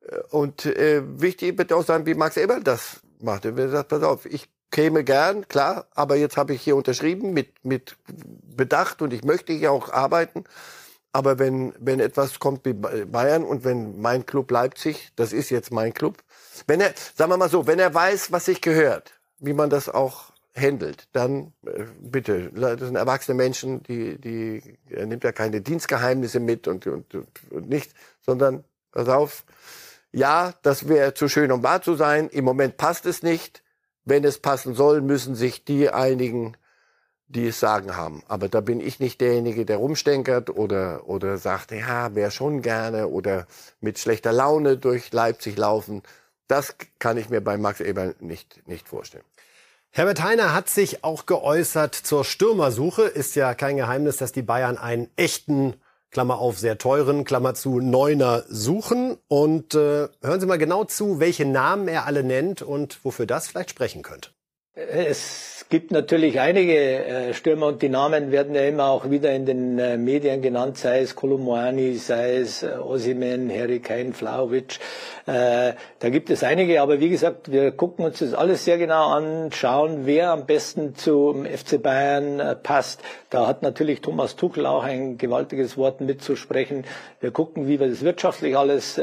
Äh, 0.00 0.20
Und 0.30 0.64
äh, 0.64 1.02
wichtig 1.20 1.58
wird 1.58 1.74
auch 1.74 1.84
sein, 1.84 2.06
wie 2.06 2.14
Max 2.14 2.38
Eberl 2.38 2.62
das 2.62 3.00
macht. 3.20 3.44
Er 3.44 3.68
sagt, 3.68 3.90
pass 3.90 4.02
auf, 4.02 4.24
ich 4.24 4.48
käme 4.70 5.04
gern, 5.04 5.48
klar, 5.48 5.86
aber 5.94 6.16
jetzt 6.16 6.36
habe 6.36 6.54
ich 6.54 6.62
hier 6.62 6.76
unterschrieben 6.76 7.32
mit, 7.32 7.64
mit 7.64 7.96
Bedacht 8.56 9.02
und 9.02 9.12
ich 9.12 9.24
möchte 9.24 9.52
hier 9.52 9.72
auch 9.72 9.92
arbeiten. 9.92 10.44
Aber 11.12 11.38
wenn, 11.38 11.72
wenn 11.78 12.00
etwas 12.00 12.38
kommt 12.38 12.64
wie 12.66 12.74
Bayern 12.74 13.42
und 13.44 13.64
wenn 13.64 14.00
mein 14.00 14.26
Club 14.26 14.50
Leipzig, 14.50 15.10
das 15.16 15.32
ist 15.32 15.50
jetzt 15.50 15.72
mein 15.72 15.94
Club, 15.94 16.18
wenn 16.66 16.80
er, 16.80 16.92
sagen 17.14 17.30
wir 17.30 17.38
mal 17.38 17.48
so, 17.48 17.66
wenn 17.66 17.78
er 17.78 17.94
weiß, 17.94 18.30
was 18.30 18.44
sich 18.44 18.60
gehört, 18.60 19.14
wie 19.38 19.54
man 19.54 19.70
das 19.70 19.88
auch 19.88 20.32
handelt, 20.54 21.08
dann 21.12 21.52
äh, 21.64 21.84
bitte, 22.00 22.50
das 22.52 22.80
sind 22.80 22.96
erwachsene 22.96 23.36
Menschen, 23.36 23.82
die, 23.84 24.18
die, 24.20 24.78
er 24.90 25.06
nimmt 25.06 25.24
ja 25.24 25.32
keine 25.32 25.60
Dienstgeheimnisse 25.60 26.40
mit 26.40 26.68
und, 26.68 26.86
und, 26.86 27.14
und, 27.50 27.68
nicht, 27.68 27.92
sondern, 28.20 28.64
pass 28.92 29.08
auf, 29.08 29.44
ja, 30.12 30.54
das 30.62 30.88
wäre 30.88 31.14
zu 31.14 31.28
schön, 31.28 31.52
um 31.52 31.62
wahr 31.62 31.82
zu 31.82 31.94
sein. 31.94 32.28
Im 32.28 32.44
Moment 32.44 32.76
passt 32.76 33.06
es 33.06 33.22
nicht. 33.22 33.62
Wenn 34.08 34.24
es 34.24 34.38
passen 34.38 34.74
soll, 34.74 35.00
müssen 35.00 35.34
sich 35.34 35.64
die 35.64 35.90
einigen, 35.90 36.56
die 37.26 37.48
es 37.48 37.60
sagen 37.60 37.94
haben. 37.94 38.22
Aber 38.26 38.48
da 38.48 38.60
bin 38.60 38.80
ich 38.80 39.00
nicht 39.00 39.20
derjenige, 39.20 39.66
der 39.66 39.76
rumstenkert 39.76 40.50
oder, 40.50 41.08
oder 41.08 41.36
sagt, 41.36 41.72
ja, 41.72 42.14
wäre 42.14 42.30
schon 42.30 42.62
gerne 42.62 43.08
oder 43.08 43.46
mit 43.80 43.98
schlechter 43.98 44.32
Laune 44.32 44.78
durch 44.78 45.12
Leipzig 45.12 45.58
laufen. 45.58 46.02
Das 46.46 46.76
kann 46.98 47.18
ich 47.18 47.28
mir 47.28 47.42
bei 47.42 47.58
Max 47.58 47.80
Eberl 47.80 48.14
nicht, 48.20 48.66
nicht 48.66 48.88
vorstellen. 48.88 49.24
Herbert 49.90 50.22
Heiner 50.22 50.54
hat 50.54 50.68
sich 50.68 51.04
auch 51.04 51.26
geäußert 51.26 51.94
zur 51.94 52.24
Stürmersuche. 52.24 53.02
Ist 53.02 53.34
ja 53.36 53.54
kein 53.54 53.76
Geheimnis, 53.76 54.16
dass 54.16 54.32
die 54.32 54.42
Bayern 54.42 54.78
einen 54.78 55.10
echten, 55.16 55.74
Klammer 56.10 56.38
auf, 56.38 56.58
sehr 56.58 56.78
teuren, 56.78 57.24
Klammer 57.24 57.54
zu, 57.54 57.80
Neuner 57.80 58.44
suchen. 58.48 59.18
Und 59.28 59.74
äh, 59.74 60.08
hören 60.22 60.40
Sie 60.40 60.46
mal 60.46 60.58
genau 60.58 60.84
zu, 60.84 61.20
welche 61.20 61.44
Namen 61.44 61.88
er 61.88 62.06
alle 62.06 62.24
nennt 62.24 62.62
und 62.62 63.04
wofür 63.04 63.26
das 63.26 63.48
vielleicht 63.48 63.70
sprechen 63.70 64.02
könnte. 64.02 64.30
Es 64.74 65.57
gibt 65.70 65.90
natürlich 65.90 66.40
einige 66.40 66.74
äh, 66.74 67.34
Stürmer 67.34 67.66
und 67.66 67.82
die 67.82 67.90
Namen 67.90 68.32
werden 68.32 68.54
ja 68.54 68.62
immer 68.62 68.86
auch 68.86 69.10
wieder 69.10 69.32
in 69.32 69.44
den 69.44 69.78
äh, 69.78 69.98
Medien 69.98 70.40
genannt, 70.40 70.78
sei 70.78 71.00
es 71.00 71.14
Kolumani, 71.14 71.94
sei 71.94 72.36
es 72.36 72.62
äh, 72.62 72.68
Osimen, 72.78 73.50
Harry 73.50 73.80
Kane, 73.80 74.14
Vlaovic. 74.14 74.78
Äh, 75.26 75.74
da 75.98 76.08
gibt 76.08 76.30
es 76.30 76.42
einige, 76.42 76.80
aber 76.80 77.00
wie 77.00 77.10
gesagt, 77.10 77.52
wir 77.52 77.72
gucken 77.72 78.06
uns 78.06 78.20
das 78.20 78.32
alles 78.32 78.64
sehr 78.64 78.78
genau 78.78 79.08
an, 79.08 79.50
schauen, 79.52 80.06
wer 80.06 80.30
am 80.30 80.46
besten 80.46 80.94
zum 80.94 81.44
FC 81.44 81.82
Bayern 81.82 82.40
passt. 82.62 83.02
Da 83.28 83.46
hat 83.46 83.62
natürlich 83.62 84.00
Thomas 84.00 84.36
Tuchel 84.36 84.64
auch 84.64 84.84
ein 84.84 85.18
gewaltiges 85.18 85.76
Wort 85.76 86.00
mitzusprechen. 86.00 86.84
Wir 87.20 87.30
gucken, 87.30 87.68
wie 87.68 87.78
wir 87.78 87.88
das 87.88 88.02
wirtschaftlich 88.02 88.56
alles 88.56 88.98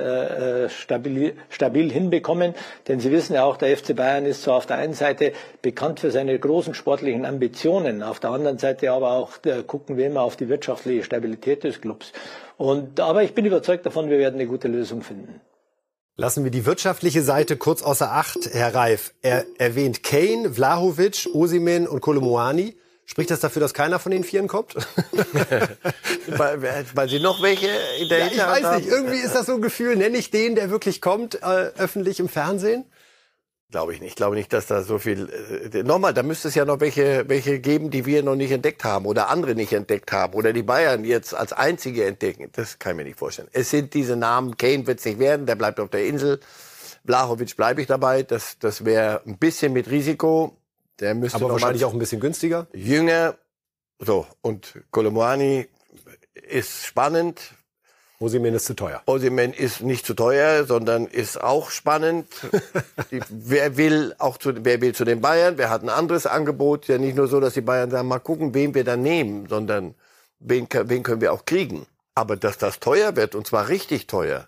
stabil, 0.70 1.34
stabil 1.50 1.92
hinbekommen, 1.92 2.56
denn 2.88 3.00
Sie 3.00 3.12
wissen 3.12 3.36
ja 3.36 3.44
auch, 3.44 3.58
der 3.58 3.76
FC 3.78 3.96
Bayern 3.96 4.26
ist 4.26 4.44
zwar 4.44 4.56
auf 4.56 4.66
der 4.66 4.78
einen 4.78 4.94
Seite 4.94 5.34
bekannt 5.62 6.00
für 6.00 6.10
seine 6.10 6.40
großen 6.56 6.74
sportlichen 6.74 7.26
Ambitionen, 7.26 8.02
auf 8.02 8.22
der 8.22 8.30
anderen 8.30 8.58
Seite 8.58 8.90
aber 8.94 9.12
auch 9.12 9.32
äh, 9.44 9.62
gucken 9.62 9.98
wir 9.98 10.08
immer 10.08 10.22
auf 10.22 10.38
die 10.38 10.48
wirtschaftliche 10.48 11.04
Stabilität 11.04 11.66
des 11.66 11.82
Clubs. 11.82 12.14
Und, 12.56 13.02
aber 13.02 13.24
ich 13.24 13.34
bin 13.34 13.44
überzeugt 13.44 13.86
davon, 13.86 14.10
wir 14.10 14.18
werden 14.20 14.36
eine 14.36 14.48
gute 14.48 14.70
Lösung 14.70 15.02
finden. 15.02 15.42
Lassen 16.16 16.46
wir 16.46 16.52
die 16.52 16.66
wirtschaftliche 16.66 17.24
Seite 17.24 17.58
kurz 17.58 17.82
außer 17.82 18.10
Acht, 18.10 18.38
Herr 18.54 18.74
Reif. 18.74 19.14
Er 19.22 19.44
erwähnt 19.58 20.02
Kane, 20.02 20.54
Vlahovic, 20.54 21.28
Osimen 21.34 21.90
und 21.90 22.00
Kolomoani. 22.00 22.78
Spricht 23.04 23.32
das 23.32 23.42
dafür, 23.42 23.60
dass 23.60 23.74
keiner 23.74 24.00
von 24.00 24.14
den 24.14 24.24
Vieren 24.24 24.48
kommt? 24.48 24.76
weil, 26.28 26.86
weil 26.94 27.10
Sie 27.10 27.20
noch 27.20 27.42
welche 27.42 27.68
in 28.00 28.08
der 28.08 28.20
Ja, 28.20 28.28
ich 28.28 28.64
weiß 28.64 28.78
nicht. 28.78 28.88
Irgendwie 28.88 29.18
ist 29.18 29.36
das 29.36 29.48
so 29.48 29.56
ein 29.56 29.62
Gefühl, 29.62 29.98
nenne 29.98 30.18
ich 30.18 30.32
den, 30.32 30.56
der 30.56 30.70
wirklich 30.70 31.02
kommt, 31.02 31.36
äh, 31.36 31.72
öffentlich 31.78 32.22
im 32.22 32.30
Fernsehen? 32.30 32.86
Glaube 33.72 33.94
ich 33.94 34.00
nicht. 34.00 34.10
Ich 34.12 34.16
glaube 34.16 34.36
nicht, 34.36 34.54
dass 34.54 34.68
da 34.68 34.84
so 34.84 35.00
viel. 35.00 35.28
Äh, 35.74 35.84
nochmal, 35.84 36.14
da 36.14 36.24
müsste 36.24 36.48
es 36.48 36.56
ja 36.56 36.66
noch 36.66 36.80
welche, 36.80 37.28
welche 37.28 37.60
geben, 37.60 37.90
die 37.90 38.06
wir 38.06 38.22
noch 38.24 38.36
nicht 38.36 38.52
entdeckt 38.52 38.84
haben 38.84 39.06
oder 39.06 39.30
andere 39.30 39.56
nicht 39.56 39.74
entdeckt 39.74 40.12
haben 40.12 40.34
oder 40.36 40.54
die 40.54 40.64
Bayern 40.64 41.04
jetzt 41.04 41.34
als 41.34 41.52
einzige 41.52 42.06
entdecken. 42.06 42.50
Das 42.54 42.80
kann 42.80 42.92
ich 42.92 42.98
mir 42.98 43.04
nicht 43.06 43.20
vorstellen. 43.20 43.50
Es 43.52 43.72
sind 43.72 43.94
diese 43.94 44.16
Namen. 44.16 44.56
Kane 44.58 44.86
wird 44.88 45.00
es 45.00 45.06
nicht 45.06 45.20
werden, 45.20 45.46
der 45.46 45.56
bleibt 45.56 45.80
auf 45.80 45.90
der 45.90 46.06
Insel. 46.06 46.40
Blachovic 47.04 47.56
bleibe 47.58 47.82
ich 47.82 47.88
dabei. 47.88 48.24
Das, 48.24 48.58
das 48.60 48.86
wäre 48.86 49.22
ein 49.26 49.38
bisschen 49.38 49.74
mit 49.74 49.90
Risiko. 49.90 50.56
Der 51.00 51.16
müsste 51.16 51.38
Aber 51.38 51.50
wahrscheinlich 51.50 51.86
auch 51.86 51.94
ein 51.94 52.00
bisschen 52.00 52.22
günstiger. 52.22 52.68
jünger. 52.74 53.36
So 54.00 54.28
und 54.42 54.80
Kolomoani 54.92 55.68
ist 56.34 56.86
spannend. 56.86 57.42
Osimen 58.20 58.56
ist 58.56 58.66
zu 58.66 58.76
teuer. 58.76 59.02
Osimhen 59.06 59.54
ist 59.54 59.82
nicht 59.82 60.06
zu 60.06 60.14
teuer, 60.14 60.64
sondern 60.66 61.06
ist 61.06 61.42
auch 61.42 61.70
spannend. 61.70 62.28
Wer 63.30 63.76
will 63.76 64.16
auch 64.20 64.38
zu, 64.38 64.54
wer 64.64 64.80
will 64.80 64.96
zu 64.96 65.04
den 65.04 65.20
Bayern? 65.20 65.58
Wer 65.58 65.70
hat 65.70 65.84
ein 65.84 65.90
anderes 65.90 66.26
Angebot? 66.26 66.88
Ja, 66.88 66.98
nicht 66.98 67.18
nur 67.18 67.28
so, 67.28 67.40
dass 67.40 67.56
die 67.56 67.62
Bayern 67.62 67.92
sagen, 67.92 68.08
mal 68.08 68.20
gucken, 68.20 68.54
wen 68.54 68.74
wir 68.74 68.86
da 68.86 68.96
nehmen, 68.96 69.48
sondern 69.50 69.96
wen, 70.40 70.68
wen 70.72 71.04
können 71.04 71.22
wir 71.22 71.34
auch 71.34 71.46
kriegen. 71.46 71.86
Aber 72.14 72.38
dass 72.38 72.58
das 72.58 72.80
teuer 72.80 73.18
wird, 73.18 73.36
und 73.36 73.46
zwar 73.46 73.68
richtig 73.68 74.08
teuer, 74.08 74.48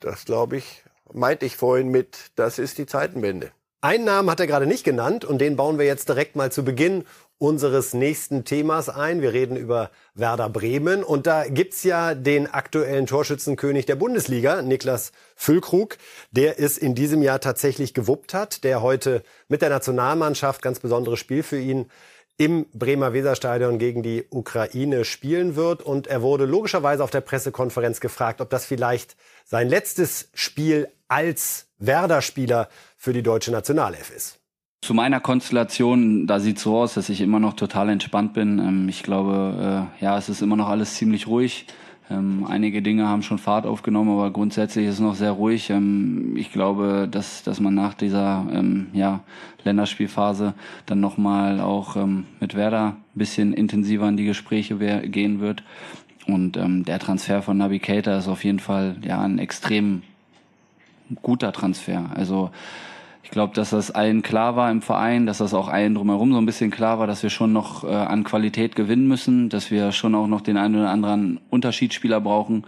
das 0.00 0.26
glaube 0.26 0.58
ich, 0.58 0.84
meinte 1.12 1.46
ich 1.46 1.56
vorhin 1.56 1.88
mit, 1.88 2.30
das 2.36 2.58
ist 2.58 2.76
die 2.76 2.86
Zeitenwende. 2.86 3.52
Einen 3.80 4.04
Namen 4.04 4.30
hat 4.30 4.40
er 4.40 4.46
gerade 4.46 4.66
nicht 4.66 4.84
genannt 4.84 5.24
und 5.24 5.38
den 5.38 5.56
bauen 5.56 5.78
wir 5.78 5.86
jetzt 5.86 6.10
direkt 6.10 6.36
mal 6.36 6.52
zu 6.52 6.62
Beginn 6.62 7.06
unseres 7.40 7.94
nächsten 7.94 8.44
Themas 8.44 8.90
ein. 8.90 9.22
Wir 9.22 9.32
reden 9.32 9.56
über 9.56 9.90
Werder 10.14 10.50
Bremen. 10.50 11.02
Und 11.02 11.26
da 11.26 11.48
gibt's 11.48 11.82
ja 11.84 12.14
den 12.14 12.46
aktuellen 12.46 13.06
Torschützenkönig 13.06 13.86
der 13.86 13.96
Bundesliga, 13.96 14.60
Niklas 14.60 15.12
Füllkrug, 15.36 15.96
der 16.30 16.60
es 16.60 16.76
in 16.76 16.94
diesem 16.94 17.22
Jahr 17.22 17.40
tatsächlich 17.40 17.94
gewuppt 17.94 18.34
hat, 18.34 18.62
der 18.62 18.82
heute 18.82 19.22
mit 19.48 19.62
der 19.62 19.70
Nationalmannschaft, 19.70 20.60
ganz 20.60 20.80
besonderes 20.80 21.18
Spiel 21.18 21.42
für 21.42 21.58
ihn, 21.58 21.90
im 22.36 22.66
Bremer 22.74 23.14
Weserstadion 23.14 23.78
gegen 23.78 24.02
die 24.02 24.26
Ukraine 24.28 25.06
spielen 25.06 25.56
wird. 25.56 25.82
Und 25.82 26.08
er 26.08 26.20
wurde 26.20 26.44
logischerweise 26.44 27.02
auf 27.02 27.10
der 27.10 27.22
Pressekonferenz 27.22 28.00
gefragt, 28.00 28.42
ob 28.42 28.50
das 28.50 28.66
vielleicht 28.66 29.16
sein 29.46 29.66
letztes 29.66 30.28
Spiel 30.34 30.88
als 31.08 31.68
Werder-Spieler 31.78 32.68
für 32.98 33.14
die 33.14 33.22
deutsche 33.22 33.50
Nationalelf 33.50 34.14
ist. 34.14 34.39
Zu 34.82 34.94
meiner 34.94 35.20
Konstellation, 35.20 36.26
da 36.26 36.40
sieht 36.40 36.58
so 36.58 36.78
aus, 36.78 36.94
dass 36.94 37.10
ich 37.10 37.20
immer 37.20 37.38
noch 37.38 37.52
total 37.52 37.90
entspannt 37.90 38.32
bin. 38.32 38.58
Ähm, 38.58 38.88
ich 38.88 39.02
glaube, 39.02 39.88
äh, 40.00 40.02
ja, 40.02 40.16
es 40.16 40.30
ist 40.30 40.40
immer 40.40 40.56
noch 40.56 40.68
alles 40.68 40.94
ziemlich 40.94 41.26
ruhig. 41.26 41.66
Ähm, 42.10 42.46
einige 42.48 42.80
Dinge 42.80 43.06
haben 43.06 43.22
schon 43.22 43.36
Fahrt 43.36 43.66
aufgenommen, 43.66 44.10
aber 44.10 44.30
grundsätzlich 44.30 44.86
ist 44.86 44.94
es 44.94 45.00
noch 45.00 45.16
sehr 45.16 45.32
ruhig. 45.32 45.68
Ähm, 45.68 46.34
ich 46.34 46.50
glaube, 46.50 47.08
dass, 47.10 47.42
dass 47.42 47.60
man 47.60 47.74
nach 47.74 47.92
dieser 47.92 48.46
ja, 48.94 49.20
Länderspielphase 49.64 50.54
dann 50.86 51.00
nochmal 51.00 51.60
auch 51.60 51.96
mit 52.40 52.54
Werder 52.54 52.96
ein 53.14 53.18
bisschen 53.18 53.52
intensiver 53.52 54.08
in 54.08 54.16
die 54.16 54.24
Gespräche 54.24 54.76
gehen 54.76 55.40
wird. 55.40 55.62
Und 56.26 56.58
der 56.86 56.98
Transfer 56.98 57.42
von 57.42 57.58
Navigator 57.58 58.14
ist 58.14 58.28
auf 58.28 58.44
jeden 58.44 58.60
Fall 58.60 58.96
ja 59.02 59.20
ein 59.20 59.38
extrem 59.38 60.02
guter 61.22 61.52
Transfer. 61.52 62.10
Also 62.14 62.50
ich 63.22 63.30
glaube, 63.30 63.54
dass 63.54 63.70
das 63.70 63.90
allen 63.90 64.22
klar 64.22 64.56
war 64.56 64.70
im 64.70 64.82
Verein, 64.82 65.26
dass 65.26 65.38
das 65.38 65.54
auch 65.54 65.68
allen 65.68 65.94
drumherum 65.94 66.32
so 66.32 66.38
ein 66.38 66.46
bisschen 66.46 66.70
klar 66.70 66.98
war, 66.98 67.06
dass 67.06 67.22
wir 67.22 67.30
schon 67.30 67.52
noch 67.52 67.84
äh, 67.84 67.88
an 67.88 68.24
Qualität 68.24 68.74
gewinnen 68.76 69.06
müssen, 69.06 69.48
dass 69.50 69.70
wir 69.70 69.92
schon 69.92 70.14
auch 70.14 70.26
noch 70.26 70.40
den 70.40 70.56
einen 70.56 70.76
oder 70.76 70.90
anderen 70.90 71.38
Unterschiedsspieler 71.50 72.20
brauchen 72.20 72.64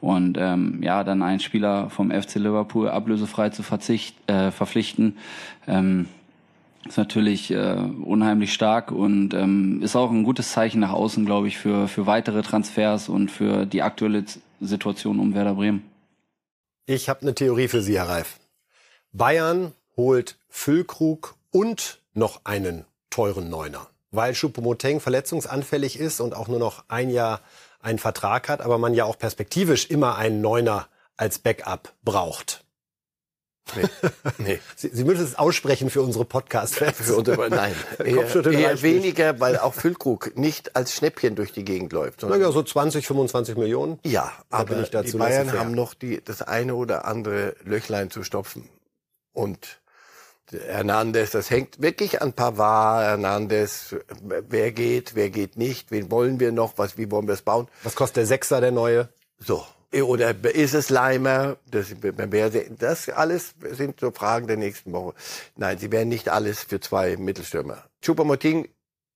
und 0.00 0.38
ähm, 0.38 0.82
ja, 0.82 1.02
dann 1.04 1.22
einen 1.22 1.40
Spieler 1.40 1.90
vom 1.90 2.10
FC 2.10 2.36
Liverpool 2.36 2.88
ablösefrei 2.88 3.50
zu 3.50 3.62
verzicht, 3.62 4.16
äh, 4.30 4.50
verpflichten. 4.52 5.18
Ähm, 5.66 6.08
ist 6.86 6.98
natürlich 6.98 7.50
äh, 7.50 7.76
unheimlich 8.04 8.52
stark 8.52 8.92
und 8.92 9.34
ähm, 9.34 9.82
ist 9.82 9.96
auch 9.96 10.10
ein 10.10 10.22
gutes 10.22 10.52
Zeichen 10.52 10.80
nach 10.80 10.92
außen, 10.92 11.26
glaube 11.26 11.48
ich, 11.48 11.58
für, 11.58 11.88
für 11.88 12.06
weitere 12.06 12.42
Transfers 12.42 13.08
und 13.08 13.30
für 13.30 13.66
die 13.66 13.82
aktuelle 13.82 14.24
Situation 14.60 15.18
um 15.18 15.34
Werder 15.34 15.54
Bremen. 15.54 15.82
Ich 16.86 17.08
habe 17.08 17.22
eine 17.22 17.34
Theorie 17.34 17.66
für 17.66 17.82
Sie, 17.82 17.96
Herr 17.96 18.08
Reif. 18.08 18.38
Bayern 19.12 19.72
holt 19.96 20.38
Füllkrug 20.48 21.36
und 21.50 22.00
noch 22.14 22.40
einen 22.44 22.84
teuren 23.10 23.48
Neuner. 23.50 23.88
Weil 24.10 24.34
Choupo-Moteng 24.34 25.00
verletzungsanfällig 25.00 25.98
ist 25.98 26.20
und 26.20 26.34
auch 26.34 26.48
nur 26.48 26.58
noch 26.58 26.84
ein 26.88 27.10
Jahr 27.10 27.40
einen 27.80 27.98
Vertrag 27.98 28.48
hat, 28.48 28.60
aber 28.60 28.78
man 28.78 28.94
ja 28.94 29.04
auch 29.04 29.18
perspektivisch 29.18 29.86
immer 29.86 30.16
einen 30.16 30.40
Neuner 30.40 30.88
als 31.16 31.38
Backup 31.38 31.92
braucht. 32.02 32.64
Nee. 33.74 33.82
nee. 34.38 34.60
Sie, 34.76 34.90
Sie, 34.92 35.04
müssen 35.04 35.24
es 35.24 35.36
aussprechen 35.36 35.90
für 35.90 36.02
unsere 36.02 36.24
Podcast-Fans. 36.24 37.10
Nein, 37.50 37.74
eher, 37.98 38.46
eher 38.46 38.82
weniger, 38.82 39.40
weil 39.40 39.58
auch 39.58 39.74
Füllkrug 39.74 40.36
nicht 40.36 40.76
als 40.76 40.94
Schnäppchen 40.94 41.34
durch 41.34 41.52
die 41.52 41.64
Gegend 41.64 41.92
läuft. 41.92 42.22
Naja, 42.22 42.52
so 42.52 42.62
20, 42.62 43.06
25 43.06 43.56
Millionen. 43.56 43.98
Ja, 44.04 44.32
aber 44.50 44.82
die 44.82 45.16
Bayern 45.16 45.52
haben 45.52 45.72
noch 45.72 45.94
die, 45.94 46.22
das 46.24 46.42
eine 46.42 46.74
oder 46.74 47.06
andere 47.06 47.56
Löchlein 47.64 48.10
zu 48.10 48.22
stopfen. 48.22 48.68
Und 49.32 49.80
Hernandez, 50.52 51.30
das 51.30 51.50
hängt 51.50 51.80
wirklich 51.80 52.22
an 52.22 52.32
Pavard, 52.32 53.04
Hernandez, 53.04 53.96
wer 54.22 54.72
geht, 54.72 55.14
wer 55.14 55.30
geht 55.30 55.56
nicht, 55.56 55.90
wen 55.90 56.10
wollen 56.10 56.40
wir 56.40 56.52
noch, 56.52 56.74
was, 56.76 56.96
wie 56.96 57.10
wollen 57.10 57.26
wir 57.26 57.34
es 57.34 57.42
bauen. 57.42 57.68
Was 57.82 57.94
kostet 57.94 58.18
der 58.18 58.26
Sechser, 58.26 58.60
der 58.60 58.72
neue? 58.72 59.08
So. 59.38 59.64
Oder 59.92 60.34
ist 60.44 60.74
es 60.74 60.90
Leimer? 60.90 61.56
Das, 61.70 61.94
das 62.78 63.08
alles 63.08 63.54
sind 63.70 64.00
so 64.00 64.10
Fragen 64.10 64.46
der 64.46 64.56
nächsten 64.56 64.92
Woche. 64.92 65.14
Nein, 65.56 65.78
sie 65.78 65.90
werden 65.90 66.08
nicht 66.08 66.28
alles 66.28 66.64
für 66.64 66.80
zwei 66.80 67.16
Mittelstürmer. 67.16 67.84
Choupo-Moting 68.04 68.68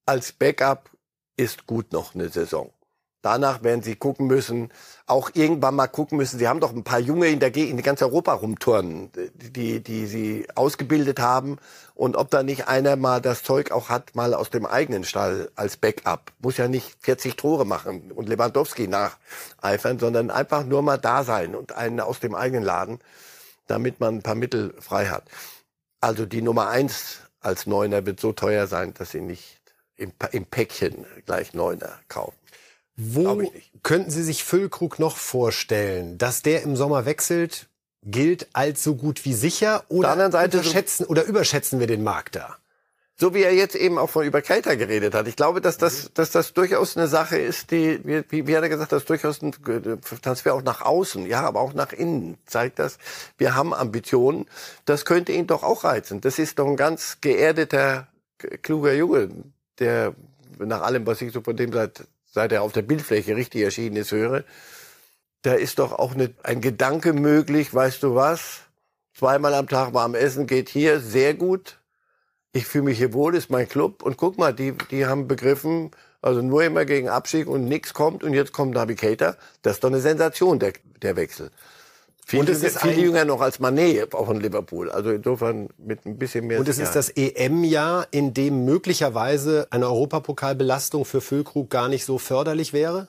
als 0.07 0.33
Backup 0.33 0.91
ist 1.37 1.67
gut 1.67 1.93
noch 1.93 2.15
eine 2.15 2.29
Saison. 2.29 2.73
Danach 3.23 3.63
werden 3.63 3.83
sie 3.83 3.97
gucken 3.97 4.27
müssen, 4.27 4.73
auch 5.07 5.31
irgendwann 5.35 5.75
mal 5.75 5.89
gucken 5.89 6.17
müssen. 6.17 6.39
Sie 6.39 6.49
haben 6.49 6.61
doch 6.61 6.73
ein 6.73 6.85
paar 6.85 7.01
Junge 7.01 7.27
in 7.29 7.39
der 7.39 7.51
Gegend, 7.51 7.79
in 7.79 7.85
ganz 7.85 8.01
Europa 8.01 8.33
rumturnen, 8.33 9.11
die, 9.35 9.83
die 9.83 10.07
sie 10.07 10.47
ausgebildet 10.55 11.21
haben. 11.21 11.59
Und 11.95 12.17
ob 12.17 12.31
da 12.31 12.43
nicht 12.43 12.69
einer 12.69 12.97
mal 12.97 13.21
das 13.21 13.43
Zeug 13.43 13.73
auch 13.73 13.91
hat, 13.91 14.15
mal 14.15 14.33
aus 14.33 14.49
dem 14.49 14.65
eigenen 14.65 15.05
Stall 15.05 15.51
als 15.55 15.77
Backup. 15.77 16.33
Muss 16.39 16.57
ja 16.57 16.67
nicht 16.67 16.97
40 17.01 17.37
Tore 17.37 17.67
machen 17.67 18.11
und 18.11 18.29
Lewandowski 18.29 18.89
nacheifern, 18.89 19.99
sondern 19.99 20.31
einfach 20.31 20.65
nur 20.65 20.81
mal 20.81 20.97
da 20.97 21.23
sein 21.23 21.55
und 21.55 21.73
einen 21.73 22.01
aus 22.01 22.21
dem 22.21 22.35
eigenen 22.35 22.65
Laden, 22.65 23.01
damit 23.67 24.01
man 24.01 24.17
ein 24.17 24.23
paar 24.23 24.35
Mittel 24.35 24.75
frei 24.81 25.07
hat. 25.09 25.25
Also 26.01 26.25
die 26.25 26.41
Nummer 26.41 26.69
eins 26.69 27.19
als 27.41 27.67
Neuner 27.67 28.07
wird 28.07 28.19
so 28.19 28.33
teuer 28.33 28.67
sein, 28.67 28.95
dass 28.95 29.11
sie 29.11 29.21
nicht 29.21 29.61
im, 29.97 30.13
im 30.33 30.47
Päckchen 30.47 31.05
gleich 31.27 31.53
Neuner 31.53 31.99
kaufen. 32.09 32.40
Wo 33.03 33.51
könnten 33.83 34.11
Sie 34.11 34.23
sich 34.23 34.45
Füllkrug 34.45 34.99
noch 34.99 35.17
vorstellen, 35.17 36.19
dass 36.19 36.43
der 36.43 36.63
im 36.63 36.77
Sommer 36.77 37.07
wechselt, 37.07 37.69
gilt 38.03 38.49
als 38.53 38.85
so 38.85 38.95
gut 38.95 39.25
wie 39.25 39.33
sicher 39.33 39.85
oder 39.89 40.13
unterschätzen 40.27 41.07
oder 41.07 41.25
überschätzen 41.25 41.81
wir 41.81 41.87
den 41.87 42.03
Markt 42.03 42.37
da? 42.37 42.57
So 43.17 43.35
wie 43.35 43.43
er 43.43 43.55
jetzt 43.55 43.75
eben 43.75 43.97
auch 43.97 44.11
von 44.11 44.27
über 44.27 44.43
Keita 44.43 44.75
geredet 44.75 45.15
hat. 45.15 45.29
Ich 45.29 45.37
glaube, 45.37 45.63
dass 45.63 45.79
das, 45.79 46.05
mhm. 46.05 46.09
dass 46.15 46.31
das 46.31 46.53
durchaus 46.53 46.97
eine 46.97 47.09
Sache 47.09 47.39
ist, 47.39 47.71
die, 47.71 48.01
wie, 48.05 48.47
wie 48.47 48.57
hat 48.57 48.63
er 48.63 48.69
gesagt, 48.69 48.93
das 48.93 49.03
ist 49.03 49.11
durchaus 49.11 49.41
ein 49.41 49.53
Transfer 50.23 50.55
auch 50.55 50.63
nach 50.63 50.83
außen, 50.83 51.27
ja, 51.27 51.43
aber 51.43 51.61
auch 51.61 51.73
nach 51.73 51.93
innen. 51.93 52.37
Zeigt 52.45 52.79
das, 52.79 52.99
wir 53.39 53.55
haben 53.55 53.73
Ambitionen. 53.73 54.47
Das 54.85 55.07
könnte 55.07 55.33
ihn 55.33 55.47
doch 55.47 55.63
auch 55.63 55.85
reizen. 55.85 56.21
Das 56.21 56.39
ist 56.39 56.59
doch 56.59 56.67
ein 56.67 56.77
ganz 56.77 57.19
geerdeter, 57.23 58.09
kluger 58.63 58.93
Junge, 58.93 59.31
der 59.79 60.15
nach 60.59 60.83
allem, 60.83 61.07
was 61.07 61.23
ich 61.23 61.33
so 61.33 61.41
von 61.41 61.57
dem 61.57 61.73
seit 61.73 62.05
seit 62.31 62.53
er 62.53 62.63
auf 62.63 62.73
der 62.73 62.83
Bildfläche 62.83 63.37
richtig 63.37 63.63
erschienen 63.63 63.97
ist, 63.97 64.13
höre, 64.13 64.45
da 65.43 65.55
ist 65.55 65.79
doch 65.79 65.93
auch 65.93 66.15
eine, 66.15 66.35
ein 66.43 66.61
Gedanke 66.61 67.13
möglich, 67.13 67.73
weißt 67.75 68.03
du 68.03 68.15
was? 68.15 68.61
Zweimal 69.15 69.55
am 69.55 69.69
Tag 69.69 69.95
warm 69.95 70.15
essen 70.15 70.47
geht 70.47 70.69
hier 70.69 71.01
sehr 71.01 71.35
gut. 71.35 71.79
Ich 72.53 72.67
fühle 72.67 72.85
mich 72.85 72.99
hier 72.99 73.13
wohl, 73.13 73.35
ist 73.35 73.51
mein 73.51 73.69
Club. 73.69 74.03
Und 74.03 74.17
guck 74.17 74.39
mal, 74.39 74.53
die, 74.53 74.73
die 74.91 75.07
haben 75.07 75.29
begriffen, 75.29 75.91
also 76.21 76.43
nur 76.43 76.65
immer 76.65 76.85
gegen 76.85 77.09
Abschied 77.09 77.47
und 77.47 77.65
nichts 77.65 77.95
kommt 77.95 78.23
und 78.25 78.35
jetzt 78.35 78.53
kommt 78.53 78.75
Navigator. 78.75 79.37
Das 79.63 79.75
ist 79.75 79.85
doch 79.85 79.89
eine 79.89 80.01
Sensation, 80.01 80.59
der, 80.59 80.73
der 81.03 81.17
Wechsel. 81.17 81.51
Viel, 82.31 82.39
und 82.39 82.49
es 82.49 82.63
ist 82.63 82.81
viel 82.81 82.97
jünger 82.97 83.25
noch 83.25 83.41
als 83.41 83.59
Manet, 83.59 84.15
auch 84.15 84.31
in 84.31 84.39
Liverpool. 84.39 84.89
Also 84.89 85.11
insofern 85.11 85.69
mit 85.79 86.07
ein 86.07 86.17
bisschen 86.17 86.47
mehr. 86.47 86.61
Und 86.61 86.69
es 86.69 86.79
ist 86.79 86.95
das 86.95 87.09
EM-Jahr, 87.09 88.07
in 88.13 88.35
dem 88.35 88.65
möglicherweise 88.65 89.67
eine 89.71 89.87
Europapokalbelastung 89.87 91.05
für 91.05 91.21
Füllkrug 91.21 91.71
gar 91.71 91.89
nicht 91.89 92.05
so 92.05 92.19
förderlich 92.19 92.73
wäre? 92.73 93.09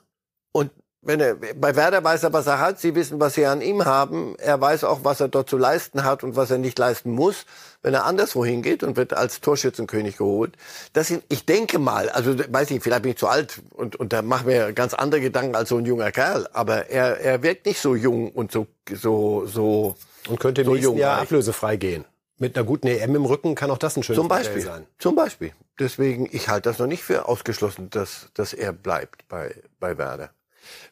Und 0.51 0.71
wenn 1.03 1.19
er, 1.19 1.35
bei 1.35 1.75
Werder 1.75 2.03
weiß 2.03 2.23
er, 2.23 2.33
was 2.33 2.45
er 2.45 2.59
hat. 2.59 2.79
Sie 2.79 2.93
wissen, 2.93 3.19
was 3.19 3.33
sie 3.33 3.45
an 3.45 3.61
ihm 3.61 3.85
haben. 3.85 4.35
Er 4.37 4.61
weiß 4.61 4.83
auch, 4.83 5.03
was 5.03 5.19
er 5.19 5.29
dort 5.29 5.49
zu 5.49 5.57
leisten 5.57 6.03
hat 6.03 6.23
und 6.23 6.35
was 6.35 6.51
er 6.51 6.59
nicht 6.59 6.77
leisten 6.77 7.11
muss. 7.11 7.45
Wenn 7.81 7.95
er 7.95 8.05
anderswo 8.05 8.45
hingeht 8.45 8.83
und 8.83 8.97
wird 8.97 9.13
als 9.13 9.41
Torschützenkönig 9.41 10.17
geholt. 10.17 10.55
Das 10.93 11.07
sind, 11.07 11.23
ich 11.29 11.45
denke 11.45 11.79
mal, 11.79 12.09
also 12.09 12.35
weiß 12.37 12.69
ich, 12.69 12.83
vielleicht 12.83 13.01
bin 13.01 13.13
ich 13.13 13.17
zu 13.17 13.27
alt 13.27 13.61
und, 13.71 13.95
und 13.95 14.13
da 14.13 14.21
machen 14.21 14.47
wir 14.47 14.73
ganz 14.73 14.93
andere 14.93 15.21
Gedanken 15.21 15.55
als 15.55 15.69
so 15.69 15.77
ein 15.77 15.85
junger 15.85 16.11
Kerl. 16.11 16.47
Aber 16.53 16.89
er, 16.91 17.19
er 17.19 17.41
wirkt 17.41 17.65
nicht 17.65 17.81
so 17.81 17.95
jung 17.95 18.29
und 18.29 18.51
so, 18.51 18.67
so, 18.91 19.47
so. 19.47 19.95
Und 20.29 20.39
könnte 20.39 20.61
im 20.61 20.67
so 20.67 20.73
nächsten 20.75 20.97
Jahr 20.97 21.21
ablösefrei 21.21 21.77
gehen. 21.77 22.05
Mit 22.37 22.55
einer 22.55 22.65
guten 22.65 22.87
EM 22.87 23.15
im 23.15 23.25
Rücken 23.25 23.55
kann 23.55 23.71
auch 23.71 23.77
das 23.79 23.97
ein 23.97 24.03
schönes 24.03 24.17
Zum 24.17 24.27
Beispiel 24.27 24.61
sein. 24.61 24.85
Zum 24.99 25.15
Beispiel. 25.15 25.51
Deswegen, 25.79 26.27
ich 26.31 26.47
halte 26.47 26.69
das 26.69 26.77
noch 26.77 26.87
nicht 26.87 27.03
für 27.03 27.27
ausgeschlossen, 27.27 27.89
dass, 27.89 28.29
dass 28.35 28.53
er 28.53 28.71
bleibt 28.71 29.27
bei, 29.27 29.55
bei 29.79 29.97
Werder. 29.97 30.29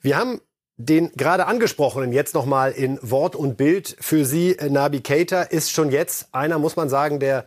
Wir 0.02 0.18
haben 0.18 0.42
den 0.80 1.12
gerade 1.12 1.46
angesprochenen 1.46 2.14
jetzt 2.14 2.34
nochmal 2.34 2.72
in 2.72 2.98
Wort 3.02 3.36
und 3.36 3.58
Bild 3.58 3.98
für 4.00 4.24
Sie. 4.24 4.56
Nabi 4.70 5.02
Keita 5.02 5.42
ist 5.42 5.72
schon 5.72 5.92
jetzt 5.92 6.30
einer, 6.34 6.58
muss 6.58 6.78
man 6.78 6.88
sagen, 6.88 7.20
der 7.20 7.46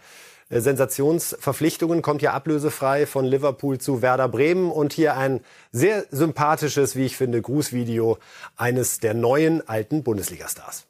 äh, 0.51 0.61
Sensationsverpflichtungen, 0.61 2.03
kommt 2.03 2.21
ja 2.21 2.35
ablösefrei 2.35 3.07
von 3.07 3.25
Liverpool 3.25 3.79
zu 3.79 4.03
Werder 4.03 4.29
Bremen 4.29 4.71
und 4.71 4.93
hier 4.93 5.17
ein 5.17 5.41
sehr 5.73 6.05
sympathisches, 6.11 6.95
wie 6.95 7.07
ich 7.07 7.17
finde, 7.17 7.41
Grußvideo 7.41 8.19
eines 8.57 9.01
der 9.01 9.15
neuen 9.15 9.67
alten 9.67 10.03
Bundesliga-Stars. 10.03 10.87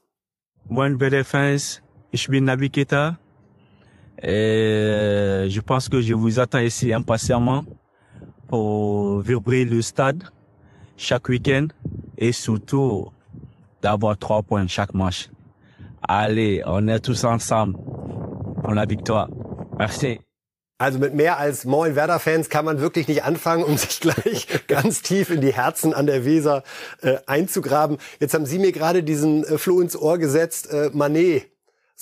Moin 0.68 0.98
Werder 0.98 1.24
Fans, 1.24 1.80
ich 2.10 2.26
bin 2.28 2.44
Nabi 2.44 2.70
Keita. 2.70 3.18
Et 4.20 5.48
je 5.48 5.60
pense 5.60 5.88
que 5.88 6.00
je 6.00 6.14
vous 6.14 6.38
attends 6.38 6.60
ici 6.60 6.92
impatiemment 6.92 7.64
pour 8.48 9.20
vibrer 9.22 9.64
le 9.64 9.80
stade 9.80 10.24
chaque 10.96 11.28
week-end 11.28 11.68
et 12.18 12.32
surtout 12.32 13.08
d'avoir 13.82 14.16
trois 14.16 14.42
points 14.42 14.66
chaque 14.68 14.94
match. 14.94 15.28
Allez, 16.08 16.62
on 16.66 16.88
est 16.88 17.00
tous 17.00 17.24
ensemble 17.24 17.78
pour 18.62 18.74
la 18.74 18.86
victoire. 18.86 19.28
Merci. 19.78 20.20
Also 20.78 20.98
mit 20.98 21.14
mehr 21.14 21.38
als 21.38 21.64
Moin 21.64 21.94
Werder-Fans 21.94 22.48
kann 22.48 22.64
man 22.64 22.80
wirklich 22.80 23.06
nicht 23.06 23.22
anfangen, 23.22 23.62
um 23.62 23.76
sich 23.76 24.00
gleich 24.00 24.48
ganz 24.66 25.00
tief 25.02 25.30
in 25.30 25.40
die 25.40 25.52
Herzen 25.52 25.94
an 25.94 26.06
der 26.06 26.24
Weser 26.24 26.64
äh, 27.02 27.18
einzugraben. 27.26 27.98
Jetzt 28.18 28.34
haben 28.34 28.46
Sie 28.46 28.58
mir 28.58 28.72
gerade 28.72 29.04
diesen 29.04 29.44
äh, 29.44 29.58
Floh 29.58 29.80
ins 29.80 29.96
Ohr 29.96 30.18
gesetzt, 30.18 30.72
äh, 30.72 30.90
Manet. 30.92 31.51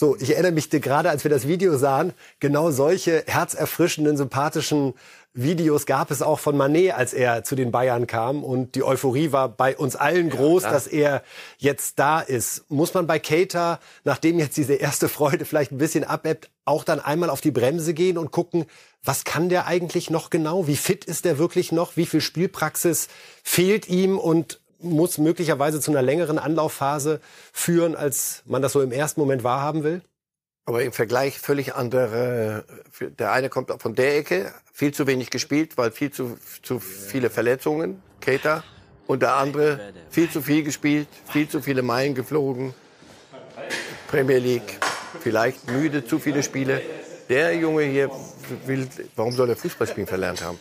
So, 0.00 0.16
ich 0.18 0.30
erinnere 0.30 0.52
mich 0.52 0.70
gerade, 0.70 1.10
als 1.10 1.24
wir 1.24 1.30
das 1.30 1.46
Video 1.46 1.76
sahen, 1.76 2.14
genau 2.38 2.70
solche 2.70 3.22
herzerfrischenden, 3.26 4.16
sympathischen 4.16 4.94
Videos 5.34 5.84
gab 5.84 6.10
es 6.10 6.22
auch 6.22 6.38
von 6.38 6.56
Manet, 6.56 6.94
als 6.94 7.12
er 7.12 7.44
zu 7.44 7.54
den 7.54 7.70
Bayern 7.70 8.06
kam. 8.06 8.42
Und 8.42 8.76
die 8.76 8.82
Euphorie 8.82 9.30
war 9.30 9.50
bei 9.50 9.76
uns 9.76 9.96
allen 9.96 10.30
groß, 10.30 10.62
ja, 10.62 10.70
dass 10.70 10.86
er 10.86 11.22
jetzt 11.58 11.98
da 11.98 12.20
ist. 12.20 12.64
Muss 12.70 12.94
man 12.94 13.06
bei 13.06 13.18
Keita, 13.18 13.78
nachdem 14.04 14.38
jetzt 14.38 14.56
diese 14.56 14.72
erste 14.72 15.10
Freude 15.10 15.44
vielleicht 15.44 15.70
ein 15.70 15.76
bisschen 15.76 16.04
abebbt, 16.04 16.48
auch 16.64 16.84
dann 16.84 17.00
einmal 17.00 17.28
auf 17.28 17.42
die 17.42 17.50
Bremse 17.50 17.92
gehen 17.92 18.16
und 18.16 18.30
gucken, 18.30 18.64
was 19.04 19.24
kann 19.24 19.50
der 19.50 19.66
eigentlich 19.66 20.08
noch 20.08 20.30
genau? 20.30 20.66
Wie 20.66 20.76
fit 20.76 21.04
ist 21.04 21.26
der 21.26 21.36
wirklich 21.36 21.72
noch? 21.72 21.98
Wie 21.98 22.06
viel 22.06 22.22
Spielpraxis 22.22 23.08
fehlt 23.44 23.86
ihm 23.86 24.18
und 24.18 24.60
muss 24.82 25.18
möglicherweise 25.18 25.80
zu 25.80 25.90
einer 25.90 26.02
längeren 26.02 26.38
Anlaufphase 26.38 27.20
führen, 27.52 27.94
als 27.96 28.42
man 28.46 28.62
das 28.62 28.72
so 28.72 28.82
im 28.82 28.92
ersten 28.92 29.20
Moment 29.20 29.44
wahrhaben 29.44 29.84
will? 29.84 30.02
Aber 30.66 30.82
im 30.82 30.92
Vergleich 30.92 31.38
völlig 31.38 31.74
andere. 31.74 32.64
Der 33.18 33.32
eine 33.32 33.48
kommt 33.48 33.70
von 33.82 33.94
der 33.94 34.18
Ecke, 34.18 34.52
viel 34.72 34.92
zu 34.92 35.06
wenig 35.06 35.30
gespielt, 35.30 35.76
weil 35.76 35.90
viel 35.90 36.10
zu, 36.10 36.38
zu 36.62 36.78
viele 36.78 37.30
Verletzungen, 37.30 38.02
Keita. 38.20 38.62
Und 39.06 39.22
der 39.22 39.34
andere 39.34 39.92
viel 40.10 40.30
zu 40.30 40.40
viel 40.40 40.62
gespielt, 40.62 41.08
viel 41.32 41.48
zu 41.48 41.60
viele 41.60 41.82
Meilen 41.82 42.14
geflogen. 42.14 42.74
Premier 44.08 44.38
League, 44.38 44.78
vielleicht 45.20 45.68
müde, 45.68 46.04
zu 46.04 46.18
viele 46.20 46.42
Spiele. 46.42 46.80
Der 47.28 47.54
Junge 47.56 47.82
hier 47.82 48.10
will, 48.66 48.88
warum 49.16 49.32
soll 49.32 49.48
er 49.48 49.56
Fußball 49.56 49.88
spielen 49.88 50.06
verlernt 50.06 50.42
haben? 50.42 50.58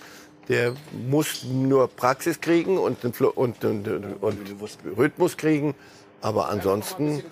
Der 0.49 0.73
muss 1.07 1.43
nur 1.43 1.87
Praxis 1.87 2.41
kriegen 2.41 2.77
und, 2.77 3.05
und, 3.05 3.21
und, 3.21 3.63
und 3.63 4.37
Rhythmus 4.97 5.37
kriegen. 5.37 5.75
Aber 6.21 6.49
ansonsten 6.49 7.23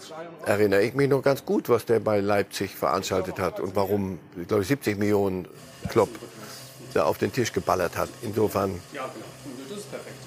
erinnere 0.46 0.84
ich 0.84 0.94
mich 0.94 1.10
noch 1.10 1.22
ganz 1.22 1.44
gut, 1.44 1.68
was 1.68 1.86
der 1.86 2.00
bei 2.00 2.20
Leipzig 2.20 2.76
veranstaltet 2.76 3.40
hat 3.40 3.60
und 3.60 3.76
warum, 3.76 4.20
ich 4.40 4.48
glaube, 4.48 4.64
70 4.64 4.98
Millionen 4.98 5.48
Klopp 5.90 6.10
da 6.94 7.04
auf 7.04 7.18
den 7.18 7.34
Tisch 7.34 7.52
geballert 7.52 7.98
hat. 7.98 8.10
Insofern. 8.22 8.80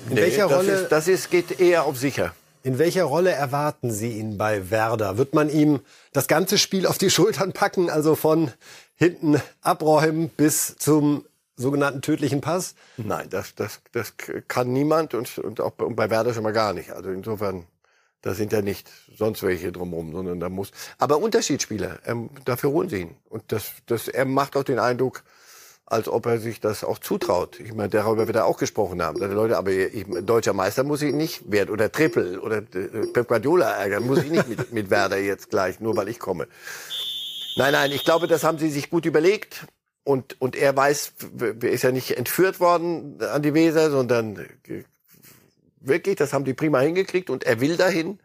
In 0.08 0.14
nee, 0.14 0.20
welcher 0.20 0.48
das 0.48 0.58
Rolle? 0.58 0.72
Ist, 0.72 0.88
das 0.88 1.08
ist, 1.08 1.30
geht 1.30 1.58
eher 1.58 1.84
auf 1.84 1.96
sicher. 1.96 2.34
In 2.62 2.78
welcher 2.78 3.04
Rolle 3.04 3.30
erwarten 3.30 3.90
Sie 3.90 4.18
ihn 4.18 4.36
bei 4.36 4.70
Werder? 4.70 5.16
Wird 5.16 5.34
man 5.34 5.48
ihm 5.48 5.80
das 6.12 6.28
ganze 6.28 6.58
Spiel 6.58 6.86
auf 6.86 6.98
die 6.98 7.08
Schultern 7.08 7.52
packen, 7.52 7.88
also 7.88 8.14
von 8.14 8.52
hinten 8.96 9.40
abräumen 9.62 10.28
bis 10.28 10.76
zum 10.76 11.24
sogenannten 11.60 12.02
tödlichen 12.02 12.40
Pass? 12.40 12.74
Nein, 12.96 13.28
das, 13.30 13.54
das, 13.54 13.80
das 13.92 14.14
kann 14.48 14.72
niemand 14.72 15.14
und, 15.14 15.38
und 15.38 15.60
auch 15.60 15.72
bei 15.72 16.10
Werder 16.10 16.34
schon 16.34 16.42
mal 16.42 16.52
gar 16.52 16.72
nicht. 16.72 16.90
Also 16.90 17.10
insofern 17.10 17.66
da 18.22 18.34
sind 18.34 18.52
ja 18.52 18.60
nicht 18.60 18.88
sonst 19.16 19.42
welche 19.42 19.72
drumherum, 19.72 20.12
sondern 20.12 20.40
da 20.40 20.48
muss. 20.48 20.72
Aber 20.98 21.18
Unterschiedsspieler, 21.18 22.00
ähm, 22.04 22.30
dafür 22.44 22.70
holen 22.70 22.88
sie 22.88 23.02
ihn. 23.02 23.16
Und 23.30 23.44
das, 23.48 23.72
das, 23.86 24.08
er 24.08 24.26
macht 24.26 24.56
auch 24.56 24.62
den 24.62 24.78
Eindruck, 24.78 25.22
als 25.86 26.06
ob 26.06 26.26
er 26.26 26.38
sich 26.38 26.60
das 26.60 26.84
auch 26.84 26.98
zutraut. 26.98 27.58
Ich 27.60 27.72
meine, 27.72 27.88
darüber 27.88 28.26
wird 28.26 28.36
er 28.36 28.44
auch 28.44 28.58
gesprochen 28.58 29.02
haben. 29.02 29.18
Leute, 29.18 29.56
aber 29.56 29.70
ich, 29.70 30.06
deutscher 30.22 30.52
Meister 30.52 30.84
muss 30.84 31.02
ich 31.02 31.14
nicht 31.14 31.50
werden 31.50 31.70
oder 31.70 31.90
Triple 31.90 32.40
oder 32.40 32.58
äh, 32.58 33.06
Pep 33.12 33.26
Guardiola 33.26 33.70
ärgern, 33.70 34.06
muss 34.06 34.22
ich 34.22 34.30
nicht 34.30 34.48
mit, 34.48 34.72
mit 34.72 34.90
Werder 34.90 35.18
jetzt 35.18 35.50
gleich, 35.50 35.80
nur 35.80 35.96
weil 35.96 36.08
ich 36.08 36.18
komme. 36.18 36.46
Nein, 37.56 37.72
nein, 37.72 37.90
ich 37.90 38.04
glaube, 38.04 38.28
das 38.28 38.44
haben 38.44 38.58
sie 38.58 38.70
sich 38.70 38.90
gut 38.90 39.06
überlegt. 39.06 39.66
Und, 40.02 40.40
und 40.40 40.56
er 40.56 40.74
weiß, 40.76 41.12
er 41.40 41.62
ist 41.64 41.82
ja 41.82 41.92
nicht 41.92 42.16
entführt 42.16 42.58
worden 42.58 43.22
an 43.22 43.42
die 43.42 43.54
Weser, 43.54 43.90
sondern 43.90 44.46
wirklich, 45.80 46.16
das 46.16 46.32
haben 46.32 46.44
die 46.44 46.54
prima 46.54 46.80
hingekriegt 46.80 47.30
und 47.30 47.44
er 47.44 47.60
will 47.60 47.76
dahin. 47.76 48.18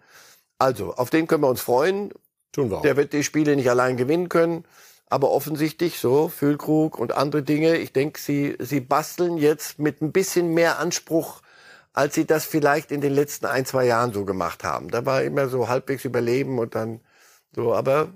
Also, 0.58 0.94
auf 0.96 1.10
den 1.10 1.28
können 1.28 1.44
wir 1.44 1.50
uns 1.50 1.62
freuen. 1.62 2.14
Tun 2.52 2.70
wir 2.70 2.78
auch. 2.78 2.82
Der 2.82 2.96
wird 2.96 3.14
die 3.14 3.24
Spiele 3.24 3.56
nicht 3.56 3.70
allein 3.70 3.98
gewinnen 3.98 4.30
können. 4.30 4.64
Aber 5.08 5.32
offensichtlich 5.32 6.00
so, 6.00 6.30
Füllkrug 6.30 6.98
und 6.98 7.16
andere 7.16 7.44
Dinge. 7.44 7.78
Ich 7.78 7.94
denke, 7.94 8.20
sie, 8.20 8.56
sie 8.60 8.80
basteln 8.80 9.38
jetzt 9.38 9.78
mit 9.78 10.02
ein 10.02 10.12
bisschen 10.12 10.54
mehr 10.54 10.80
Anspruch, 10.80 11.42
als 11.94 12.16
sie 12.16 12.26
das 12.26 12.46
vielleicht 12.46 12.92
in 12.92 13.02
den 13.02 13.14
letzten 13.14 13.46
ein, 13.46 13.66
zwei 13.66 13.86
Jahren 13.86 14.14
so 14.14 14.26
gemacht 14.26 14.64
haben. 14.64 14.90
Da 14.90 15.06
war 15.06 15.22
immer 15.24 15.48
so 15.48 15.68
halbwegs 15.68 16.06
Überleben 16.06 16.58
und 16.58 16.74
dann 16.74 17.02
so. 17.54 17.74
Aber 17.74 18.10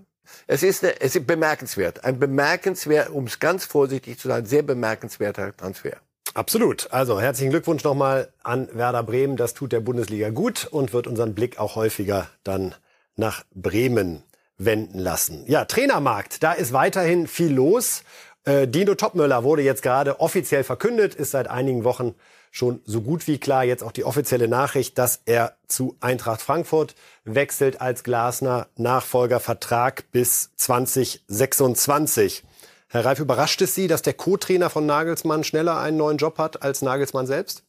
es 0.48 0.64
ist, 0.64 0.84
eine, 0.84 1.00
es 1.02 1.16
ist 1.16 1.28
bemerkenswert. 1.28 2.04
Ein 2.04 2.20
bemerkenswert, 2.20 3.10
um 3.10 3.26
es 3.26 3.40
ganz 3.40 3.66
vorsichtig 3.66 4.20
zu 4.20 4.28
sagen, 4.28 4.46
sehr 4.46 4.64
bemerkenswerter 4.64 5.56
Transfer. 5.56 5.98
Absolut. 6.34 6.88
Also 6.92 7.20
herzlichen 7.20 7.50
Glückwunsch 7.50 7.84
nochmal 7.84 8.32
an 8.44 8.70
Werder 8.74 9.04
Bremen. 9.04 9.36
Das 9.36 9.54
tut 9.54 9.72
der 9.72 9.80
Bundesliga 9.80 10.30
gut 10.30 10.68
und 10.70 10.94
wird 10.94 11.08
unseren 11.08 11.34
Blick 11.34 11.60
auch 11.60 11.76
häufiger 11.76 12.28
dann 12.44 12.76
nach 13.16 13.44
Bremen 13.54 14.24
wenden 14.58 15.00
lassen. 15.00 15.44
Ja, 15.48 15.66
Trainermarkt, 15.66 16.44
da 16.44 16.54
ist 16.54 16.74
weiterhin 16.74 17.28
viel 17.28 17.52
los. 17.52 18.04
Äh, 18.44 18.68
Dino 18.68 18.96
Topmöller 18.96 19.44
wurde 19.44 19.62
jetzt 19.64 19.82
gerade 19.82 20.20
offiziell 20.20 20.64
verkündet, 20.64 21.16
ist 21.16 21.32
seit 21.32 21.48
einigen 21.48 21.84
Wochen 21.84 22.16
schon 22.52 22.82
so 22.86 23.02
gut 23.02 23.28
wie 23.28 23.38
klar. 23.38 23.64
Jetzt 23.64 23.84
auch 23.84 23.92
die 23.92 24.04
offizielle 24.04 24.48
Nachricht, 24.48 24.98
dass 24.98 25.22
er 25.26 25.58
zu 25.68 25.96
Eintracht 26.00 26.42
Frankfurt 26.42 26.96
wechselt 27.24 27.82
als 27.82 28.04
Glasner 28.04 28.68
Nachfolgervertrag 28.76 30.12
bis 30.12 30.52
2026. 30.56 32.44
Herr 32.88 33.06
Reif, 33.06 33.20
überrascht 33.20 33.62
es 33.62 33.76
Sie, 33.76 33.88
dass 33.88 34.02
der 34.02 34.14
Co-Trainer 34.14 34.70
von 34.70 34.86
Nagelsmann 34.86 35.44
schneller 35.44 35.78
einen 35.78 35.98
neuen 35.98 36.18
Job 36.18 36.40
hat 36.40 36.64
als 36.64 36.82
Nagelsmann 36.82 37.28
selbst? 37.28 37.64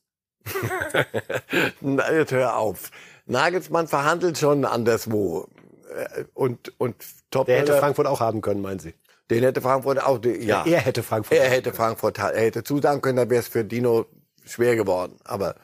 Nein, 1.80 2.26
hör 2.30 2.56
auf. 2.56 2.90
Nagelsmann 3.26 3.86
verhandelt 3.86 4.38
schon 4.38 4.64
anderswo. 4.64 5.46
Äh, 5.94 6.24
und, 6.32 6.72
und 6.78 6.96
Top 7.30 7.46
Der 7.46 7.58
hätte 7.58 7.78
Frankfurt 7.78 8.06
auch 8.06 8.20
haben 8.20 8.40
können, 8.40 8.62
meinen 8.62 8.78
Sie? 8.78 8.94
Den 9.30 9.44
hätte 9.44 9.60
Frankfurt 9.60 10.02
auch, 10.02 10.18
ja. 10.24 10.64
Er 10.66 10.80
hätte 10.80 11.02
Frankfurt. 11.02 11.38
Er 11.38 11.48
hätte 11.48 11.72
Frankfurt, 11.72 12.18
er 12.18 12.40
hätte 12.40 12.64
zusagen 12.64 13.00
können, 13.00 13.16
da 13.16 13.30
wäre 13.30 13.40
es 13.40 13.48
für 13.48 13.64
Dino 13.64 14.06
schwer 14.44 14.76
geworden. 14.76 15.18
Aber 15.24 15.56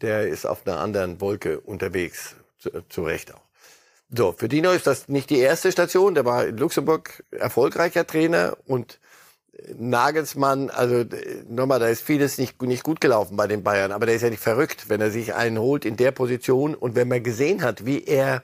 der 0.00 0.28
ist 0.28 0.46
auf 0.46 0.66
einer 0.66 0.78
anderen 0.78 1.20
Wolke 1.20 1.60
unterwegs, 1.60 2.36
zu, 2.58 2.70
zu 2.88 3.04
Recht 3.04 3.34
auch. 3.34 3.42
So, 4.16 4.32
für 4.32 4.48
Dino 4.48 4.70
ist 4.70 4.86
das 4.86 5.08
nicht 5.08 5.30
die 5.30 5.38
erste 5.38 5.72
Station. 5.72 6.14
Der 6.14 6.24
war 6.24 6.46
in 6.46 6.56
Luxemburg 6.56 7.24
erfolgreicher 7.30 8.06
Trainer 8.06 8.56
und 8.66 9.00
Nagelsmann, 9.76 10.70
also 10.70 11.04
nochmal, 11.48 11.78
da 11.78 11.86
ist 11.86 12.02
vieles 12.02 12.38
nicht, 12.38 12.60
nicht 12.62 12.82
gut 12.82 13.00
gelaufen 13.00 13.36
bei 13.36 13.46
den 13.46 13.62
Bayern, 13.62 13.92
aber 13.92 14.06
der 14.06 14.16
ist 14.16 14.22
ja 14.22 14.30
nicht 14.30 14.42
verrückt, 14.42 14.88
wenn 14.88 15.00
er 15.00 15.10
sich 15.10 15.34
einen 15.34 15.58
holt 15.58 15.84
in 15.84 15.96
der 15.96 16.10
Position 16.10 16.74
und 16.74 16.96
wenn 16.96 17.08
man 17.08 17.22
gesehen 17.22 17.62
hat, 17.62 17.86
wie 17.86 18.04
er 18.04 18.42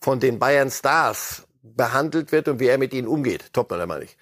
von 0.00 0.20
den 0.20 0.38
Bayern 0.38 0.70
Stars 0.70 1.46
behandelt 1.62 2.32
wird 2.32 2.48
und 2.48 2.60
wie 2.60 2.68
er 2.68 2.78
mit 2.78 2.94
ihnen 2.94 3.08
umgeht, 3.08 3.52
Topmann 3.52 3.86
meine 3.88 4.04
ich. 4.04 4.16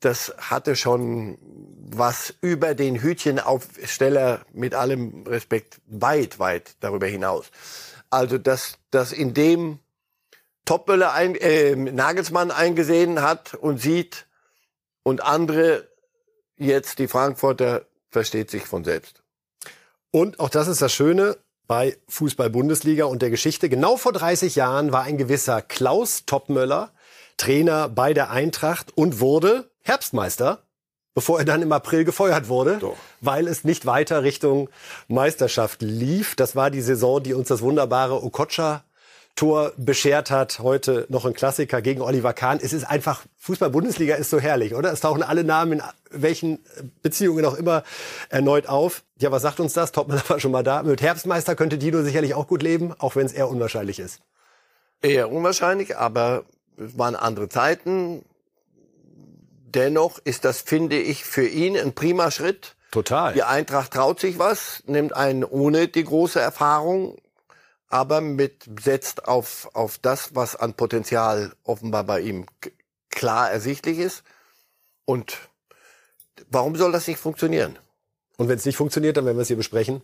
Das 0.00 0.34
hatte 0.38 0.76
schon 0.76 1.38
was 1.40 2.34
über 2.40 2.74
den 2.74 3.00
Hütchenaufsteller 3.00 4.44
mit 4.52 4.74
allem 4.74 5.26
Respekt 5.26 5.80
weit, 5.86 6.38
weit 6.38 6.76
darüber 6.80 7.06
hinaus. 7.06 7.46
Also, 8.10 8.38
dass, 8.38 8.78
dass 8.90 9.12
in 9.12 9.34
dem 9.34 9.78
Topmöller 10.64 11.12
ein, 11.12 11.34
äh, 11.36 11.74
Nagelsmann 11.74 12.50
eingesehen 12.50 13.22
hat 13.22 13.54
und 13.54 13.80
sieht 13.80 14.26
und 15.02 15.22
andere 15.22 15.88
jetzt 16.56 16.98
die 16.98 17.08
Frankfurter 17.08 17.86
versteht 18.10 18.50
sich 18.50 18.64
von 18.64 18.84
selbst. 18.84 19.22
Und 20.10 20.40
auch 20.40 20.48
das 20.48 20.68
ist 20.68 20.82
das 20.82 20.92
Schöne 20.92 21.36
bei 21.66 21.96
Fußball-Bundesliga 22.08 23.04
und 23.04 23.22
der 23.22 23.30
Geschichte. 23.30 23.68
Genau 23.68 23.96
vor 23.96 24.12
30 24.12 24.56
Jahren 24.56 24.92
war 24.92 25.02
ein 25.02 25.18
gewisser 25.18 25.62
Klaus 25.62 26.24
Topmöller 26.26 26.92
Trainer 27.36 27.88
bei 27.88 28.14
der 28.14 28.30
Eintracht 28.30 28.96
und 28.96 29.20
wurde 29.20 29.70
Herbstmeister, 29.86 30.58
bevor 31.14 31.38
er 31.38 31.44
dann 31.44 31.62
im 31.62 31.72
April 31.72 32.04
gefeuert 32.04 32.48
wurde, 32.48 32.78
Doch. 32.80 32.96
weil 33.20 33.46
es 33.46 33.64
nicht 33.64 33.86
weiter 33.86 34.22
Richtung 34.22 34.68
Meisterschaft 35.08 35.80
lief. 35.80 36.34
Das 36.34 36.56
war 36.56 36.70
die 36.70 36.82
Saison, 36.82 37.22
die 37.22 37.34
uns 37.34 37.48
das 37.48 37.62
wunderbare 37.62 38.22
Okocha 38.22 38.82
Tor 39.36 39.72
beschert 39.76 40.30
hat. 40.30 40.60
Heute 40.60 41.06
noch 41.10 41.26
ein 41.26 41.34
Klassiker 41.34 41.82
gegen 41.82 42.00
Oliver 42.00 42.32
Kahn. 42.32 42.58
Es 42.60 42.72
ist 42.72 42.84
einfach, 42.84 43.22
Fußball-Bundesliga 43.36 44.14
ist 44.16 44.30
so 44.30 44.40
herrlich, 44.40 44.74
oder? 44.74 44.90
Es 44.90 45.00
tauchen 45.00 45.22
alle 45.22 45.44
Namen 45.44 45.72
in 45.72 45.82
welchen 46.10 46.58
Beziehungen 47.02 47.44
auch 47.44 47.54
immer 47.54 47.84
erneut 48.30 48.66
auf. 48.66 49.02
Ja, 49.18 49.30
was 49.30 49.42
sagt 49.42 49.60
uns 49.60 49.74
das? 49.74 49.92
Topmann 49.92 50.22
war 50.28 50.40
schon 50.40 50.52
mal 50.52 50.64
da. 50.64 50.82
Mit 50.82 51.02
Herbstmeister 51.02 51.54
könnte 51.54 51.76
Dino 51.76 52.02
sicherlich 52.02 52.34
auch 52.34 52.48
gut 52.48 52.62
leben, 52.62 52.94
auch 52.98 53.14
wenn 53.14 53.26
es 53.26 53.32
eher 53.32 53.48
unwahrscheinlich 53.48 53.98
ist. 53.98 54.20
Eher 55.02 55.30
unwahrscheinlich, 55.30 55.98
aber 55.98 56.44
es 56.78 56.98
waren 56.98 57.14
andere 57.14 57.50
Zeiten. 57.50 58.24
Dennoch 59.76 60.18
ist 60.24 60.44
das, 60.44 60.60
finde 60.60 60.98
ich, 60.98 61.24
für 61.24 61.46
ihn 61.46 61.76
ein 61.76 61.94
prima 61.94 62.30
Schritt. 62.32 62.74
Total. 62.90 63.34
Die 63.34 63.42
Eintracht 63.44 63.92
traut 63.92 64.18
sich 64.18 64.38
was, 64.38 64.82
nimmt 64.86 65.14
einen 65.14 65.44
ohne 65.44 65.86
die 65.86 66.04
große 66.04 66.40
Erfahrung 66.40 67.16
aber 67.88 68.20
mit 68.20 68.68
setzt 68.80 69.28
auf, 69.28 69.70
auf 69.74 69.98
das, 69.98 70.34
was 70.34 70.56
an 70.56 70.74
Potenzial 70.74 71.52
offenbar 71.62 72.04
bei 72.04 72.20
ihm 72.20 72.46
klar 73.10 73.50
ersichtlich 73.50 73.98
ist. 73.98 74.24
Und 75.04 75.38
warum 76.50 76.76
soll 76.76 76.92
das 76.92 77.06
nicht 77.06 77.20
funktionieren? 77.20 77.78
Und 78.36 78.48
wenn 78.48 78.58
es 78.58 78.66
nicht 78.66 78.76
funktioniert, 78.76 79.16
dann 79.16 79.24
werden 79.24 79.36
wir 79.36 79.42
es 79.42 79.48
hier 79.48 79.56
besprechen 79.56 80.02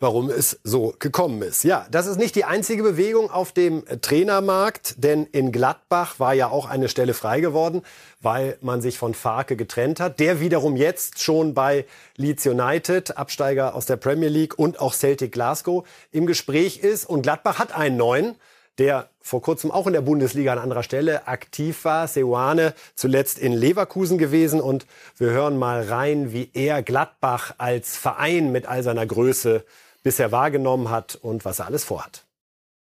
warum 0.00 0.30
es 0.30 0.58
so 0.64 0.94
gekommen 0.98 1.42
ist. 1.42 1.62
Ja, 1.62 1.86
das 1.90 2.06
ist 2.06 2.16
nicht 2.16 2.34
die 2.34 2.44
einzige 2.44 2.82
Bewegung 2.82 3.30
auf 3.30 3.52
dem 3.52 3.84
Trainermarkt, 4.00 5.04
denn 5.04 5.26
in 5.26 5.52
Gladbach 5.52 6.18
war 6.18 6.32
ja 6.32 6.48
auch 6.48 6.66
eine 6.66 6.88
Stelle 6.88 7.14
frei 7.14 7.40
geworden, 7.40 7.82
weil 8.20 8.56
man 8.62 8.80
sich 8.80 8.98
von 8.98 9.14
Farke 9.14 9.56
getrennt 9.56 10.00
hat. 10.00 10.18
Der 10.18 10.40
wiederum 10.40 10.76
jetzt 10.76 11.22
schon 11.22 11.52
bei 11.52 11.84
Leeds 12.16 12.46
United, 12.46 13.16
Absteiger 13.18 13.74
aus 13.74 13.84
der 13.84 13.96
Premier 13.96 14.30
League 14.30 14.58
und 14.58 14.80
auch 14.80 14.94
Celtic 14.94 15.32
Glasgow 15.32 15.86
im 16.10 16.26
Gespräch 16.26 16.78
ist. 16.78 17.04
Und 17.04 17.22
Gladbach 17.22 17.58
hat 17.58 17.76
einen 17.76 17.98
neuen 17.98 18.36
der 18.78 19.10
vor 19.20 19.42
kurzem 19.42 19.70
auch 19.70 19.86
in 19.86 19.92
der 19.92 20.00
Bundesliga 20.00 20.52
an 20.52 20.58
anderer 20.58 20.82
Stelle 20.82 21.28
aktiv 21.28 21.84
war. 21.84 22.08
Seoane 22.08 22.72
zuletzt 22.94 23.38
in 23.38 23.52
Leverkusen 23.52 24.16
gewesen 24.16 24.60
und 24.60 24.86
wir 25.18 25.28
hören 25.30 25.58
mal 25.58 25.82
rein, 25.82 26.32
wie 26.32 26.50
er 26.54 26.82
Gladbach 26.82 27.54
als 27.58 27.98
Verein 27.98 28.52
mit 28.52 28.66
all 28.66 28.82
seiner 28.82 29.04
Größe 29.04 29.64
bisher 30.02 30.32
wahrgenommen 30.32 30.90
hat 30.90 31.18
und 31.20 31.44
was 31.44 31.58
er 31.58 31.66
alles 31.66 31.84
vorhat. 31.84 32.24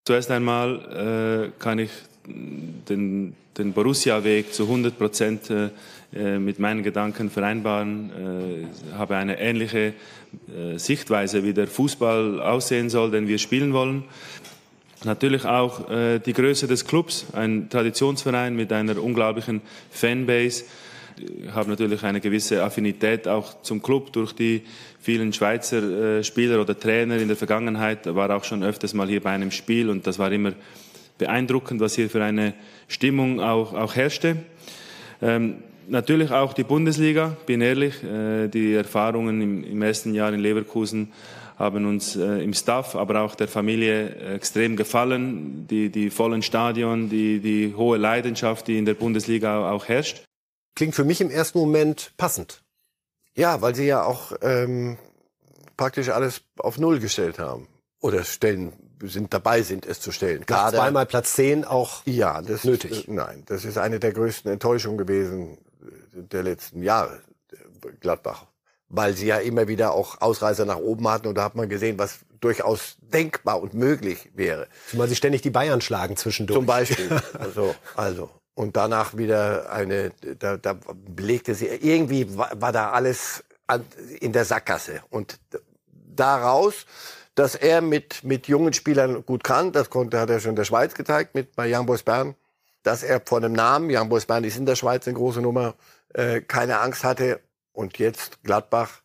Zuerst 0.05 0.29
einmal 0.31 1.51
äh, 1.55 1.61
kann 1.61 1.79
ich 1.79 1.89
den, 2.27 3.35
den 3.57 3.73
Borussia-Weg 3.73 4.53
zu 4.53 4.63
100 4.63 4.97
Prozent 4.97 5.49
äh, 5.49 6.37
mit 6.37 6.59
meinen 6.59 6.83
Gedanken 6.83 7.29
vereinbaren, 7.29 8.67
äh, 8.91 8.93
habe 8.95 9.17
eine 9.17 9.39
ähnliche 9.39 9.93
äh, 10.47 10.77
Sichtweise, 10.77 11.43
wie 11.43 11.53
der 11.53 11.67
Fußball 11.67 12.41
aussehen 12.41 12.89
soll, 12.89 13.11
den 13.11 13.27
wir 13.27 13.39
spielen 13.39 13.73
wollen. 13.73 14.03
Natürlich 15.03 15.45
auch 15.45 15.89
äh, 15.89 16.19
die 16.19 16.33
Größe 16.33 16.67
des 16.67 16.85
Clubs, 16.85 17.27
ein 17.33 17.69
Traditionsverein 17.69 18.55
mit 18.55 18.71
einer 18.71 19.01
unglaublichen 19.01 19.61
Fanbase 19.91 20.65
habe 21.53 21.69
natürlich 21.69 22.03
eine 22.03 22.19
gewisse 22.19 22.63
Affinität 22.63 23.27
auch 23.27 23.61
zum 23.61 23.81
Club 23.81 24.11
durch 24.13 24.33
die 24.33 24.63
vielen 25.05 25.33
Schweizer 25.33 26.17
äh, 26.17 26.23
Spieler 26.23 26.59
oder 26.59 26.77
Trainer 26.77 27.17
in 27.17 27.27
der 27.27 27.37
Vergangenheit. 27.37 28.13
War 28.15 28.35
auch 28.35 28.43
schon 28.43 28.63
öfters 28.63 28.95
mal 28.95 29.07
hier 29.07 29.21
bei 29.21 29.29
einem 29.29 29.51
Spiel 29.51 29.91
und 29.91 30.07
das 30.07 30.17
war 30.17 30.31
immer 30.31 30.53
beeindruckend, 31.19 31.79
was 31.79 31.93
hier 31.93 32.09
für 32.09 32.23
eine 32.23 32.55
Stimmung 32.87 33.39
auch, 33.39 33.75
auch 33.75 33.95
herrschte. 33.95 34.37
Ähm, 35.21 35.57
natürlich 35.87 36.31
auch 36.31 36.53
die 36.53 36.63
Bundesliga, 36.63 37.37
bin 37.45 37.61
ehrlich, 37.61 38.03
äh, 38.03 38.47
die 38.47 38.73
Erfahrungen 38.73 39.41
im, 39.41 39.63
im, 39.63 39.81
ersten 39.83 40.15
Jahr 40.15 40.33
in 40.33 40.39
Leverkusen 40.39 41.11
haben 41.59 41.85
uns 41.85 42.15
äh, 42.15 42.43
im 42.43 42.53
Staff, 42.53 42.95
aber 42.95 43.21
auch 43.21 43.35
der 43.35 43.47
Familie 43.47 44.33
extrem 44.33 44.75
gefallen. 44.75 45.67
Die, 45.69 45.89
die 45.89 46.09
vollen 46.09 46.41
Stadion, 46.41 47.09
die, 47.09 47.39
die 47.39 47.75
hohe 47.77 47.97
Leidenschaft, 47.97 48.67
die 48.67 48.77
in 48.79 48.85
der 48.85 48.95
Bundesliga 48.95 49.71
auch 49.71 49.87
herrscht 49.87 50.25
klingt 50.75 50.93
für 50.93 51.05
mich 51.05 51.21
im 51.21 51.31
ersten 51.31 51.57
Moment 51.57 52.11
passend. 52.17 52.61
Ja, 53.35 53.61
weil 53.61 53.75
sie 53.75 53.85
ja 53.85 54.03
auch 54.03 54.31
ähm, 54.41 54.97
praktisch 55.77 56.09
alles 56.09 56.41
auf 56.57 56.77
Null 56.77 56.99
gestellt 56.99 57.39
haben. 57.39 57.67
Oder 57.99 58.23
stellen, 58.23 58.73
sind 59.03 59.33
dabei 59.33 59.61
sind, 59.61 59.85
es 59.85 59.99
zu 59.99 60.11
stellen. 60.11 60.45
Gerade 60.45 60.77
zweimal 60.77 61.05
Platz 61.05 61.33
10 61.33 61.65
auch 61.65 62.01
ja, 62.05 62.41
das 62.41 62.63
nötig. 62.63 63.07
Äh, 63.07 63.11
nein, 63.11 63.43
das 63.47 63.65
ist 63.65 63.77
eine 63.77 63.99
der 63.99 64.13
größten 64.13 64.51
Enttäuschungen 64.51 64.97
gewesen 64.97 65.57
der 66.13 66.43
letzten 66.43 66.81
Jahre, 66.81 67.21
Gladbach. 67.99 68.45
Weil 68.87 69.15
sie 69.15 69.25
ja 69.25 69.37
immer 69.37 69.67
wieder 69.67 69.93
auch 69.93 70.21
Ausreißer 70.21 70.65
nach 70.65 70.77
oben 70.77 71.07
hatten 71.09 71.27
und 71.27 71.35
da 71.35 71.43
hat 71.43 71.55
man 71.55 71.67
gesehen, 71.67 71.97
was 71.97 72.19
durchaus 72.39 72.97
denkbar 73.01 73.59
und 73.59 73.73
möglich 73.73 74.29
wäre. 74.35 74.67
Zumal 74.89 75.07
sie 75.07 75.15
ständig 75.15 75.41
die 75.41 75.49
Bayern 75.49 75.81
schlagen 75.81 76.15
zwischendurch. 76.15 76.57
Zum 76.57 76.65
Beispiel. 76.65 77.09
Also, 77.39 77.75
also 77.95 78.29
und 78.55 78.77
danach 78.77 79.15
wieder 79.17 79.71
eine, 79.71 80.11
da, 80.39 80.57
da 80.57 80.77
belegte 80.93 81.53
sie, 81.53 81.67
irgendwie 81.67 82.37
war, 82.37 82.49
war 82.59 82.71
da 82.71 82.91
alles 82.91 83.43
an, 83.67 83.85
in 84.19 84.31
der 84.31 84.45
Sackgasse. 84.45 85.01
Und 85.09 85.37
daraus, 85.93 86.85
dass 87.35 87.55
er 87.55 87.81
mit, 87.81 88.23
mit 88.23 88.47
jungen 88.47 88.73
Spielern 88.73 89.25
gut 89.25 89.43
kann, 89.43 89.73
das 89.73 89.89
konnte, 89.89 90.19
hat 90.19 90.29
er 90.29 90.39
schon 90.39 90.51
in 90.51 90.55
der 90.55 90.63
Schweiz 90.63 90.95
gezeigt, 90.95 91.35
mit 91.35 91.55
bei 91.55 91.69
Young 91.69 91.85
Boys 91.85 92.03
Bern, 92.03 92.35
dass 92.81 93.03
er 93.03 93.21
von 93.23 93.41
dem 93.41 93.53
Namen, 93.53 93.89
Young 93.91 94.09
Boys 94.09 94.25
Bern 94.25 94.43
ist 94.45 94.57
in 94.57 94.65
der 94.65 94.75
Schweiz 94.75 95.05
eine 95.05 95.17
große 95.17 95.41
Nummer, 95.41 95.75
äh, 96.13 96.39
keine 96.41 96.79
Angst 96.79 97.03
hatte. 97.03 97.41
Und 97.73 97.97
jetzt 97.97 98.41
Gladbach, 98.43 99.01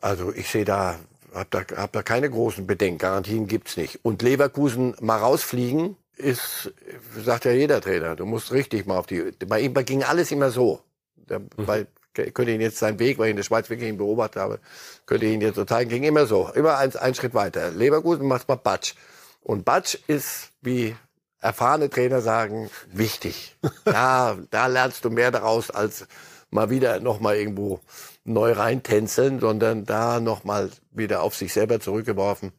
also 0.00 0.32
ich 0.32 0.48
sehe 0.48 0.64
da, 0.64 0.98
hab 1.34 1.50
da, 1.50 1.62
hab 1.76 1.92
da 1.92 2.02
keine 2.02 2.30
großen 2.30 2.66
Bedenken, 2.66 2.98
Garantien 2.98 3.48
gibt's 3.48 3.76
nicht. 3.76 4.02
Und 4.02 4.22
Leverkusen 4.22 4.96
mal 5.00 5.18
rausfliegen, 5.18 5.96
ist, 6.16 6.72
sagt 7.16 7.44
ja 7.44 7.52
jeder 7.52 7.80
Trainer, 7.80 8.16
du 8.16 8.24
musst 8.24 8.52
richtig 8.52 8.86
mal 8.86 8.98
auf 8.98 9.06
die, 9.06 9.32
bei 9.46 9.60
ihm 9.60 9.74
ging 9.74 10.02
alles 10.02 10.30
immer 10.30 10.50
so. 10.50 10.80
Der, 11.16 11.40
mhm. 11.40 11.48
Weil, 11.56 11.86
könnte 12.14 12.52
ihn 12.52 12.60
jetzt 12.60 12.78
seinen 12.78 12.98
Weg, 12.98 13.18
weil 13.18 13.26
ich 13.26 13.30
in 13.32 13.36
der 13.36 13.42
Schweiz 13.42 13.68
wirklich 13.70 13.88
ihn 13.88 13.98
beobachtet 13.98 14.40
habe, 14.40 14.60
könnte 15.06 15.26
ich 15.26 15.32
ihn 15.32 15.40
jetzt 15.40 15.56
so 15.56 15.64
zeigen, 15.64 15.90
ging 15.90 16.04
immer 16.04 16.26
so. 16.26 16.48
Immer 16.54 16.78
ein, 16.78 16.94
ein 16.96 17.14
Schritt 17.14 17.34
weiter. 17.34 17.70
Leverkusen 17.70 18.26
macht 18.26 18.48
mal 18.48 18.56
Batsch. 18.56 18.94
Und 19.42 19.64
Batsch 19.64 19.98
ist, 20.06 20.50
wie 20.62 20.94
erfahrene 21.40 21.90
Trainer 21.90 22.20
sagen, 22.20 22.70
wichtig. 22.92 23.56
Ja, 23.86 24.38
da 24.50 24.66
lernst 24.66 25.04
du 25.04 25.10
mehr 25.10 25.30
daraus, 25.30 25.70
als 25.70 26.06
mal 26.50 26.70
wieder 26.70 27.00
noch 27.00 27.20
mal 27.20 27.36
irgendwo 27.36 27.80
neu 28.24 28.52
reintänzeln, 28.52 29.40
sondern 29.40 29.84
da 29.84 30.20
noch 30.20 30.44
mal 30.44 30.70
wieder 30.92 31.22
auf 31.22 31.34
sich 31.34 31.52
selber 31.52 31.80
zurückgeworfen. 31.80 32.52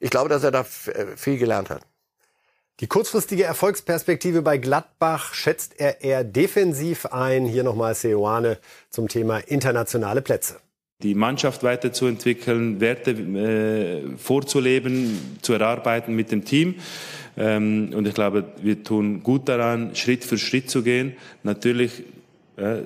Ich 0.00 0.10
glaube, 0.10 0.28
dass 0.28 0.42
er 0.42 0.50
da 0.50 0.64
viel 0.64 1.38
gelernt 1.38 1.70
hat. 1.70 1.82
Die 2.80 2.86
kurzfristige 2.86 3.44
Erfolgsperspektive 3.44 4.40
bei 4.40 4.56
Gladbach 4.56 5.34
schätzt 5.34 5.74
er 5.78 6.00
eher 6.00 6.24
defensiv 6.24 7.04
ein. 7.04 7.44
Hier 7.44 7.62
nochmal 7.62 7.94
Seoane 7.94 8.56
zum 8.88 9.06
Thema 9.06 9.36
internationale 9.36 10.22
Plätze. 10.22 10.56
Die 11.02 11.14
Mannschaft 11.14 11.62
weiterzuentwickeln, 11.62 12.80
Werte 12.80 13.10
äh, 13.10 14.16
vorzuleben, 14.16 15.38
zu 15.42 15.52
erarbeiten 15.52 16.16
mit 16.16 16.32
dem 16.32 16.46
Team. 16.46 16.76
Ähm, 17.36 17.92
und 17.94 18.08
ich 18.08 18.14
glaube, 18.14 18.44
wir 18.62 18.82
tun 18.82 19.22
gut 19.22 19.50
daran, 19.50 19.94
Schritt 19.94 20.24
für 20.24 20.38
Schritt 20.38 20.70
zu 20.70 20.82
gehen. 20.82 21.16
Natürlich 21.42 22.04
äh, 22.56 22.82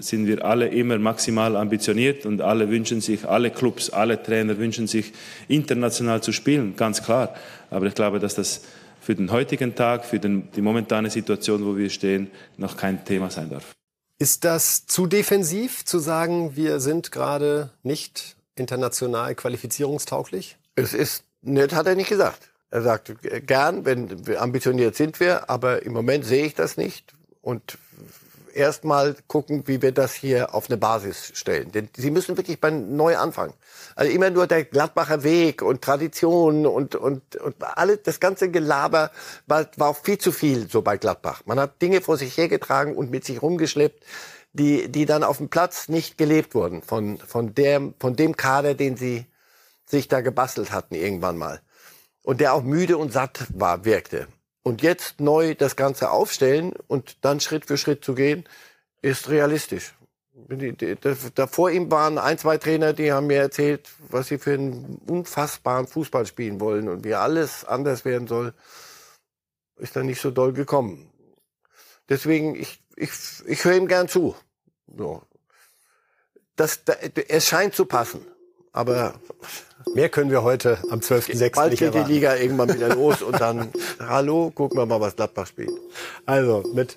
sind 0.00 0.26
wir 0.26 0.44
alle 0.44 0.66
immer 0.66 0.98
maximal 0.98 1.54
ambitioniert 1.54 2.26
und 2.26 2.40
alle 2.40 2.70
wünschen 2.70 3.00
sich, 3.00 3.24
alle 3.28 3.50
Clubs, 3.50 3.90
alle 3.90 4.20
Trainer 4.20 4.58
wünschen 4.58 4.88
sich, 4.88 5.12
international 5.46 6.22
zu 6.22 6.32
spielen, 6.32 6.74
ganz 6.76 7.04
klar. 7.04 7.34
Aber 7.70 7.86
ich 7.86 7.94
glaube, 7.94 8.18
dass 8.18 8.34
das 8.34 8.62
für 9.08 9.14
den 9.14 9.32
heutigen 9.32 9.74
Tag, 9.74 10.04
für 10.04 10.18
den, 10.18 10.52
die 10.52 10.60
momentane 10.60 11.08
Situation, 11.08 11.64
wo 11.64 11.78
wir 11.78 11.88
stehen, 11.88 12.30
noch 12.58 12.76
kein 12.76 13.06
Thema 13.06 13.30
sein 13.30 13.48
darf. 13.48 13.74
Ist 14.18 14.44
das 14.44 14.84
zu 14.84 15.06
defensiv 15.06 15.86
zu 15.86 15.98
sagen, 15.98 16.56
wir 16.56 16.78
sind 16.78 17.10
gerade 17.10 17.70
nicht 17.82 18.36
international 18.54 19.34
qualifizierungstauglich? 19.34 20.58
Es 20.74 20.92
ist, 20.92 21.24
das 21.40 21.72
hat 21.72 21.86
er 21.86 21.94
nicht 21.94 22.10
gesagt. 22.10 22.50
Er 22.70 22.82
sagt, 22.82 23.14
gern, 23.46 23.86
wenn 23.86 24.26
wir 24.26 24.42
ambitioniert 24.42 24.94
sind 24.94 25.20
wir, 25.20 25.48
aber 25.48 25.84
im 25.84 25.94
Moment 25.94 26.26
sehe 26.26 26.44
ich 26.44 26.54
das 26.54 26.76
nicht. 26.76 27.14
Und 27.40 27.78
erstmal 28.58 29.16
gucken, 29.28 29.62
wie 29.66 29.80
wir 29.80 29.92
das 29.92 30.12
hier 30.12 30.54
auf 30.54 30.68
eine 30.68 30.76
Basis 30.76 31.32
stellen. 31.34 31.72
Denn 31.72 31.88
sie 31.96 32.10
müssen 32.10 32.36
wirklich 32.36 32.60
bei 32.60 32.70
neu 32.70 33.16
anfangen. 33.16 33.54
Also 33.94 34.12
immer 34.12 34.30
nur 34.30 34.46
der 34.46 34.64
Gladbacher 34.64 35.22
Weg 35.22 35.62
und 35.62 35.80
Tradition 35.80 36.66
und, 36.66 36.94
und, 36.94 37.36
und 37.36 37.54
alle, 37.60 37.96
das 37.96 38.20
ganze 38.20 38.50
Gelaber 38.50 39.10
war, 39.46 39.66
war 39.76 39.88
auch 39.88 39.96
viel 39.96 40.18
zu 40.18 40.32
viel 40.32 40.68
so 40.68 40.82
bei 40.82 40.98
Gladbach. 40.98 41.42
Man 41.46 41.58
hat 41.58 41.80
Dinge 41.80 42.00
vor 42.00 42.16
sich 42.16 42.36
hergetragen 42.36 42.96
und 42.96 43.10
mit 43.10 43.24
sich 43.24 43.40
rumgeschleppt, 43.40 44.04
die, 44.52 44.88
die 44.88 45.06
dann 45.06 45.22
auf 45.22 45.38
dem 45.38 45.48
Platz 45.48 45.88
nicht 45.88 46.18
gelebt 46.18 46.54
wurden 46.54 46.82
von, 46.82 47.18
von, 47.18 47.54
der, 47.54 47.92
von 47.98 48.16
dem 48.16 48.36
Kader, 48.36 48.74
den 48.74 48.96
sie 48.96 49.26
sich 49.86 50.08
da 50.08 50.20
gebastelt 50.20 50.72
hatten 50.72 50.94
irgendwann 50.94 51.38
mal. 51.38 51.60
Und 52.22 52.40
der 52.40 52.52
auch 52.52 52.62
müde 52.62 52.98
und 52.98 53.12
satt 53.12 53.46
war, 53.54 53.84
wirkte. 53.84 54.28
Und 54.68 54.82
jetzt 54.82 55.18
neu 55.18 55.54
das 55.54 55.76
Ganze 55.76 56.10
aufstellen 56.10 56.74
und 56.88 57.24
dann 57.24 57.40
Schritt 57.40 57.64
für 57.64 57.78
Schritt 57.78 58.04
zu 58.04 58.14
gehen, 58.14 58.44
ist 59.00 59.30
realistisch. 59.30 59.94
Da 61.34 61.46
vor 61.46 61.70
ihm 61.70 61.90
waren 61.90 62.18
ein, 62.18 62.36
zwei 62.36 62.58
Trainer, 62.58 62.92
die 62.92 63.10
haben 63.10 63.28
mir 63.28 63.40
erzählt, 63.40 63.88
was 64.10 64.26
sie 64.26 64.36
für 64.36 64.52
einen 64.52 65.00
unfassbaren 65.06 65.86
Fußball 65.86 66.26
spielen 66.26 66.60
wollen 66.60 66.90
und 66.90 67.02
wie 67.02 67.14
alles 67.14 67.64
anders 67.64 68.04
werden 68.04 68.28
soll. 68.28 68.52
Ist 69.78 69.96
dann 69.96 70.04
nicht 70.04 70.20
so 70.20 70.30
doll 70.30 70.52
gekommen. 70.52 71.10
Deswegen, 72.10 72.54
ich, 72.54 72.82
ich, 72.94 73.10
ich 73.46 73.64
höre 73.64 73.74
ihm 73.74 73.88
gern 73.88 74.06
zu. 74.06 74.36
So. 74.98 75.22
Das, 76.56 76.84
das, 76.84 76.98
es 77.28 77.46
scheint 77.46 77.74
zu 77.74 77.86
passen. 77.86 78.20
Aber 78.78 79.14
Mehr 79.94 80.08
können 80.08 80.30
wir 80.30 80.44
heute 80.44 80.78
am 80.88 81.00
12.06. 81.00 81.54
Bald 81.54 81.70
geht 81.72 81.80
erwarten. 81.82 82.06
die 82.06 82.12
Liga 82.12 82.36
irgendwann 82.36 82.72
wieder 82.72 82.88
los 82.94 83.22
und 83.22 83.40
dann, 83.40 83.72
hallo, 83.98 84.52
gucken 84.54 84.78
wir 84.78 84.86
mal, 84.86 85.00
was 85.00 85.16
Gladbach 85.16 85.48
spielt. 85.48 85.72
Also 86.26 86.62
mit 86.74 86.96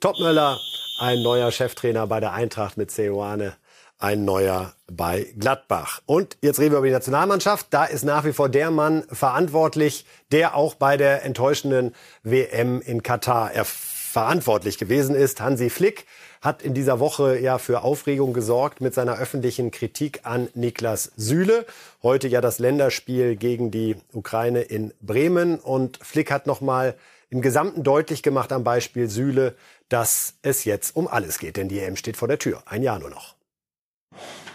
Topmöller, 0.00 0.58
ein 0.98 1.22
neuer 1.22 1.52
Cheftrainer 1.52 2.08
bei 2.08 2.18
der 2.18 2.32
Eintracht 2.32 2.76
mit 2.76 2.90
Ceoane, 2.90 3.54
ein 3.98 4.24
neuer 4.24 4.72
bei 4.90 5.32
Gladbach. 5.38 6.00
Und 6.04 6.36
jetzt 6.40 6.58
reden 6.58 6.72
wir 6.72 6.78
über 6.78 6.88
die 6.88 6.92
Nationalmannschaft. 6.92 7.68
Da 7.70 7.84
ist 7.84 8.02
nach 8.04 8.24
wie 8.24 8.32
vor 8.32 8.48
der 8.48 8.72
Mann 8.72 9.04
verantwortlich, 9.12 10.06
der 10.32 10.56
auch 10.56 10.74
bei 10.74 10.96
der 10.96 11.24
enttäuschenden 11.24 11.94
WM 12.24 12.80
in 12.80 13.04
Katar 13.04 13.52
verantwortlich 13.64 14.78
gewesen 14.78 15.14
ist. 15.14 15.40
Hansi 15.40 15.70
Flick 15.70 16.06
hat 16.40 16.62
in 16.62 16.72
dieser 16.72 17.00
Woche 17.00 17.38
ja 17.38 17.58
für 17.58 17.82
Aufregung 17.82 18.32
gesorgt 18.32 18.80
mit 18.80 18.94
seiner 18.94 19.18
öffentlichen 19.18 19.70
Kritik 19.70 20.20
an 20.24 20.48
Niklas 20.54 21.12
Süle. 21.16 21.66
Heute 22.02 22.28
ja 22.28 22.40
das 22.40 22.58
Länderspiel 22.58 23.36
gegen 23.36 23.70
die 23.70 23.96
Ukraine 24.12 24.62
in 24.62 24.92
Bremen 25.02 25.58
und 25.58 25.98
Flick 26.02 26.30
hat 26.30 26.46
nochmal 26.46 26.94
im 27.28 27.42
Gesamten 27.42 27.82
deutlich 27.82 28.22
gemacht 28.22 28.52
am 28.52 28.64
Beispiel 28.64 29.08
Süle, 29.08 29.54
dass 29.88 30.34
es 30.42 30.64
jetzt 30.64 30.96
um 30.96 31.06
alles 31.06 31.38
geht, 31.38 31.56
denn 31.56 31.68
die 31.68 31.78
EM 31.78 31.96
steht 31.96 32.16
vor 32.16 32.28
der 32.28 32.38
Tür. 32.38 32.62
Ein 32.66 32.82
Jahr 32.82 32.98
nur 32.98 33.10
noch. 33.10 33.34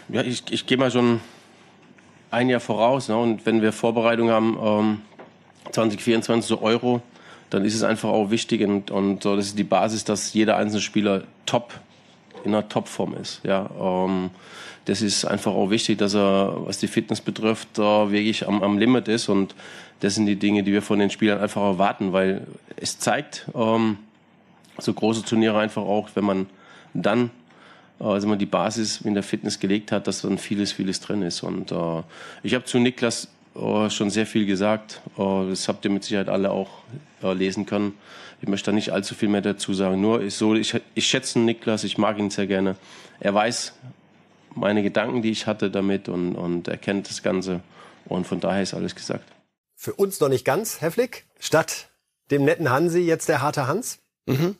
Ja, 0.08 0.22
ich, 0.22 0.42
ich 0.50 0.66
gehe 0.66 0.76
mal 0.76 0.90
schon 0.90 1.20
ein 2.30 2.48
Jahr 2.48 2.60
voraus. 2.60 3.08
Ne? 3.08 3.16
Und 3.16 3.46
wenn 3.46 3.62
wir 3.62 3.72
Vorbereitung 3.72 4.30
haben, 4.30 4.58
ähm, 4.60 5.02
2024 5.72 6.48
so 6.48 6.60
Euro, 6.60 7.02
dann 7.50 7.64
ist 7.64 7.74
es 7.74 7.82
einfach 7.82 8.08
auch 8.08 8.30
wichtig 8.30 8.62
und, 8.62 8.90
und 8.90 9.22
so, 9.22 9.36
das 9.36 9.46
ist 9.46 9.58
die 9.58 9.64
Basis, 9.64 10.04
dass 10.04 10.32
jeder 10.32 10.56
einzelne 10.56 10.82
Spieler 10.82 11.24
top 11.44 11.74
in 12.44 12.54
einer 12.54 12.68
Topform 12.68 13.14
ist. 13.14 13.40
Ja, 13.44 13.70
ähm, 13.80 14.30
das 14.84 15.02
ist 15.02 15.24
einfach 15.24 15.52
auch 15.52 15.70
wichtig, 15.70 15.98
dass 15.98 16.14
er, 16.14 16.54
was 16.64 16.78
die 16.78 16.88
Fitness 16.88 17.20
betrifft, 17.20 17.78
äh, 17.78 17.82
wirklich 17.82 18.46
am, 18.46 18.62
am 18.62 18.78
Limit 18.78 19.08
ist 19.08 19.28
und 19.28 19.54
das 20.00 20.14
sind 20.14 20.26
die 20.26 20.36
Dinge, 20.36 20.62
die 20.62 20.72
wir 20.72 20.82
von 20.82 20.98
den 20.98 21.10
Spielern 21.10 21.40
einfach 21.40 21.62
erwarten, 21.62 22.12
weil 22.12 22.46
es 22.76 22.98
zeigt 22.98 23.46
ähm, 23.54 23.98
so 24.78 24.92
große 24.92 25.22
Turniere 25.22 25.58
einfach 25.58 25.82
auch, 25.82 26.10
wenn 26.14 26.24
man 26.24 26.46
dann 26.92 27.30
also 27.98 28.28
man 28.28 28.38
die 28.38 28.46
Basis 28.46 29.00
in 29.00 29.14
der 29.14 29.22
Fitness 29.22 29.58
gelegt 29.58 29.90
hat, 29.90 30.06
dass 30.06 30.22
dann 30.22 30.38
vieles, 30.38 30.72
vieles 30.72 31.00
drin 31.00 31.22
ist. 31.22 31.42
Und 31.42 31.72
äh, 31.72 32.02
ich 32.42 32.54
habe 32.54 32.64
zu 32.64 32.78
Niklas 32.78 33.28
äh, 33.56 33.90
schon 33.90 34.10
sehr 34.10 34.26
viel 34.26 34.46
gesagt. 34.46 35.00
Äh, 35.16 35.48
das 35.48 35.68
habt 35.68 35.84
ihr 35.84 35.90
mit 35.90 36.04
Sicherheit 36.04 36.28
alle 36.28 36.50
auch 36.50 36.70
äh, 37.22 37.32
lesen 37.32 37.66
können. 37.66 37.94
Ich 38.40 38.48
möchte 38.48 38.70
da 38.70 38.72
nicht 38.72 38.92
allzu 38.92 39.14
viel 39.14 39.28
mehr 39.28 39.40
dazu 39.40 39.72
sagen. 39.72 40.00
Nur 40.00 40.20
ist 40.20 40.38
so, 40.38 40.54
ich, 40.54 40.78
ich 40.94 41.06
schätze 41.06 41.38
Niklas, 41.38 41.84
ich 41.84 41.96
mag 41.98 42.18
ihn 42.18 42.30
sehr 42.30 42.46
gerne. 42.46 42.76
Er 43.18 43.32
weiß 43.34 43.72
meine 44.54 44.82
Gedanken, 44.82 45.22
die 45.22 45.30
ich 45.30 45.46
hatte 45.46 45.70
damit 45.70 46.08
und, 46.08 46.34
und 46.34 46.68
er 46.68 46.76
kennt 46.76 47.08
das 47.08 47.22
Ganze. 47.22 47.60
Und 48.04 48.26
von 48.26 48.40
daher 48.40 48.62
ist 48.62 48.74
alles 48.74 48.94
gesagt. 48.94 49.24
Für 49.74 49.94
uns 49.94 50.20
noch 50.20 50.28
nicht 50.28 50.44
ganz, 50.44 50.80
Herr 50.80 50.90
Flick. 50.90 51.24
Statt 51.38 51.88
dem 52.30 52.44
netten 52.44 52.70
Hansi 52.70 53.00
jetzt 53.00 53.28
der 53.28 53.42
harte 53.42 53.66
Hans? 53.66 53.98
Mhm. 54.26 54.56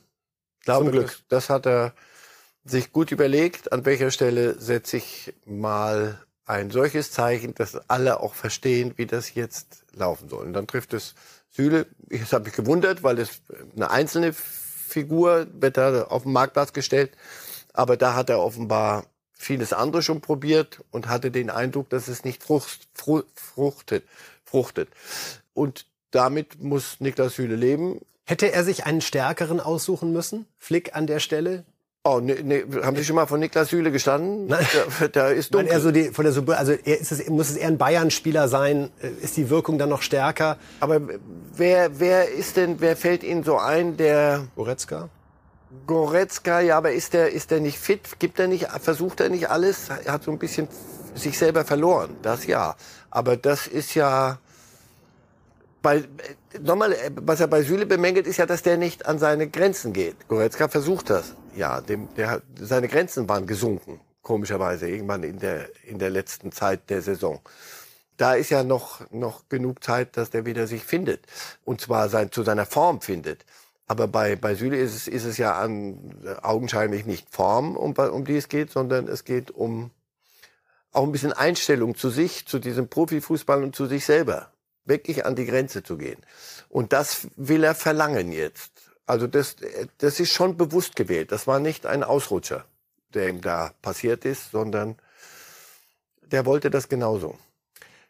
Glaube, 0.63 0.85
Zum 0.85 0.91
Glück. 0.91 1.07
Das, 1.07 1.23
das 1.29 1.49
hat 1.49 1.65
er 1.65 1.93
sich 2.63 2.91
gut 2.91 3.11
überlegt, 3.11 3.71
an 3.71 3.85
welcher 3.85 4.11
Stelle 4.11 4.59
setze 4.59 4.97
ich 4.97 5.33
mal 5.45 6.19
ein 6.47 6.71
solches 6.71 7.11
Zeichen, 7.11 7.53
dass 7.53 7.75
alle 7.89 8.21
auch 8.21 8.33
verstehen, 8.33 8.93
wie 8.95 9.05
das 9.05 9.35
jetzt 9.35 9.83
laufen 9.93 10.29
soll. 10.29 10.45
Und 10.45 10.53
dann 10.53 10.65
trifft 10.65 10.93
es 10.93 11.13
Süle. 11.49 11.85
Ich 12.09 12.31
habe 12.31 12.45
mich 12.45 12.53
gewundert, 12.53 13.03
weil 13.03 13.19
es 13.19 13.41
eine 13.75 13.91
einzelne 13.91 14.33
Figur 14.33 15.47
wird 15.51 15.77
da 15.77 16.03
auf 16.03 16.23
den 16.23 16.31
Marktplatz 16.31 16.71
gestellt. 16.71 17.11
Aber 17.73 17.97
da 17.97 18.15
hat 18.15 18.29
er 18.29 18.39
offenbar 18.39 19.05
vieles 19.33 19.73
andere 19.73 20.01
schon 20.01 20.21
probiert 20.21 20.83
und 20.89 21.09
hatte 21.09 21.31
den 21.31 21.49
Eindruck, 21.49 21.89
dass 21.89 22.07
es 22.07 22.23
nicht 22.23 22.41
frucht, 22.41 22.87
fruchtet, 22.95 24.05
fruchtet. 24.45 24.89
Und 25.53 25.85
damit 26.11 26.63
muss 26.63 27.01
Niklas 27.01 27.35
Süle 27.35 27.55
leben. 27.55 27.99
Hätte 28.25 28.51
er 28.51 28.63
sich 28.63 28.85
einen 28.85 29.01
stärkeren 29.01 29.59
aussuchen 29.59 30.13
müssen? 30.13 30.47
Flick 30.57 30.95
an 30.95 31.07
der 31.07 31.19
Stelle? 31.19 31.65
Oh, 32.03 32.19
ne, 32.21 32.41
ne, 32.41 32.63
haben 32.83 32.95
Sie 32.95 33.03
schon 33.03 33.17
mal 33.17 33.25
von 33.25 33.39
Niklas 33.39 33.69
Süle 33.69 33.91
gestanden? 33.91 34.47
Nein. 34.47 34.65
Da, 35.11 35.27
ist 35.27 35.53
dunkel. 35.53 35.67
Nein, 35.67 35.75
er 35.75 35.81
so 35.81 35.91
die, 35.91 36.09
von 36.11 36.23
der, 36.25 36.57
also 36.57 36.71
er 36.71 36.99
ist 36.99 37.11
es, 37.11 37.27
muss 37.27 37.49
es 37.49 37.57
eher 37.57 37.67
ein 37.67 37.77
Bayern-Spieler 37.77 38.47
sein? 38.47 38.91
Äh, 39.01 39.09
ist 39.21 39.35
die 39.35 39.49
Wirkung 39.49 39.77
dann 39.77 39.89
noch 39.89 40.01
stärker? 40.01 40.57
Aber 40.79 41.01
wer, 41.55 41.99
wer 41.99 42.31
ist 42.31 42.55
denn, 42.55 42.79
wer 42.79 42.95
fällt 42.95 43.23
Ihnen 43.23 43.43
so 43.43 43.57
ein, 43.57 43.97
der... 43.97 44.47
Goretzka? 44.55 45.09
Goretzka, 45.85 46.61
ja, 46.61 46.77
aber 46.77 46.93
ist 46.93 47.13
der, 47.13 47.31
ist 47.33 47.51
der 47.51 47.59
nicht 47.59 47.77
fit? 47.77 48.19
Gibt 48.19 48.39
er 48.39 48.47
nicht, 48.47 48.67
versucht 48.81 49.19
er 49.19 49.29
nicht 49.29 49.49
alles? 49.49 49.89
Er 50.05 50.13
hat 50.13 50.23
so 50.23 50.31
ein 50.31 50.39
bisschen 50.39 50.69
sich 51.13 51.37
selber 51.37 51.65
verloren, 51.65 52.15
das 52.21 52.45
ja. 52.47 52.75
Aber 53.09 53.35
das 53.35 53.67
ist 53.67 53.95
ja, 53.95 54.39
bei, 55.87 56.03
nochmal, 56.59 56.95
was 57.15 57.39
er 57.39 57.47
bei 57.47 57.61
Süle 57.63 57.85
bemängelt, 57.85 58.27
ist 58.27 58.37
ja, 58.37 58.45
dass 58.45 58.61
der 58.61 58.77
nicht 58.77 59.05
an 59.05 59.19
seine 59.19 59.47
Grenzen 59.47 59.93
geht. 59.93 60.27
Goretzka 60.27 60.67
versucht 60.67 61.09
das 61.09 61.33
ja, 61.57 61.81
dem, 61.81 62.07
der, 62.15 62.41
seine 62.59 62.87
Grenzen 62.87 63.27
waren 63.27 63.47
gesunken, 63.47 63.99
komischerweise, 64.21 64.89
irgendwann 64.89 65.23
in 65.23 65.39
der, 65.39 65.69
in 65.85 65.99
der 65.99 66.09
letzten 66.09 66.51
Zeit 66.51 66.89
der 66.89 67.01
Saison. 67.01 67.41
Da 68.15 68.33
ist 68.33 68.49
ja 68.49 68.63
noch, 68.63 69.01
noch 69.11 69.49
genug 69.49 69.83
Zeit, 69.83 70.17
dass 70.17 70.29
der 70.29 70.45
wieder 70.45 70.67
sich 70.67 70.83
findet. 70.83 71.25
Und 71.65 71.81
zwar 71.81 72.09
sein, 72.09 72.31
zu 72.31 72.43
seiner 72.43 72.65
Form 72.65 73.01
findet. 73.01 73.45
Aber 73.87 74.07
bei, 74.07 74.35
bei 74.35 74.55
Süle 74.55 74.77
ist 74.77 74.95
es, 74.95 75.07
ist 75.07 75.23
es 75.23 75.37
ja 75.37 75.57
an, 75.57 76.15
augenscheinlich 76.41 77.05
nicht 77.05 77.29
Form, 77.29 77.75
um, 77.75 77.93
um 77.93 78.25
die 78.25 78.37
es 78.37 78.49
geht, 78.49 78.71
sondern 78.71 79.07
es 79.07 79.23
geht 79.23 79.51
um 79.51 79.91
auch 80.91 81.03
ein 81.03 81.11
bisschen 81.11 81.33
Einstellung 81.33 81.95
zu 81.95 82.09
sich, 82.09 82.47
zu 82.47 82.59
diesem 82.59 82.87
Profifußball 82.87 83.63
und 83.63 83.75
zu 83.75 83.85
sich 83.85 84.05
selber. 84.05 84.51
Wirklich 84.87 85.25
an 85.25 85.35
die 85.35 85.45
Grenze 85.45 85.83
zu 85.83 85.97
gehen. 85.97 86.17
Und 86.69 86.93
das 86.93 87.27
will 87.35 87.63
er 87.63 87.75
verlangen 87.75 88.31
jetzt. 88.31 88.71
Also 89.05 89.27
das, 89.27 89.55
das 89.99 90.19
ist 90.19 90.33
schon 90.33 90.57
bewusst 90.57 90.95
gewählt. 90.95 91.31
Das 91.31 91.47
war 91.47 91.59
nicht 91.59 91.85
ein 91.85 92.03
Ausrutscher, 92.03 92.65
der 93.13 93.29
ihm 93.29 93.41
da 93.41 93.71
passiert 93.81 94.25
ist, 94.25 94.51
sondern 94.51 94.97
der 96.23 96.45
wollte 96.45 96.69
das 96.69 96.89
genauso. 96.89 97.37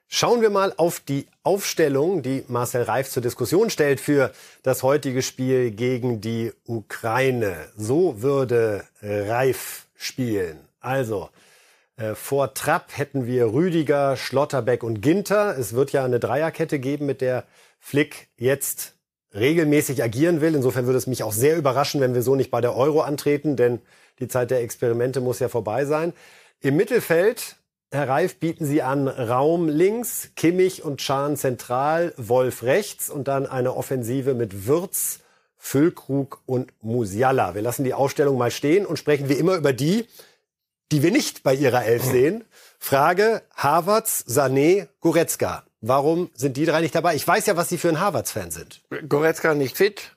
Schauen 0.10 0.42
wir 0.42 0.50
mal 0.50 0.74
auf 0.78 1.02
die 1.02 1.28
Aufstellung, 1.44 2.24
die 2.24 2.46
Marcel 2.48 2.84
Reif 2.84 3.10
zur 3.10 3.22
Diskussion 3.22 3.70
stellt 3.70 4.00
für 4.00 4.32
das 4.64 4.82
heutige 4.82 5.22
Spiel 5.22 5.72
gegen 5.72 6.22
die 6.22 6.54
Ukraine. 6.66 7.68
So 7.76 8.22
würde 8.22 8.86
Reif 9.02 9.88
spielen. 9.98 10.60
Also, 10.80 11.30
vor 12.14 12.54
Trapp 12.54 12.96
hätten 12.96 13.26
wir 13.26 13.54
Rüdiger, 13.54 14.18
Schlotterbeck 14.18 14.84
und 14.84 15.02
Ginter. 15.02 15.58
Es 15.58 15.74
wird 15.74 15.92
ja 15.92 16.06
eine 16.06 16.20
Dreierkette 16.20 16.80
geben, 16.80 17.06
mit 17.06 17.22
der 17.22 17.46
Flick 17.80 18.28
jetzt 18.38 18.94
regelmäßig 19.34 20.04
agieren 20.04 20.42
will. 20.42 20.56
Insofern 20.56 20.86
würde 20.86 20.98
es 20.98 21.08
mich 21.08 21.24
auch 21.24 21.32
sehr 21.32 21.58
überraschen, 21.58 22.02
wenn 22.02 22.14
wir 22.14 22.22
so 22.22 22.36
nicht 22.36 22.52
bei 22.52 22.62
der 22.62 22.76
Euro 22.76 23.02
antreten, 23.02 23.56
denn 23.56 23.82
die 24.20 24.28
Zeit 24.28 24.52
der 24.52 24.62
Experimente 24.62 25.22
muss 25.22 25.40
ja 25.40 25.50
vorbei 25.50 25.86
sein. 25.86 26.14
Im 26.60 26.76
Mittelfeld, 26.76 27.56
Herr 27.92 28.10
Reif, 28.10 28.40
bieten 28.40 28.66
Sie 28.66 28.82
an 28.82 29.08
Raum 29.08 29.70
links, 29.70 30.32
Kimmich 30.36 30.84
und 30.84 31.02
Schahn 31.02 31.38
zentral, 31.38 32.14
Wolf 32.18 32.64
rechts 32.64 33.10
und 33.10 33.28
dann 33.28 33.46
eine 33.46 33.76
Offensive 33.76 34.34
mit 34.34 34.68
Würz, 34.68 35.20
Füllkrug 35.56 36.42
und 36.46 36.72
Musiala. 36.82 37.56
Wir 37.56 37.62
lassen 37.62 37.84
die 37.84 37.94
Aufstellung 37.94 38.38
mal 38.38 38.52
stehen 38.52 38.86
und 38.86 38.98
sprechen 38.98 39.30
wie 39.30 39.34
immer 39.34 39.56
über 39.56 39.74
die, 39.74 40.06
die 40.92 41.04
wir 41.04 41.12
nicht 41.12 41.44
bei 41.44 41.54
Ihrer 41.54 41.86
Elf 41.86 42.04
sehen. 42.04 42.44
Frage, 42.80 43.42
Havertz, 43.56 44.26
Sané, 44.28 44.88
Goretzka. 45.02 45.64
Warum 45.82 46.30
sind 46.34 46.58
die 46.58 46.66
drei 46.66 46.82
nicht 46.82 46.96
dabei? 46.96 47.16
Ich 47.16 47.28
weiß 47.28 47.46
ja, 47.46 47.56
was 47.56 47.70
Sie 47.70 47.78
für 47.78 47.90
ein 47.90 48.00
Harvards-Fan 48.00 48.52
sind. 48.52 48.82
Goretzka 49.08 49.54
nicht 49.54 49.78
fit 49.78 50.16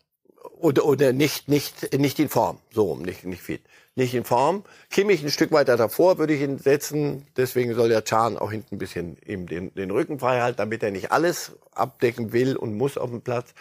oder, 0.58 0.84
oder 0.84 1.12
nicht, 1.12 1.48
nicht, 1.48 1.98
nicht 1.98 2.18
in 2.18 2.28
Form. 2.28 2.58
So 2.72 2.84
rum, 2.84 3.02
nicht, 3.02 3.24
nicht 3.24 3.42
fit. 3.42 3.62
Nicht 3.96 4.14
in 4.14 4.24
Form. 4.24 4.64
Kimmich 4.88 5.22
ein 5.22 5.30
Stück 5.30 5.52
weiter 5.52 5.76
davor 5.76 6.18
würde 6.18 6.32
ich 6.32 6.40
ihn 6.40 6.58
setzen. 6.58 7.26
Deswegen 7.36 7.74
soll 7.74 7.88
der 7.88 8.04
Chan 8.04 8.38
auch 8.38 8.50
hinten 8.50 8.76
ein 8.76 8.78
bisschen 8.78 9.18
ihm 9.26 9.46
den, 9.46 9.74
den 9.74 9.90
Rücken 9.90 10.18
frei 10.18 10.40
halten, 10.40 10.58
damit 10.58 10.82
er 10.82 10.92
nicht 10.92 11.12
alles 11.12 11.52
abdecken 11.72 12.32
will 12.32 12.56
und 12.56 12.74
muss 12.74 12.96
auf 12.96 13.10
dem 13.10 13.20
Platz. 13.20 13.52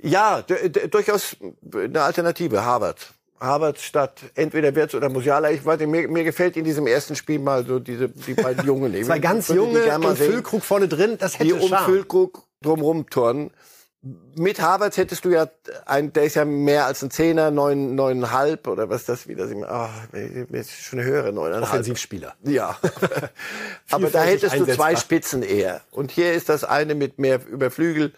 Ja, 0.00 0.42
durchaus 0.42 1.36
eine 1.72 2.02
Alternative, 2.02 2.64
Harvard. 2.64 3.14
Harvard 3.40 3.78
statt 3.78 4.20
entweder 4.34 4.74
Wirtz 4.74 4.94
oder 4.94 5.08
Musiala. 5.08 5.50
Ich 5.50 5.64
weiß 5.64 5.80
nicht, 5.80 5.88
mir, 5.88 6.08
mir 6.08 6.24
gefällt 6.24 6.56
in 6.56 6.64
diesem 6.64 6.86
ersten 6.86 7.16
Spiel 7.16 7.38
mal 7.38 7.64
so 7.64 7.78
diese 7.78 8.08
die 8.08 8.34
beiden 8.34 8.66
Jungen. 8.66 9.04
Zwei 9.04 9.18
ganz 9.18 9.48
junge 9.48 9.82
und 9.96 10.16
Füllkrug 10.16 10.62
vorne 10.62 10.88
drin, 10.88 11.16
das 11.18 11.38
hätte 11.38 11.44
Die 11.44 11.52
um 11.54 11.72
Füllkrug 11.72 12.44
drumrum 12.62 13.08
turnen. 13.08 13.50
Mit 14.34 14.62
Harvard 14.62 14.96
hättest 14.96 15.26
du 15.26 15.30
ja 15.30 15.46
ein, 15.84 16.10
der 16.14 16.24
ist 16.24 16.34
ja 16.34 16.46
mehr 16.46 16.86
als 16.86 17.02
ein 17.02 17.10
Zehner, 17.10 17.50
neun, 17.50 17.94
neuneinhalb 17.94 18.66
oder 18.66 18.88
was 18.88 19.04
das 19.04 19.28
wieder 19.28 19.46
sind. 19.46 19.64
Ah, 19.64 19.90
ist 20.12 20.72
schon 20.72 21.02
höhere 21.02 21.34
neuneinhalb. 21.34 21.64
Offensivspieler. 21.64 22.34
Ja. 22.42 22.78
Aber 23.90 24.08
da 24.08 24.22
hättest 24.22 24.58
du 24.58 24.64
zwei 24.64 24.96
Spitzen 24.96 25.42
eher. 25.42 25.82
Und 25.90 26.10
hier 26.10 26.32
ist 26.32 26.48
das 26.48 26.64
eine 26.64 26.94
mit 26.94 27.18
mehr 27.18 27.46
Überflügel. 27.46 28.14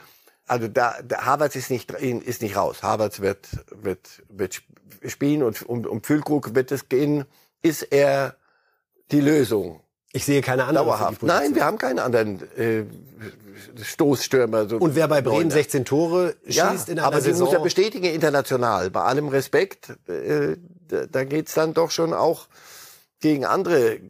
Also 0.52 0.68
da, 0.68 0.96
da 1.02 1.24
Havertz 1.24 1.56
ist 1.56 1.70
nicht 1.70 1.90
ist 1.92 2.42
nicht 2.42 2.56
raus. 2.56 2.82
Havertz 2.82 3.20
wird 3.20 3.48
wird 3.70 4.22
wird 4.28 4.60
spielen 5.06 5.42
und 5.42 5.62
um, 5.62 5.86
um 5.86 6.02
Füllkrug 6.02 6.54
wird 6.54 6.70
es 6.72 6.90
gehen. 6.90 7.24
Ist 7.62 7.84
er 7.84 8.36
die 9.12 9.22
Lösung? 9.22 9.80
Ich 10.12 10.26
sehe 10.26 10.42
keine 10.42 10.64
andere. 10.64 10.84
Dauerhaft. 10.84 11.22
Nein, 11.22 11.54
wir 11.54 11.64
haben 11.64 11.78
keine 11.78 12.02
anderen 12.02 12.42
äh, 12.58 12.84
Stoßstürmer. 13.82 14.68
So 14.68 14.76
und 14.76 14.94
wer 14.94 15.08
bei 15.08 15.22
Bremen 15.22 15.50
16 15.50 15.86
Tore 15.86 16.36
schießt 16.44 16.56
ja, 16.58 16.74
in 16.88 16.98
einer 16.98 17.06
aber 17.06 17.22
Saison... 17.22 17.46
Aber 17.46 17.46
muss 17.46 17.52
ja 17.54 17.58
bestätigen 17.60 18.12
international. 18.12 18.90
Bei 18.90 19.04
allem 19.04 19.28
Respekt, 19.28 19.94
äh, 20.06 20.58
da, 20.86 21.06
da 21.06 21.24
geht's 21.24 21.54
dann 21.54 21.72
doch 21.72 21.90
schon 21.90 22.12
auch 22.12 22.46
gegen 23.20 23.46
andere 23.46 23.94
äh, 23.94 24.00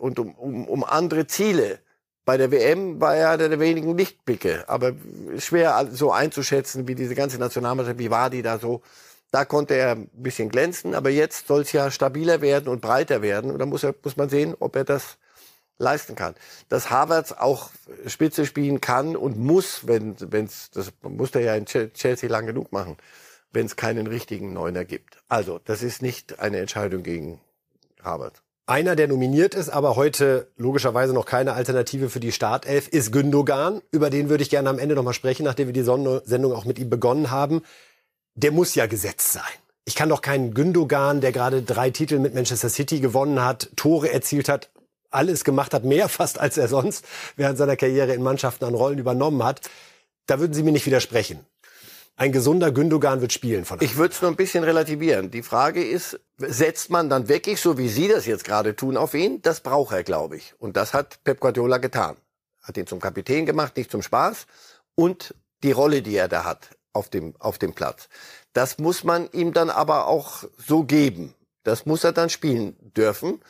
und 0.00 0.18
um, 0.18 0.34
um, 0.34 0.66
um 0.66 0.82
andere 0.82 1.28
Ziele. 1.28 1.78
Bei 2.26 2.36
der 2.36 2.50
WM 2.50 3.00
war 3.00 3.16
er 3.16 3.30
einer 3.30 3.48
der 3.48 3.60
wenigen 3.60 3.96
Lichtblicke, 3.96 4.64
aber 4.68 4.92
schwer 5.38 5.88
so 5.92 6.12
einzuschätzen, 6.12 6.88
wie 6.88 6.96
diese 6.96 7.14
ganze 7.14 7.38
Nationalmannschaft, 7.38 7.98
wie 7.98 8.10
war 8.10 8.30
die 8.30 8.42
da 8.42 8.58
so 8.58 8.82
Da 9.30 9.44
konnte 9.44 9.74
er 9.74 9.92
ein 9.92 10.08
bisschen 10.12 10.48
glänzen, 10.48 10.94
aber 10.94 11.10
jetzt 11.10 11.46
soll 11.46 11.62
es 11.62 11.72
ja 11.72 11.90
stabiler 11.90 12.40
werden 12.40 12.68
und 12.68 12.80
breiter 12.80 13.22
werden. 13.22 13.50
Und 13.50 13.58
da 13.58 13.66
muss, 13.66 13.84
er, 13.84 13.94
muss 14.02 14.16
man 14.16 14.28
sehen, 14.28 14.54
ob 14.58 14.76
er 14.76 14.84
das 14.84 15.18
leisten 15.78 16.16
kann. 16.16 16.34
Dass 16.68 16.90
Havertz 16.90 17.32
auch 17.32 17.70
Spitze 18.06 18.44
spielen 18.44 18.80
kann 18.80 19.14
und 19.16 19.38
muss, 19.38 19.86
wenn 19.86 20.16
es 20.32 20.70
das 20.70 20.92
muss 21.02 21.30
er 21.32 21.42
ja 21.42 21.54
in 21.54 21.66
Chelsea 21.66 22.28
lang 22.28 22.46
genug 22.46 22.72
machen, 22.72 22.96
wenn 23.52 23.66
es 23.66 23.76
keinen 23.76 24.06
richtigen 24.06 24.52
Neuner 24.52 24.84
gibt. 24.84 25.18
Also, 25.28 25.60
das 25.64 25.82
ist 25.82 26.02
nicht 26.02 26.40
eine 26.40 26.58
Entscheidung 26.58 27.02
gegen 27.02 27.40
Havertz. 28.02 28.45
Einer, 28.68 28.96
der 28.96 29.06
nominiert 29.06 29.54
ist, 29.54 29.68
aber 29.68 29.94
heute 29.94 30.48
logischerweise 30.56 31.12
noch 31.12 31.24
keine 31.24 31.52
Alternative 31.52 32.10
für 32.10 32.18
die 32.18 32.32
Startelf, 32.32 32.88
ist 32.88 33.12
Gündogan. 33.12 33.80
Über 33.92 34.10
den 34.10 34.28
würde 34.28 34.42
ich 34.42 34.50
gerne 34.50 34.68
am 34.68 34.80
Ende 34.80 34.96
noch 34.96 35.04
mal 35.04 35.12
sprechen, 35.12 35.44
nachdem 35.44 35.68
wir 35.68 35.72
die 35.72 35.84
Sendung 35.84 36.52
auch 36.52 36.64
mit 36.64 36.80
ihm 36.80 36.90
begonnen 36.90 37.30
haben. 37.30 37.62
Der 38.34 38.50
muss 38.50 38.74
ja 38.74 38.86
gesetzt 38.86 39.32
sein. 39.32 39.44
Ich 39.84 39.94
kann 39.94 40.08
doch 40.08 40.20
keinen 40.20 40.52
Gündogan, 40.52 41.20
der 41.20 41.30
gerade 41.30 41.62
drei 41.62 41.90
Titel 41.90 42.18
mit 42.18 42.34
Manchester 42.34 42.68
City 42.68 42.98
gewonnen 42.98 43.40
hat, 43.44 43.70
Tore 43.76 44.12
erzielt 44.12 44.48
hat, 44.48 44.70
alles 45.10 45.44
gemacht 45.44 45.72
hat, 45.72 45.84
mehr 45.84 46.08
fast 46.08 46.40
als 46.40 46.58
er 46.58 46.66
sonst 46.66 47.04
während 47.36 47.58
seiner 47.58 47.76
Karriere 47.76 48.14
in 48.14 48.22
Mannschaften 48.24 48.64
an 48.64 48.74
Rollen 48.74 48.98
übernommen 48.98 49.44
hat. 49.44 49.60
Da 50.26 50.40
würden 50.40 50.54
Sie 50.54 50.64
mir 50.64 50.72
nicht 50.72 50.86
widersprechen. 50.86 51.38
Ein 52.18 52.32
gesunder 52.32 52.72
Gündogan 52.72 53.20
wird 53.20 53.34
spielen 53.34 53.66
von 53.66 53.78
Ich 53.82 53.98
würde 53.98 54.14
es 54.14 54.22
nur 54.22 54.30
ein 54.30 54.36
bisschen 54.36 54.64
relativieren. 54.64 55.30
Die 55.30 55.42
Frage 55.42 55.86
ist, 55.86 56.18
setzt 56.38 56.88
man 56.88 57.10
dann 57.10 57.28
wirklich, 57.28 57.60
so 57.60 57.76
wie 57.76 57.90
Sie 57.90 58.08
das 58.08 58.24
jetzt 58.24 58.44
gerade 58.44 58.74
tun, 58.74 58.96
auf 58.96 59.12
ihn? 59.12 59.42
Das 59.42 59.60
braucht 59.60 59.92
er, 59.92 60.02
glaube 60.02 60.38
ich. 60.38 60.54
Und 60.58 60.78
das 60.78 60.94
hat 60.94 61.22
Pep 61.24 61.40
Guardiola 61.40 61.76
getan. 61.76 62.16
Hat 62.62 62.78
ihn 62.78 62.86
zum 62.86 63.00
Kapitän 63.00 63.44
gemacht, 63.44 63.76
nicht 63.76 63.90
zum 63.90 64.00
Spaß. 64.00 64.46
Und 64.94 65.34
die 65.62 65.72
Rolle, 65.72 66.00
die 66.00 66.16
er 66.16 66.28
da 66.28 66.44
hat 66.44 66.70
auf 66.94 67.10
dem, 67.10 67.34
auf 67.38 67.58
dem 67.58 67.74
Platz. 67.74 68.08
Das 68.54 68.78
muss 68.78 69.04
man 69.04 69.28
ihm 69.32 69.52
dann 69.52 69.68
aber 69.68 70.06
auch 70.06 70.44
so 70.56 70.84
geben. 70.84 71.34
Das 71.64 71.84
muss 71.84 72.02
er 72.02 72.12
dann 72.12 72.30
spielen 72.30 72.76
dürfen. 72.96 73.42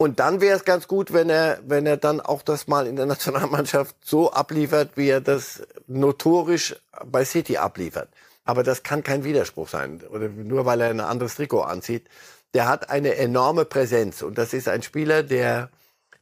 Und 0.00 0.20
dann 0.20 0.40
wäre 0.40 0.56
es 0.56 0.64
ganz 0.64 0.86
gut, 0.86 1.12
wenn 1.12 1.28
er, 1.28 1.58
wenn 1.66 1.84
er 1.84 1.96
dann 1.96 2.20
auch 2.20 2.42
das 2.42 2.68
mal 2.68 2.86
in 2.86 2.96
der 2.96 3.06
Nationalmannschaft 3.14 3.96
so 4.02 4.32
abliefert, 4.32 4.92
wie 4.94 5.08
er 5.08 5.20
das 5.20 5.62
notorisch 5.86 6.76
bei 7.04 7.24
City 7.24 7.58
abliefert. 7.58 8.08
Aber 8.44 8.62
das 8.62 8.82
kann 8.82 9.02
kein 9.02 9.24
Widerspruch 9.24 9.68
sein. 9.68 10.02
Oder 10.08 10.28
nur 10.28 10.64
weil 10.64 10.80
er 10.80 10.90
ein 10.90 11.00
anderes 11.00 11.34
Trikot 11.34 11.62
anzieht. 11.62 12.08
Der 12.54 12.66
hat 12.66 12.88
eine 12.88 13.16
enorme 13.16 13.66
Präsenz. 13.66 14.22
Und 14.22 14.38
das 14.38 14.54
ist 14.54 14.68
ein 14.68 14.82
Spieler, 14.82 15.22
der, 15.22 15.68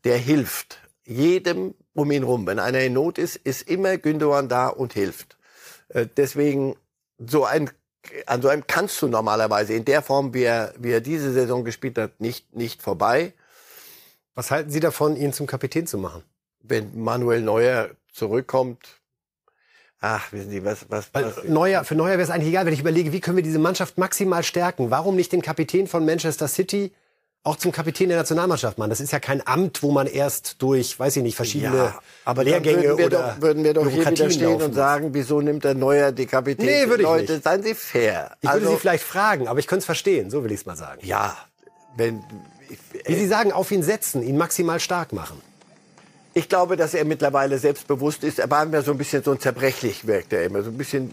der 0.04 0.16
hilft. 0.16 0.78
Jedem 1.04 1.74
um 1.92 2.10
ihn 2.10 2.24
rum. 2.24 2.46
Wenn 2.46 2.58
einer 2.58 2.80
in 2.80 2.94
Not 2.94 3.18
ist, 3.18 3.36
ist 3.36 3.68
immer 3.68 3.96
Gündogan 3.98 4.48
da 4.48 4.68
und 4.68 4.94
hilft. 4.94 5.36
Äh, 5.90 6.06
deswegen, 6.16 6.76
so 7.18 7.44
ein, 7.44 7.70
an 8.26 8.42
so 8.42 8.48
einem 8.48 8.66
kannst 8.66 9.00
du 9.02 9.08
normalerweise 9.08 9.74
in 9.74 9.84
der 9.84 10.02
Form, 10.02 10.34
wie 10.34 10.42
er, 10.42 10.74
wie 10.78 10.90
er 10.90 11.00
diese 11.00 11.32
Saison 11.32 11.64
gespielt 11.64 11.98
hat, 11.98 12.20
nicht, 12.20 12.56
nicht 12.56 12.82
vorbei. 12.82 13.34
Was 14.36 14.50
halten 14.50 14.70
Sie 14.70 14.80
davon, 14.80 15.16
ihn 15.16 15.32
zum 15.32 15.46
Kapitän 15.46 15.86
zu 15.86 15.96
machen? 15.96 16.22
Wenn 16.62 17.02
Manuel 17.02 17.40
Neuer 17.40 17.88
zurückkommt, 18.12 18.86
ach, 19.98 20.30
wissen 20.30 20.50
Sie, 20.50 20.62
was, 20.62 20.84
was, 20.90 21.08
was 21.14 21.44
Neuer, 21.44 21.84
für 21.84 21.94
Neuer 21.94 22.12
wäre 22.12 22.22
es 22.22 22.28
eigentlich 22.28 22.50
egal, 22.50 22.66
wenn 22.66 22.74
ich 22.74 22.80
überlege, 22.80 23.12
wie 23.12 23.20
können 23.20 23.38
wir 23.38 23.42
diese 23.42 23.58
Mannschaft 23.58 23.96
maximal 23.96 24.42
stärken? 24.42 24.90
Warum 24.90 25.16
nicht 25.16 25.32
den 25.32 25.40
Kapitän 25.40 25.86
von 25.86 26.04
Manchester 26.04 26.48
City 26.48 26.92
auch 27.44 27.56
zum 27.56 27.72
Kapitän 27.72 28.10
der 28.10 28.18
Nationalmannschaft 28.18 28.76
machen? 28.76 28.90
Das 28.90 29.00
ist 29.00 29.10
ja 29.10 29.20
kein 29.20 29.46
Amt, 29.46 29.82
wo 29.82 29.90
man 29.90 30.06
erst 30.06 30.60
durch, 30.60 31.00
weiß 31.00 31.16
ich 31.16 31.22
nicht, 31.22 31.36
verschiedene 31.36 31.74
ja, 31.74 32.00
aber 32.26 32.44
Lehrgänge 32.44 32.82
würden 32.82 32.98
wir 32.98 33.06
oder 33.06 33.34
doch, 33.36 33.40
würden 33.40 33.64
wir 33.64 33.72
doch 33.72 33.88
hier 33.88 34.06
wieder 34.06 34.30
stehen 34.30 34.60
und 34.60 34.74
sagen, 34.74 35.14
wieso 35.14 35.40
nimmt 35.40 35.64
der 35.64 35.74
Neuer 35.74 36.12
die 36.12 36.26
Kapitän? 36.26 36.66
Nee, 36.66 36.88
würde 36.88 37.04
ich 37.04 37.08
Leute, 37.08 37.32
nicht. 37.32 37.44
seien 37.44 37.62
Sie 37.62 37.74
fair. 37.74 38.36
Ich 38.42 38.52
würde 38.52 38.68
Sie 38.68 38.76
vielleicht 38.76 39.04
fragen, 39.04 39.48
aber 39.48 39.60
ich 39.60 39.66
könnte 39.66 39.80
es 39.80 39.86
verstehen, 39.86 40.28
so 40.28 40.44
will 40.44 40.52
ich 40.52 40.60
es 40.60 40.66
mal 40.66 40.76
sagen. 40.76 41.00
Ja, 41.06 41.38
wenn 41.96 42.22
Wie 43.04 43.14
Sie 43.14 43.26
sagen, 43.26 43.52
auf 43.52 43.70
ihn 43.70 43.82
setzen, 43.82 44.22
ihn 44.22 44.36
maximal 44.36 44.80
stark 44.80 45.12
machen. 45.12 45.40
Ich 46.34 46.50
glaube, 46.50 46.76
dass 46.76 46.92
er 46.92 47.06
mittlerweile 47.06 47.58
selbstbewusst 47.58 48.22
ist. 48.22 48.38
Er 48.38 48.50
war 48.50 48.62
immer 48.62 48.82
so 48.82 48.90
ein 48.90 48.98
bisschen 48.98 49.22
so 49.22 49.30
ein 49.30 49.40
zerbrechlich, 49.40 50.06
wirkt 50.06 50.34
er 50.34 50.44
immer. 50.44 50.62
So 50.62 50.68
ein 50.68 50.76
bisschen, 50.76 51.10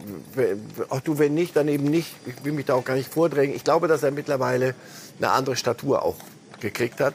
auch 0.90 1.00
du, 1.00 1.18
wenn 1.18 1.34
nicht, 1.34 1.56
dann 1.56 1.70
eben 1.70 1.86
nicht. 1.86 2.14
Ich 2.26 2.44
will 2.44 2.52
mich 2.52 2.66
da 2.66 2.74
auch 2.74 2.84
gar 2.84 2.96
nicht 2.96 3.10
vordrängen. 3.14 3.56
Ich 3.56 3.64
glaube, 3.64 3.88
dass 3.88 4.04
er 4.04 4.12
mittlerweile 4.12 4.76
eine 5.20 5.32
andere 5.32 5.56
Statur 5.56 6.04
auch 6.04 6.18
gekriegt 6.60 7.00
hat. 7.00 7.14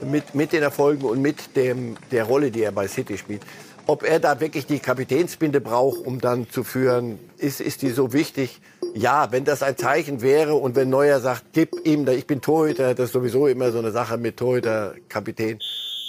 Mit, 0.00 0.34
mit 0.34 0.52
den 0.52 0.62
Erfolgen 0.62 1.04
und 1.04 1.20
mit 1.20 1.56
dem, 1.56 1.96
der 2.12 2.24
Rolle, 2.24 2.52
die 2.52 2.62
er 2.62 2.72
bei 2.72 2.86
City 2.86 3.18
spielt. 3.18 3.42
Ob 3.86 4.04
er 4.04 4.20
da 4.20 4.38
wirklich 4.38 4.66
die 4.66 4.78
Kapitänsbinde 4.78 5.60
braucht, 5.60 6.06
um 6.06 6.20
dann 6.20 6.48
zu 6.48 6.62
führen, 6.62 7.18
ist, 7.36 7.60
ist 7.60 7.82
die 7.82 7.90
so 7.90 8.12
wichtig? 8.12 8.60
Ja, 8.94 9.32
wenn 9.32 9.44
das 9.44 9.62
ein 9.62 9.76
Zeichen 9.76 10.20
wäre 10.20 10.54
und 10.54 10.76
wenn 10.76 10.90
Neuer 10.90 11.20
sagt, 11.20 11.52
gib 11.52 11.86
ihm, 11.86 12.06
ich 12.08 12.26
bin 12.26 12.40
Torhüter, 12.40 12.94
das 12.94 13.06
ist 13.06 13.12
sowieso 13.12 13.46
immer 13.46 13.72
so 13.72 13.78
eine 13.78 13.90
Sache 13.92 14.16
mit 14.16 14.36
Torhüter, 14.36 14.94
Kapitän. 15.08 15.58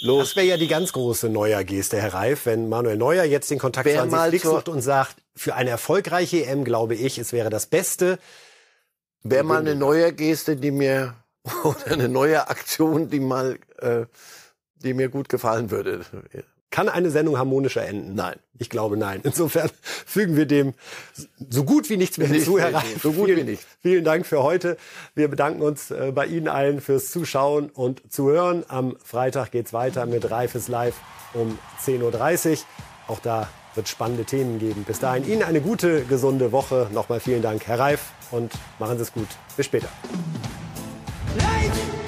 Los. 0.03 0.29
Das 0.29 0.35
wäre 0.35 0.47
ja 0.47 0.57
die 0.57 0.67
ganz 0.67 0.93
große 0.93 1.29
Neuer-Geste, 1.29 2.01
Herr 2.01 2.15
Reif, 2.15 2.47
wenn 2.47 2.69
Manuel 2.69 2.97
Neuer 2.97 3.23
jetzt 3.23 3.51
den 3.51 3.59
Kontakt 3.59 3.85
Wer 3.85 4.03
zu 4.03 4.11
Hansi 4.11 4.29
Flick 4.29 4.41
sucht 4.41 4.67
und 4.67 4.81
sagt, 4.81 5.17
für 5.35 5.53
eine 5.53 5.69
erfolgreiche 5.69 6.43
EM 6.45 6.63
glaube 6.63 6.95
ich, 6.95 7.19
es 7.19 7.33
wäre 7.33 7.51
das 7.51 7.67
Beste. 7.67 8.17
Wäre 9.21 9.43
mal 9.43 9.59
eine 9.59 9.75
neue 9.75 10.11
Geste, 10.13 10.55
die 10.55 10.71
mir, 10.71 11.13
oder 11.63 11.91
eine 11.91 12.09
neue 12.09 12.49
Aktion, 12.49 13.09
die 13.09 13.19
mal, 13.19 13.59
äh, 13.77 14.05
die 14.77 14.95
mir 14.95 15.09
gut 15.09 15.29
gefallen 15.29 15.69
würde. 15.69 16.01
Kann 16.71 16.89
eine 16.89 17.11
Sendung 17.11 17.37
harmonischer 17.37 17.85
enden? 17.85 18.15
Nein. 18.15 18.37
Ich 18.57 18.69
glaube 18.69 18.95
nein. 18.95 19.19
Insofern 19.23 19.69
fügen 19.83 20.35
wir 20.37 20.45
dem 20.45 20.73
so 21.49 21.63
gut 21.63 21.89
wie 21.89 21.97
nichts 21.97 22.17
mehr 22.17 22.27
hinzu, 22.27 22.57
Herr 22.59 22.73
Reif. 22.73 23.01
So 23.03 23.11
gut 23.11 23.25
vielen, 23.25 23.39
wie 23.39 23.51
nichts. 23.51 23.65
Vielen 23.81 24.03
Dank 24.03 24.25
für 24.25 24.41
heute. 24.41 24.77
Wir 25.13 25.27
bedanken 25.27 25.61
uns 25.61 25.91
äh, 25.91 26.11
bei 26.13 26.25
Ihnen 26.25 26.47
allen 26.47 26.79
fürs 26.81 27.11
Zuschauen 27.11 27.69
und 27.69 28.01
Zuhören. 28.11 28.63
Am 28.67 28.95
Freitag 29.03 29.51
geht's 29.51 29.73
weiter 29.73 30.05
mit 30.05 30.31
Reifes 30.31 30.67
Live 30.67 30.95
um 31.33 31.59
10.30 31.83 32.51
Uhr. 32.51 32.57
Auch 33.07 33.19
da 33.19 33.49
wird 33.75 33.87
spannende 33.87 34.25
Themen 34.25 34.59
geben. 34.59 34.83
Bis 34.83 34.99
dahin 34.99 35.27
Ihnen 35.27 35.43
eine 35.43 35.61
gute, 35.61 36.03
gesunde 36.05 36.51
Woche. 36.51 36.87
Nochmal 36.93 37.19
vielen 37.19 37.41
Dank, 37.41 37.67
Herr 37.67 37.79
Reif, 37.79 38.11
und 38.31 38.51
machen 38.79 38.97
Sie 38.97 39.03
es 39.03 39.13
gut. 39.13 39.27
Bis 39.57 39.65
später. 39.65 39.89
Leid! 41.37 42.00